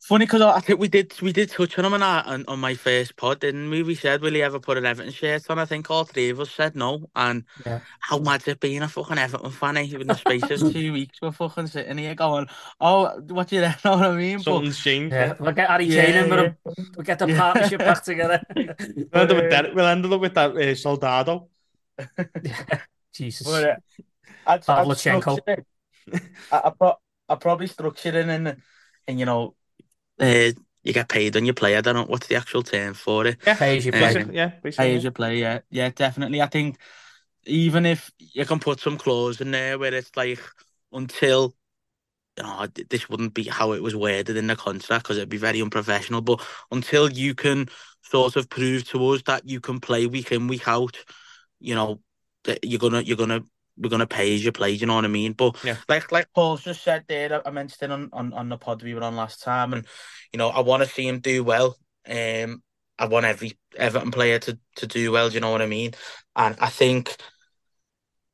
[0.07, 2.59] funny because I think we did we did touch on him on, our, on on
[2.59, 3.83] my first pod, didn't we?
[3.83, 6.39] We said, "Will he ever put an Everton shirt on?" I think all three of
[6.39, 7.09] us said no.
[7.15, 7.79] And Yeah.
[7.99, 9.77] how mad's it being a fucking Everton fan?
[9.77, 9.81] Eh?
[9.99, 12.47] In the space of two weeks, we're fucking sitting here going,
[12.79, 15.13] "Oh, what do you know what I mean?" But Something's changed.
[15.13, 16.51] Yeah, we'll get Harry Yeah, Kane in yeah.
[16.95, 18.41] We'll get the partnership back together.
[18.55, 19.75] We'll end up with that.
[19.75, 21.49] We'll end up with that uh, Soldado.
[23.13, 23.47] Jesus.
[23.47, 23.75] But, uh,
[24.47, 25.39] I'd, I'd Pavlyuchenko.
[25.39, 25.65] structure it.
[26.51, 26.99] I, I, pro-
[27.29, 28.61] I probably structure it in,
[29.07, 29.55] in you know,
[30.19, 30.51] uh,
[30.83, 31.75] you get paid when you play.
[31.75, 33.37] I don't know what's the actual term for it.
[33.45, 34.11] Yeah, Pay as you Um, play.
[34.13, 34.85] basically, yeah, basically.
[34.85, 36.41] Pay as you play, yeah, yeah, definitely.
[36.41, 36.77] I think
[37.45, 40.39] even if you can put some clause in there where it's like
[40.91, 41.55] until
[42.37, 45.37] you know this wouldn't be how it was worded in the contract because it'd be
[45.37, 46.21] very unprofessional.
[46.21, 47.67] But until you can
[48.03, 50.97] sort of prove to us that you can play week in week out,
[51.59, 52.01] you know,
[52.45, 53.43] that you're gonna you're gonna
[53.77, 54.73] we're gonna pay as you play.
[54.75, 55.33] Do you know what I mean?
[55.33, 55.77] But Yeah.
[55.89, 58.93] like like Paul's just said there, I mentioned it on, on on the pod we
[58.93, 59.85] were on last time, and
[60.31, 61.77] you know I want to see him do well.
[62.07, 62.63] Um,
[62.97, 65.29] I want every Everton player to to do well.
[65.29, 65.91] Do you know what I mean?
[66.35, 67.15] And I think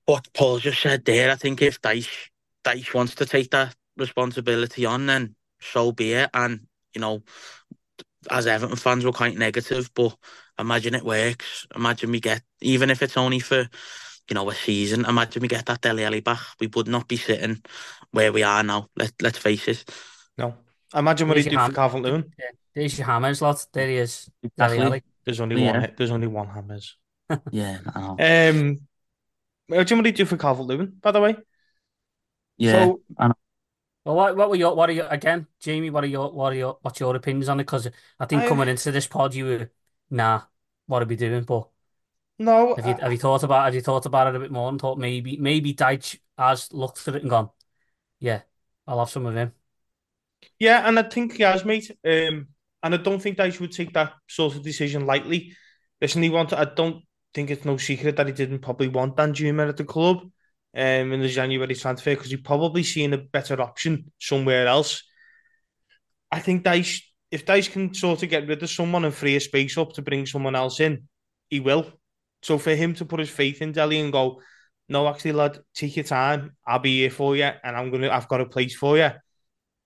[0.05, 2.29] what Paul just said there, I think if Dyche
[2.63, 6.29] Dyche wants to take that responsibility on, then so be it.
[6.33, 7.23] And you know,
[8.29, 10.15] as Everton fans, we're quite negative, but
[10.59, 11.65] imagine it works.
[11.75, 13.67] Imagine we get, even if it's only for,
[14.31, 15.03] you know, a season.
[15.05, 16.39] Imagine we get that Dele Alli back.
[16.61, 17.61] We would not be sitting
[18.11, 18.87] where we are now.
[18.95, 19.83] Let Let's face it.
[20.37, 20.55] No.
[20.95, 22.33] Imagine what There's he'd do ham- for Calvert Lewin.
[22.39, 23.57] Yeah, there's your hammers, lad.
[23.73, 24.29] There he is.
[24.57, 25.03] Dele Exactly.
[25.25, 25.79] There's only Yeah.
[25.79, 25.93] one.
[25.97, 26.95] There's only one Hammers.
[27.51, 28.15] Yeah, I know.
[28.19, 28.79] Um,
[29.67, 30.93] what do you want to do for Calvert Lewin?
[31.01, 31.35] By the way,
[32.57, 32.85] yeah.
[32.85, 33.01] so
[34.05, 36.55] Well, what, what were your, what are your, again, Jamie, what are your, what are
[36.55, 37.63] your, what's your opinions on it?
[37.65, 37.87] Because
[38.19, 39.71] I think I- coming into this pod, you were,
[40.09, 40.41] nah,
[40.87, 41.43] what are we doing?
[41.43, 41.67] But
[42.43, 44.51] no, have you, I- have you thought about, have you thought about it a bit
[44.51, 47.49] more and thought maybe, maybe Dyche has looked at it and gone,
[48.19, 48.41] yeah,
[48.87, 49.53] I'll have some of him.
[50.59, 51.91] Yeah, and I think he has, mate.
[52.05, 52.47] Um,
[52.83, 55.55] and I don't think Dyche would take that sort of decision lightly.
[55.99, 56.59] Listen, he wanted.
[56.59, 57.03] I don't
[57.33, 60.17] think it's no secret that he didn't probably want Danjuma at the club
[60.75, 65.03] um, in the January transfer because he probably seen a better option somewhere else.
[66.31, 69.39] I think Dyche, if Dyche can sort of get rid of someone and free a
[69.39, 71.07] space up to bring someone else in,
[71.49, 71.91] he will.
[72.41, 74.41] So for him to put his faith in Dele and go,
[74.89, 76.55] no, actually, lad, take your time.
[76.65, 78.09] I'll be here for you, and I'm gonna.
[78.09, 79.11] I've got a place for you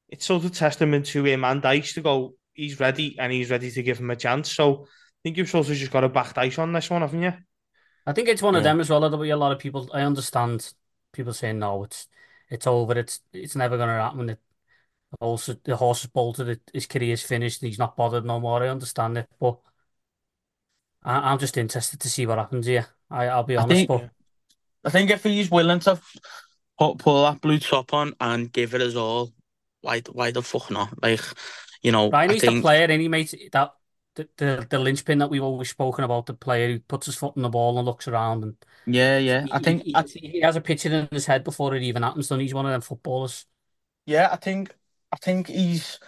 [0.10, 3.72] it's sort of testament to him and Dyche to go, he's ready and he's ready
[3.72, 4.52] to give him a chance.
[4.52, 4.88] So I
[5.24, 7.34] think you've sort of just got to back Dyche on this one, haven't you?
[8.06, 9.02] I think it's one of them as well.
[9.02, 9.90] There'll be a lot of people.
[9.94, 10.72] I understand
[11.12, 12.08] people saying no, it's
[12.50, 12.94] it's over.
[13.00, 14.30] It's it's never going to happen.
[14.30, 14.40] It,
[15.10, 16.50] the horse the horse is bolted.
[16.50, 17.62] It, his career's finished.
[17.62, 18.62] He's not bothered no more.
[18.62, 19.58] I understand it, but
[21.06, 22.88] I, I'm just interested to see what happens here.
[23.10, 24.10] I I'll be I honest, think- but
[24.84, 26.00] I think if he's willing to
[26.78, 29.32] put pull that blue top on and give it his all,
[29.82, 31.02] why why the fuck not?
[31.02, 31.22] Like,
[31.82, 33.34] you know, Ryan, I the think player, any mate.
[33.52, 33.72] That
[34.16, 36.26] the, the the linchpin that we've always spoken about.
[36.26, 38.56] The player who puts his foot on the ball and looks around and
[38.86, 39.46] yeah, yeah.
[39.52, 42.04] I think he, I, he, he has a picture in his head before it even
[42.04, 42.32] happens.
[42.32, 43.46] And he's one of them footballers.
[44.06, 44.76] yeah, I think
[45.12, 46.00] I think he's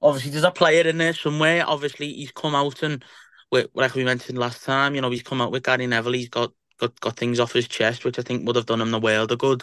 [0.00, 1.64] obviously there's a player in there somewhere.
[1.66, 3.04] Obviously, he's come out and
[3.74, 6.12] like we mentioned last time, you know, he's come out with Gary Neville.
[6.12, 8.90] He's got got got things off his chest, which I think would have done him
[8.90, 9.62] the world of good.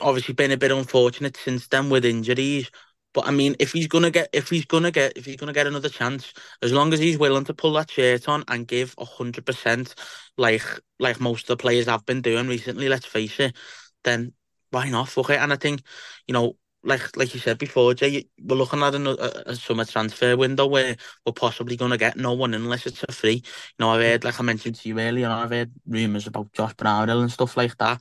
[0.00, 2.70] Obviously, been a bit unfortunate since then with injuries.
[3.14, 5.66] But I mean, if he's gonna get, if he's gonna get, if he's gonna get
[5.66, 9.04] another chance, as long as he's willing to pull that shirt on and give a
[9.04, 9.94] hundred percent,
[10.36, 10.62] like
[10.98, 13.56] like most of the players have been doing recently, let's face it,
[14.04, 14.34] then
[14.70, 15.08] why not?
[15.08, 15.38] Fuck it.
[15.40, 15.82] And I think,
[16.26, 16.56] you know,
[16.86, 20.96] like like you said before, Jay, we're looking at another a, summer transfer window where
[21.26, 23.34] we're possibly gonna get no one unless it's a free.
[23.34, 23.42] You
[23.80, 27.22] know, I've heard, like I mentioned to you earlier, I've heard rumours about Josh Brownhill
[27.22, 28.00] and stuff like that.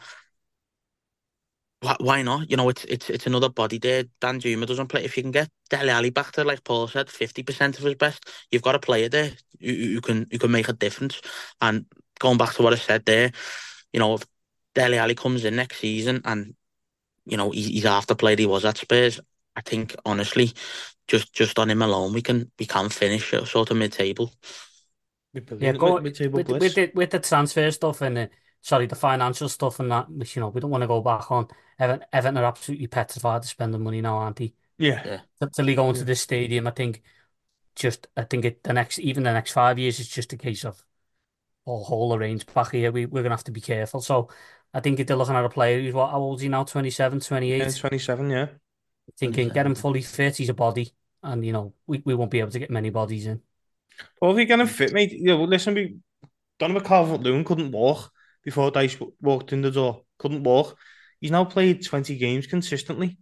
[1.81, 2.49] Why, why not?
[2.49, 4.05] You know, it's it's it's another body there.
[4.21, 5.03] Danjuma doesn't play.
[5.03, 7.95] If you can get Dele Alli back to, like Paul said, fifty percent of his
[7.95, 9.31] best, you've got a player there
[9.61, 11.21] who, who can who can make a difference.
[11.61, 11.85] And
[12.19, 13.31] going back to what I said there,
[13.93, 14.25] you know, if
[14.75, 16.55] Dele Alli comes in next season and
[17.25, 19.19] you know he, he's half the player he was at Spurs,
[19.55, 20.53] I think honestly,
[21.07, 24.31] just just on him alone, we can we can finish at sort of mid table.
[25.57, 25.95] Yeah, go
[26.31, 28.29] with, with, with the with the transfer stuff and the,
[28.61, 30.09] sorry, the financial stuff and that.
[30.09, 31.47] which, You know, we don't want to go back on.
[31.79, 34.53] Everton, Everton are absolutely petrified to spend the money now, aren't they?
[34.77, 35.21] Yeah.
[35.53, 36.05] Till they go into Yeah.
[36.05, 37.03] this stadium, I think
[37.75, 40.65] just I think it the next even the next five years is just a case
[40.65, 40.85] of
[41.67, 42.91] a whole arrange back here.
[42.91, 44.01] We we're gonna have to be careful.
[44.01, 44.29] So
[44.75, 46.65] I think if they're looking at a player who's what how old is he now?
[46.65, 47.57] 27, 28?
[47.57, 48.47] Yeah, 27, yeah.
[49.17, 50.91] Thinking get him fully fit, he's a body,
[51.23, 53.41] and you know we, we won't be able to get many bodies in.
[54.21, 55.95] Well, if you're going to fit, mate, you know, listen, we,
[56.59, 58.11] Donovan Calvert-Lewin couldn't walk
[58.43, 60.01] before Dyche walked in the door.
[60.19, 60.77] Couldn't walk.
[61.21, 63.17] He's now played 20 games consistently.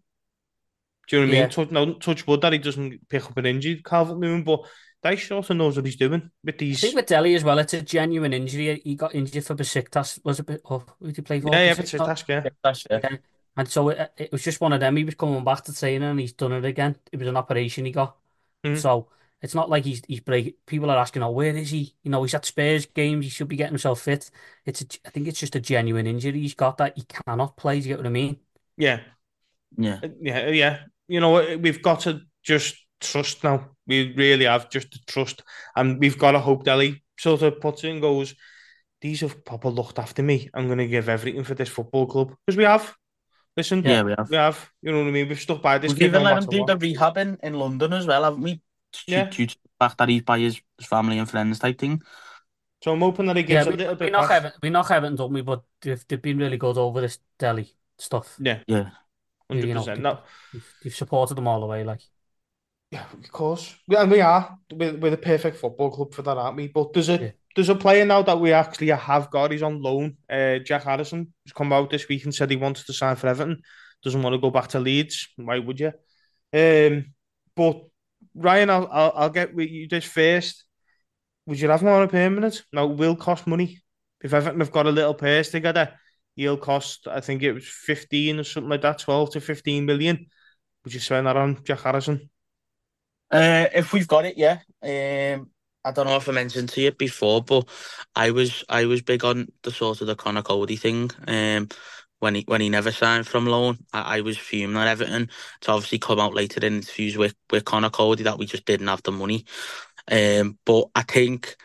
[1.07, 1.49] Do you know what I mean?
[1.49, 4.61] Touch, no, touch wood that he doesn't pick up an injury, Calvert Lewin, but
[5.03, 6.77] Dyche also knows what he's doing with I these.
[6.77, 8.81] think with Dele as well, it's a genuine injury.
[8.83, 10.23] He got injured for Besiktas.
[10.25, 10.45] Was it?
[10.47, 11.49] Be- Oh, who did he play for?
[11.53, 11.97] yeah, yeah, Besiktas?
[11.97, 12.43] but that's yeah.
[12.63, 12.91] That's it.
[13.03, 13.17] Yeah.
[13.55, 14.95] And so it, it was just one of them.
[14.95, 16.95] He was coming back to training and he's done it again.
[17.11, 18.17] It was an operation he got.
[18.63, 18.77] Mhm.
[18.77, 19.09] So
[19.41, 20.53] it's not like he's he's breaking.
[20.65, 23.25] People are asking, "Oh, where is he?" You know, he's at Spurs games.
[23.25, 24.31] He should be getting himself fit.
[24.65, 27.79] It's a, I think it's just a genuine injury he's got that he cannot play.
[27.79, 28.39] Do you get what I mean?
[28.77, 29.01] Yeah,
[29.77, 30.01] Yeah.
[30.21, 30.79] yeah, yeah.
[31.07, 33.72] You know, we've got to just trust now.
[33.87, 35.43] We really have just to trust,
[35.75, 38.35] and we've got to hope Dele sort of puts it and goes.
[39.01, 40.49] These have proper looked after me.
[40.53, 42.95] I'm going to give everything for this football club because we have.
[43.57, 44.29] Listen, Yeah, we have.
[44.29, 44.69] we have.
[44.81, 45.27] You know what I mean?
[45.27, 46.67] We've stuck by this We've even let him do what.
[46.67, 48.61] the rehab in, in London as well, haven't we?
[49.05, 49.29] Yeah.
[49.29, 52.01] Due to the fact that he's by his, his family and friends type thing.
[52.83, 54.37] So I'm hoping that he Yeah, gives a we, little we bit knock back.
[54.37, 55.41] Everton, we knock Everton, don't we?
[55.41, 58.35] But they've, they've been really good over this Dele stuff.
[58.39, 58.89] Yeah, Yeah.
[59.49, 59.97] hundred You know, percent.
[59.97, 60.19] they- No,
[60.51, 61.83] They've, they've supported them all the way.
[61.83, 62.01] Like,
[62.93, 63.75] yeah, of course.
[63.89, 64.57] And we are.
[64.71, 66.67] We're, we're the perfect football club for that, aren't we?
[66.67, 67.31] But there's a Yeah.
[67.55, 69.51] there's a player now that we actually have got.
[69.51, 70.17] He's on loan.
[70.29, 73.27] Uh, Jack Harrison has come out this week and said he wants to sign for
[73.27, 73.61] Everton.
[74.03, 75.29] Doesn't want to go back to Leeds.
[75.37, 75.91] Why would you?
[76.53, 77.13] Um,
[77.55, 77.81] but
[78.35, 80.63] Ryan, I'll I'll, I'll get with you this first.
[81.45, 82.63] Would you have him on a permanent?
[82.71, 83.79] No, it will cost money.
[84.23, 85.93] If Everton have got a little purse together,
[86.35, 87.07] he'll cost.
[87.07, 90.27] I think it was fifteen or something like that, twelve to fifteen million.
[90.83, 92.29] Would you spend that on Jack Harrison?
[93.33, 94.59] Uh, if we've got it, yeah.
[94.83, 95.51] Um,
[95.85, 97.67] I don't know if I mentioned to you before, but
[98.15, 101.11] I was I was big on the sort of the Conor Coady thing.
[101.27, 101.69] Um,
[102.19, 105.29] when he when he never signed from loan, I, I was fuming at Everton.
[105.57, 108.87] It's obviously come out later in interviews with with Conor Coady that we just didn't
[108.87, 109.45] have the money.
[110.11, 111.57] Um, but I think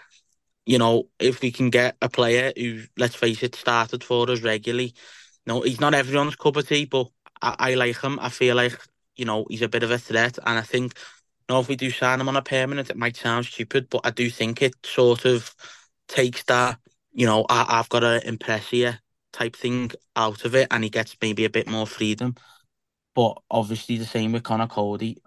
[0.66, 4.43] you know if we can get a player who, let's face it, started for us
[4.43, 4.95] regularly.
[5.47, 7.09] No, he's not everyone's cup of tea, but
[7.43, 8.19] I, I like him.
[8.20, 8.78] I feel like
[9.16, 10.95] you know he's a bit of a threat, and I think
[11.49, 14.11] know if we do sign him on a permanent, it might sound stupid, but I
[14.11, 15.55] do think it sort of
[16.09, 16.79] takes that,
[17.12, 18.93] you know, I, I've got to impress you
[19.33, 22.35] type thing out of it, and he gets maybe a bit more freedom.
[23.15, 25.19] But obviously, the same with Conor Coady,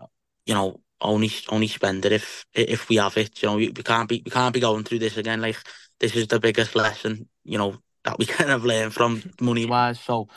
[0.46, 3.42] you know, only only spend it if if we have it.
[3.42, 5.42] You know, we, can't be we can't be going through this again.
[5.42, 5.58] Like
[6.00, 10.00] this is the biggest lesson, you know, that we kind of learn from money wise.
[10.00, 10.28] So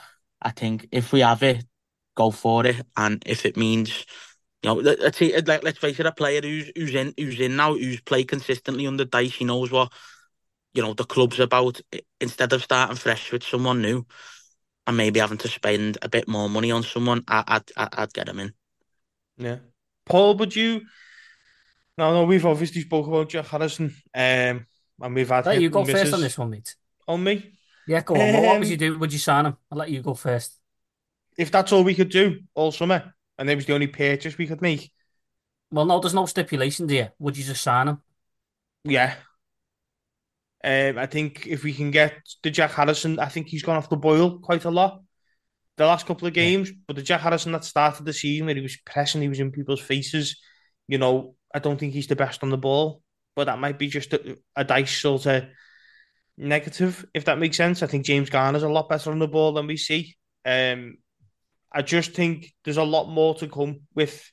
[0.40, 1.64] I think if we have it,
[2.14, 4.04] go for it, and if it means
[4.64, 7.56] you know, let- let's like, let's face it, a player who's who's in who's in
[7.56, 9.92] now, who's played consistently under Dyche, he knows what
[10.72, 11.80] you know the club's about.
[12.20, 14.06] Instead of starting fresh with someone new,
[14.86, 18.12] and maybe having to spend a bit more money on someone, I, I'd I'd I'd
[18.12, 18.54] get him in.
[19.36, 19.58] Yeah.
[20.06, 20.82] Paul, would you?
[21.96, 24.66] No, no, we've obviously spoke about Jack Harrison, um,
[25.00, 26.74] and we've had let you go and first on this one, mate.
[27.06, 27.52] on me.
[27.86, 28.20] Yeah, go on.
[28.20, 28.98] Well, what would Um, you do?
[28.98, 29.56] Would you sign him?
[29.70, 30.58] I'll let you go first.
[31.36, 34.46] If that's all we could do all summer, and it was the only purchase we
[34.46, 34.92] could make,
[35.70, 37.12] Well, no, there's no stipulation there.
[37.18, 38.02] Would you just sign him?
[38.84, 39.14] yeah.
[40.62, 43.90] Um, I think if we can get the Jack Harrison, I think he's gone off
[43.90, 45.00] the boil quite a lot
[45.78, 46.50] the last couple of Yeah.
[46.52, 46.72] games.
[46.86, 49.52] But the Jack Harrison that started the season where he was pressing, he was in
[49.52, 50.36] people's faces.
[50.88, 53.02] You know, I don't think he's the best on the ball,
[53.36, 55.44] but that might be just a, a Dyche sort of
[56.36, 57.82] negative, if that makes sense.
[57.82, 60.16] I think James Garner's a lot better on the ball than we see.
[60.44, 60.98] Um,
[61.74, 64.30] I just think there's a lot more to come with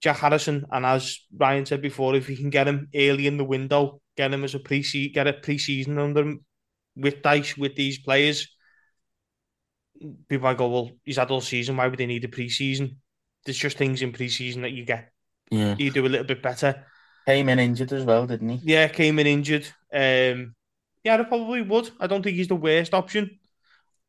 [0.00, 3.44] Jack Harrison, and as Ryan said before, if we can get him early in the
[3.44, 4.82] window, get him as a pre
[5.12, 6.44] get a pre-season under him
[6.94, 8.48] with Dyche with these players,
[10.28, 11.76] people might go, well, he's had all season.
[11.76, 13.00] Why would they need a pre-season?
[13.44, 15.12] There's just things in pre-season that you get,
[15.50, 16.84] Yeah, you do a little bit better.
[17.26, 18.72] came in injured as well, didn't he?
[18.72, 19.66] Yeah, came in injured.
[19.92, 20.54] Um,
[21.04, 21.90] yeah, I probably would.
[22.00, 23.38] I don't think he's the worst option.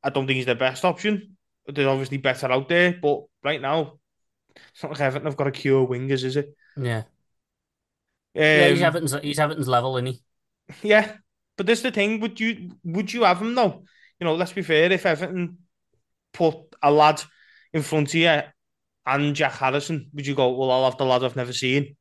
[0.04, 1.37] I don't think he's the best option.
[1.68, 4.00] There's obviously better out there, but right now,
[4.56, 6.56] it's not like Everton have got a cure wingers, is it?
[6.76, 7.04] Yeah.
[8.34, 10.24] yeah, he's Um, Everton's, he's Everton's level, isn't he?
[10.84, 11.18] Yeah,
[11.56, 12.20] but this is the thing.
[12.20, 13.84] Would you would you have him though?
[14.20, 14.92] You know, let's be fair.
[14.92, 15.58] If Everton
[16.34, 17.22] put a lad
[17.74, 18.42] in front of you
[19.08, 20.52] and Jack Harrison, would you go?
[20.58, 21.96] Well, I'll have the lad I've never seen.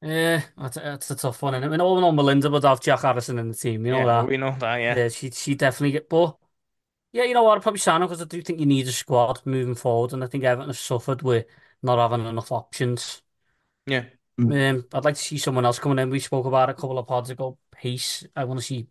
[0.00, 1.54] Yeah, that's, that's a tough one.
[1.54, 3.84] And I mean, all in all, Melinda would have Jack Harrison in the team.
[3.84, 4.26] You know yeah, that.
[4.26, 4.76] we know that.
[4.76, 6.08] Yeah, Yeah, she she definitely get.
[6.08, 6.36] But
[7.12, 7.56] yeah, you know what?
[7.56, 10.22] I'd probably sign him because I do think you need a squad moving forward, and
[10.22, 11.46] I think Everton has suffered with
[11.82, 13.22] not having enough options.
[13.86, 14.04] yeah,
[14.50, 16.10] Um, I'd like to see someone else coming in.
[16.10, 17.58] We spoke about a couple of pods ago.
[17.72, 18.24] Pace.
[18.36, 18.86] I want to see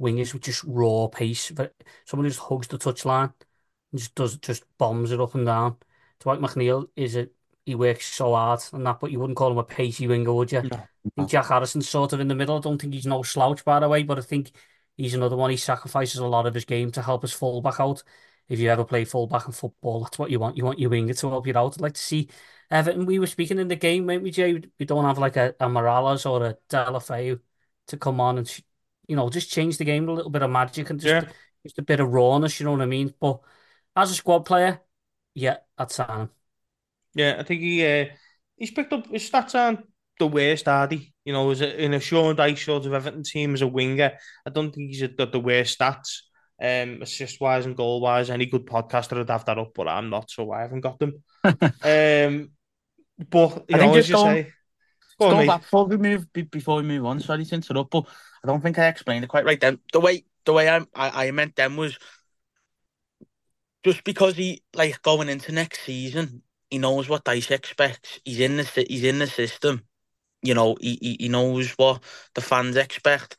[0.00, 1.74] wingers with just raw pace, but
[2.06, 3.32] someone who just hugs the touchline
[3.92, 5.76] and just does just bombs it up and down.
[6.20, 7.28] Dwight McNeil is a
[7.66, 10.52] he works so hard and that, but you wouldn't call him a pacey winger, would
[10.52, 10.64] you?
[11.16, 11.26] No.
[11.26, 12.56] Jack Harrison's sort of in the middle.
[12.58, 14.52] I don't think he's no slouch, by the way, but I think
[14.98, 15.50] he's another one.
[15.50, 18.04] He sacrifices a lot of his game to help his fullback out.
[18.48, 20.56] if you ever play fullback in football, that's what you want.
[20.58, 21.76] You want your winger to help you out.
[21.76, 22.28] I'd like to see
[22.70, 23.06] Everton.
[23.06, 24.60] We were speaking in the game, weren't we, Jay?
[24.78, 27.40] We don't have like a, a Mirallas or a Deulofeu
[27.88, 28.62] to come on and
[29.06, 31.32] you know just change the game with a little bit of magic and just Yeah.
[31.64, 32.60] just a bit of rawness.
[32.60, 33.14] You know what I mean?
[33.20, 33.40] But
[33.96, 34.80] as a squad player,
[35.34, 36.30] yeah, I'd sign him.
[37.14, 38.06] Yeah, I think he uh,
[38.56, 39.86] he's picked up his stats aren't
[40.18, 41.12] the worst, they?
[41.24, 44.12] You know, as a, in a Sean Dyche sort of Everton team as a winger,
[44.46, 46.22] I don't think he's got the worst stats,
[46.60, 48.30] um, assist wise and goal wise.
[48.30, 51.22] Any good podcaster would have that up, but I'm not, so I haven't got them.
[51.44, 52.50] um,
[53.30, 54.52] but you I know, think as just you going- say,
[55.18, 57.20] go on, back before we move before we move on.
[57.20, 58.06] Sorry to interrupt, but
[58.44, 59.60] I don't think I explained it quite right.
[59.60, 61.98] Then the way the way I I, I meant them was
[63.84, 68.20] just because he like going into next season, he knows what Dyche expects.
[68.24, 69.84] He's in the he's in the system.
[70.42, 72.02] You know, he, he knows what
[72.34, 73.36] the fans expect.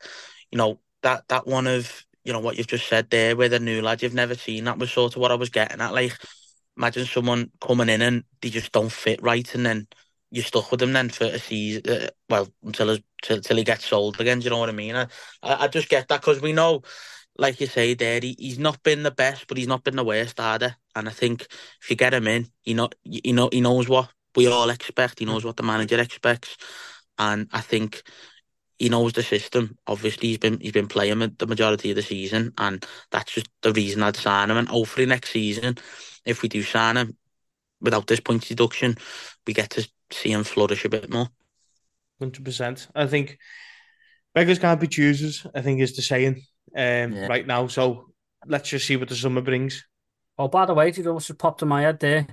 [0.50, 3.60] You know that that one of you know what you've just said there with a
[3.60, 4.64] new lad you've never seen.
[4.64, 5.94] That was sort of what I was getting at.
[5.94, 6.16] Like,
[6.76, 9.86] imagine someone coming in and they just don't fit right, and then
[10.30, 11.82] you're stuck with him then for a season.
[11.88, 14.38] Uh, well, until till, till he gets sold again.
[14.40, 14.94] Do you know what I mean?
[14.96, 15.06] I
[15.42, 16.82] I, I just get that because we know,
[17.36, 20.04] like you say, there he, he's not been the best, but he's not been the
[20.04, 20.76] worst either.
[20.94, 21.46] And I think
[21.82, 25.18] if you get him in, you know, you know, he knows what we all expect.
[25.18, 26.56] He knows what the manager expects,
[27.18, 28.02] and I think
[28.78, 29.76] he knows the system.
[29.86, 33.72] Obviously, he's been he's been playing the majority of the season, and that's just the
[33.72, 34.56] reason I'd sign him.
[34.56, 35.76] And hopefully next season,
[36.24, 37.16] if we do sign him
[37.80, 38.96] without this points deduction,
[39.46, 41.28] we get to see him flourish a bit more.
[42.18, 42.88] Hundred percent.
[42.94, 43.38] I think
[44.34, 45.46] beggars can't be choosers.
[45.54, 46.42] I think is the saying
[46.76, 47.26] um, Yeah.
[47.28, 47.66] right now.
[47.66, 48.12] So
[48.46, 49.84] let's just see what the summer brings.
[50.38, 52.26] Oh, by the way, do you know what's just popped in my head there?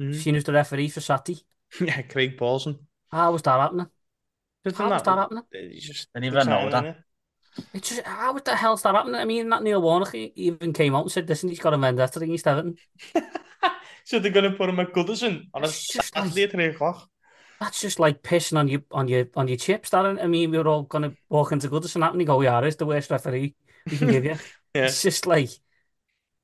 [0.00, 0.14] Mm.
[0.14, 1.40] Seen as the referee for Saturday.
[1.80, 2.78] yeah, Craig Paulson.
[3.10, 3.86] How ah, was that happening?
[4.76, 5.44] How was that happening?
[5.78, 6.96] Just I didn't even know that.
[7.72, 9.14] It's just, ah, how the hell's that happening?
[9.14, 12.18] I mean, that Neil Warnock even came out and said, listen, he's got a vendetta
[12.18, 12.76] against Everton.
[14.04, 16.64] so they're going to put him at Goodison on it's a Saturday like, at 3
[16.66, 17.08] o'clock?
[17.60, 20.22] That's just like pissing on your, on your, on your chips, Darren.
[20.22, 22.76] I mean, we were all going to walk into Goodison and you go, yeah, it's
[22.76, 23.54] the worst referee
[23.88, 24.36] we can give you.
[24.74, 24.86] yeah.
[24.86, 25.50] It's just like,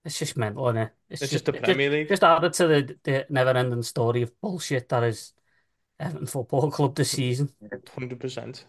[0.04, 0.92] it's just mental, isn't it?
[1.10, 2.08] It's just the it Premier League.
[2.08, 5.32] Just added to the, the never ending story of bullshit that is
[5.98, 7.50] Everton Football Club this season.
[7.94, 8.64] Hundred percent.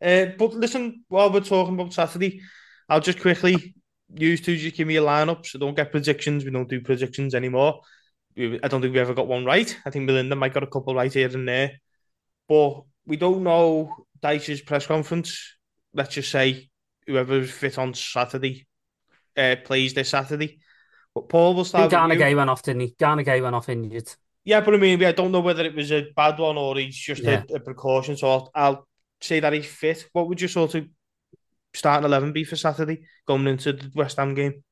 [0.00, 2.40] Uh, but listen, while we're talking about Saturday,
[2.88, 3.74] I'll just quickly
[4.14, 5.46] use to just give me a lineup.
[5.46, 6.44] So don't get predictions.
[6.44, 7.80] We don't do predictions anymore.
[8.36, 9.76] I don't think we ever got one right.
[9.84, 11.72] I think Melinda might got a couple right here and there,
[12.48, 15.56] but we don't know Dyche's press conference.
[15.92, 16.70] Let's just say
[17.06, 18.66] whoever's fit on Saturday
[19.36, 20.60] uh, plays this Saturday.
[21.14, 22.36] But Paul will start you.
[22.36, 22.94] Went off, didn't he?
[22.98, 24.14] Gana Gueye went off injured.
[24.44, 26.96] Yeah, but I mean, I don't know whether it was a bad one or he's
[26.96, 27.44] just Yeah.
[27.50, 28.16] a, a precaution.
[28.16, 28.88] So I'll, I'll
[29.20, 30.08] say that he's fit.
[30.12, 30.88] What would your sort of
[31.74, 34.64] starting eleven be for Saturday going into the West Ham game?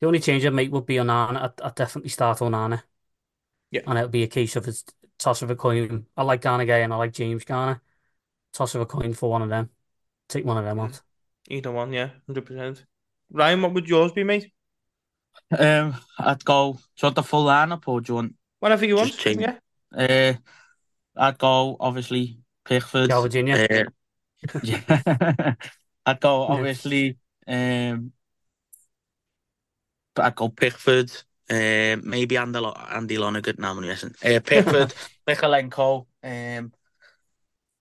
[0.00, 1.42] The only change I'd make would be Onana.
[1.42, 2.82] I'd, I'd definitely start Onana.
[3.70, 3.82] Yeah.
[3.86, 4.72] And it would be a case of a
[5.18, 6.06] toss of a coin.
[6.16, 7.80] I like Gana Gueye and I like James Garner.
[8.52, 9.70] Toss of a coin for one of them.
[10.28, 10.84] Take one of them hmm.
[10.84, 11.00] out.
[11.48, 12.84] Either one, yeah, hundred percent.
[13.30, 14.50] Ryan, what would yours be, mate?
[15.56, 16.72] Um, I'd go.
[16.72, 18.34] Do you want the full lineup or do you want?
[18.60, 19.08] Whatever you want.
[19.08, 19.40] Just change.
[19.42, 19.56] Yeah,
[19.96, 20.34] Uh,
[21.16, 23.10] I'd go obviously Pickford.
[23.10, 23.66] Yeah, Virginia.
[23.70, 23.84] Uh,
[24.62, 25.54] yeah.
[26.06, 27.16] I'd go obviously.
[27.46, 28.12] Um,
[30.14, 31.10] but I'd go Pickford.
[31.48, 32.60] Uh, maybe Andy,
[32.90, 33.56] Andy Lonergan.
[33.58, 33.90] No, I'm only.
[33.90, 34.92] Uh, Pickford,
[35.28, 36.06] Mykolenko.
[36.24, 36.72] Um,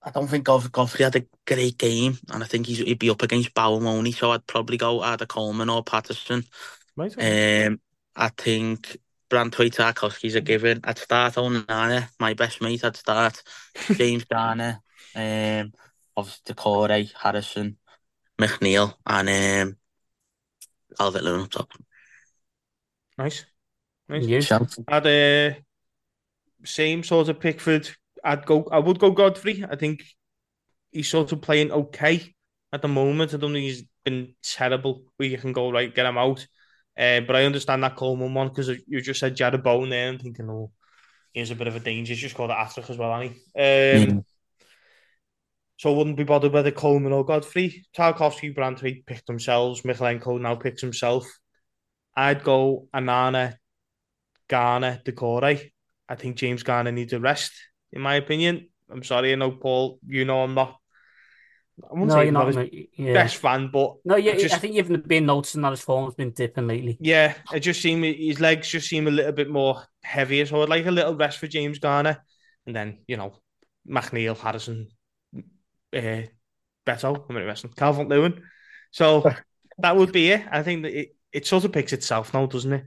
[0.04, 3.10] I don't think Goff- Godfrey had a great game, and I think he's, he'd be
[3.10, 6.44] up against Bowmoni, so I'd probably go either Coleman or Patterson.
[6.96, 7.16] Right.
[7.18, 7.80] Um,
[8.16, 8.98] I think
[9.30, 10.82] Branthwaite Tarkowski's a given.
[10.84, 12.84] I'd start Onana, my best mate.
[12.84, 13.42] I'd start
[13.92, 14.82] James Garner,
[15.16, 15.74] um,
[16.16, 17.78] obviously Doucouré, Harrison,
[18.40, 19.30] McNeil, and
[19.70, 19.78] um,
[20.98, 21.72] Calvert Lewin up top.
[23.18, 23.46] nice,
[24.10, 24.26] nice.
[24.26, 24.42] You?
[24.88, 25.56] I'd uh,
[26.64, 27.90] same sort of Pickford.
[28.24, 28.64] I'd go.
[28.72, 29.64] I would go Godfrey.
[29.70, 30.04] I think
[30.92, 32.34] he's sort of playing okay
[32.74, 33.34] at the moment.
[33.34, 35.04] I don't think he's been terrible.
[35.18, 36.46] Where you can go right, get him out.
[36.98, 40.10] Uh, but I understand that Coleman one because you just said Jarrod Bowen there.
[40.10, 40.72] I'm thinking, oh,
[41.34, 42.14] he's a bit of a danger.
[42.14, 43.62] He's just called it Asterix as well, hasn't he?
[43.62, 44.26] Um, Mm.
[45.78, 47.86] So I wouldn't be bothered whether Coleman or Godfrey.
[47.96, 49.82] Tarkowski, Branthwaite picked themselves.
[49.82, 51.28] Mykolenko now picks himself.
[52.16, 53.56] I'd go Onana,
[54.48, 55.72] Garner, Doucouré.
[56.08, 57.52] I think James Garner needs a rest,
[57.92, 58.70] in my opinion.
[58.90, 60.78] I'm sorry, I know, Paul, you know I'm not,
[61.94, 62.54] No, you're not.
[62.54, 62.70] his.
[62.98, 63.14] Yeah.
[63.14, 66.16] best fan, but No, yeah, I just- I think you've been noticing that his form's
[66.16, 66.98] been dipping lately.
[67.02, 70.46] yeah, it just seemed his legs just seem a little bit more heavier.
[70.46, 72.24] So I'd like a little rest for James Garner,
[72.66, 73.36] and then you know,
[73.88, 74.88] McNeil, Harrison,
[75.94, 76.22] uh,
[76.86, 78.42] Beto, I'm not wrestling, Calvert Lewin.
[78.92, 79.30] So
[79.80, 80.44] that would be it.
[80.50, 82.86] I think that it, it sort of picks itself now, doesn't it?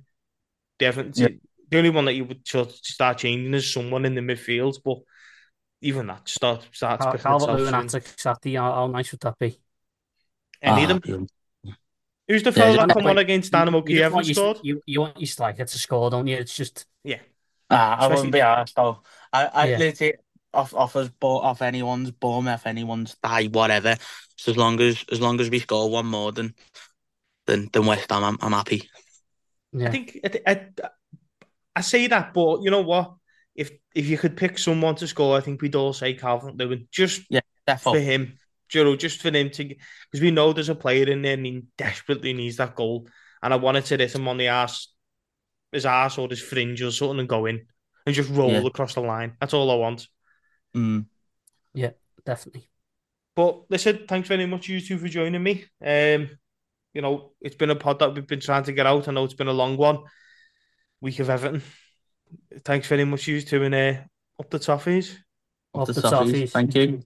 [0.79, 1.23] Definitely.
[1.23, 1.29] Yeah.
[1.71, 4.79] The only one that you would sort of start changing is someone in the midfield,
[4.83, 4.99] but
[5.81, 7.61] even that start starts Cal- picking Calvert itself.
[7.61, 9.59] Lewin at Saturday, how, how nice would that be?
[10.61, 11.27] Any of Ah, them?
[12.27, 14.59] Who's the Yeah, fella that come on against Dynamo You Kiev want and scored?
[14.63, 16.37] You, you want your striker to score, don't you?
[16.37, 17.21] It's just Yeah.
[17.71, 19.03] Ah, I Especially- wouldn't be asked though.
[19.33, 19.79] I, I Yeah.
[19.79, 20.25] legit
[20.55, 23.97] off offers bought off anyone's Bournemouth, anyone's die, whatever.
[24.37, 26.55] So as long as as long as we score one more than
[27.47, 28.89] than than West Ham, I'm I'm happy.
[29.73, 29.89] yeah.
[29.89, 30.67] I think I, I,
[31.77, 33.15] I say that, but you know what?
[33.59, 36.87] If if you could pick someone to score, I think we'd all say Calvert Lewin
[36.93, 38.05] just for Definitely.
[38.05, 38.39] him.
[38.73, 41.45] You know, just for him to, because we know there's a player in there and
[41.45, 43.09] he desperately needs that goal.
[43.43, 44.89] And I wanted to hit him on the ass,
[45.73, 47.67] his ass or his fringe or something and go in
[48.07, 48.67] and just roll Yeah.
[48.67, 49.37] across the line.
[49.41, 50.07] That's all I want.
[50.77, 51.07] Mm.
[52.25, 52.69] definitely.
[53.35, 55.65] But listen, thanks very much, you two, for joining me.
[55.85, 56.29] Um,
[56.93, 59.09] you know, it's been a pod that we've been trying to get out.
[59.09, 60.01] I know it's been a long one.
[61.01, 61.63] Week of Everton.
[62.65, 63.95] Thanks very much, you two, and uh,
[64.41, 65.17] up the toffees.
[65.75, 66.33] Up Up the the toffees.
[66.33, 66.51] toffees.
[66.51, 67.03] Thank you.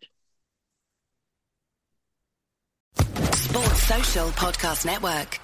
[3.34, 5.41] Sports Social Podcast Network.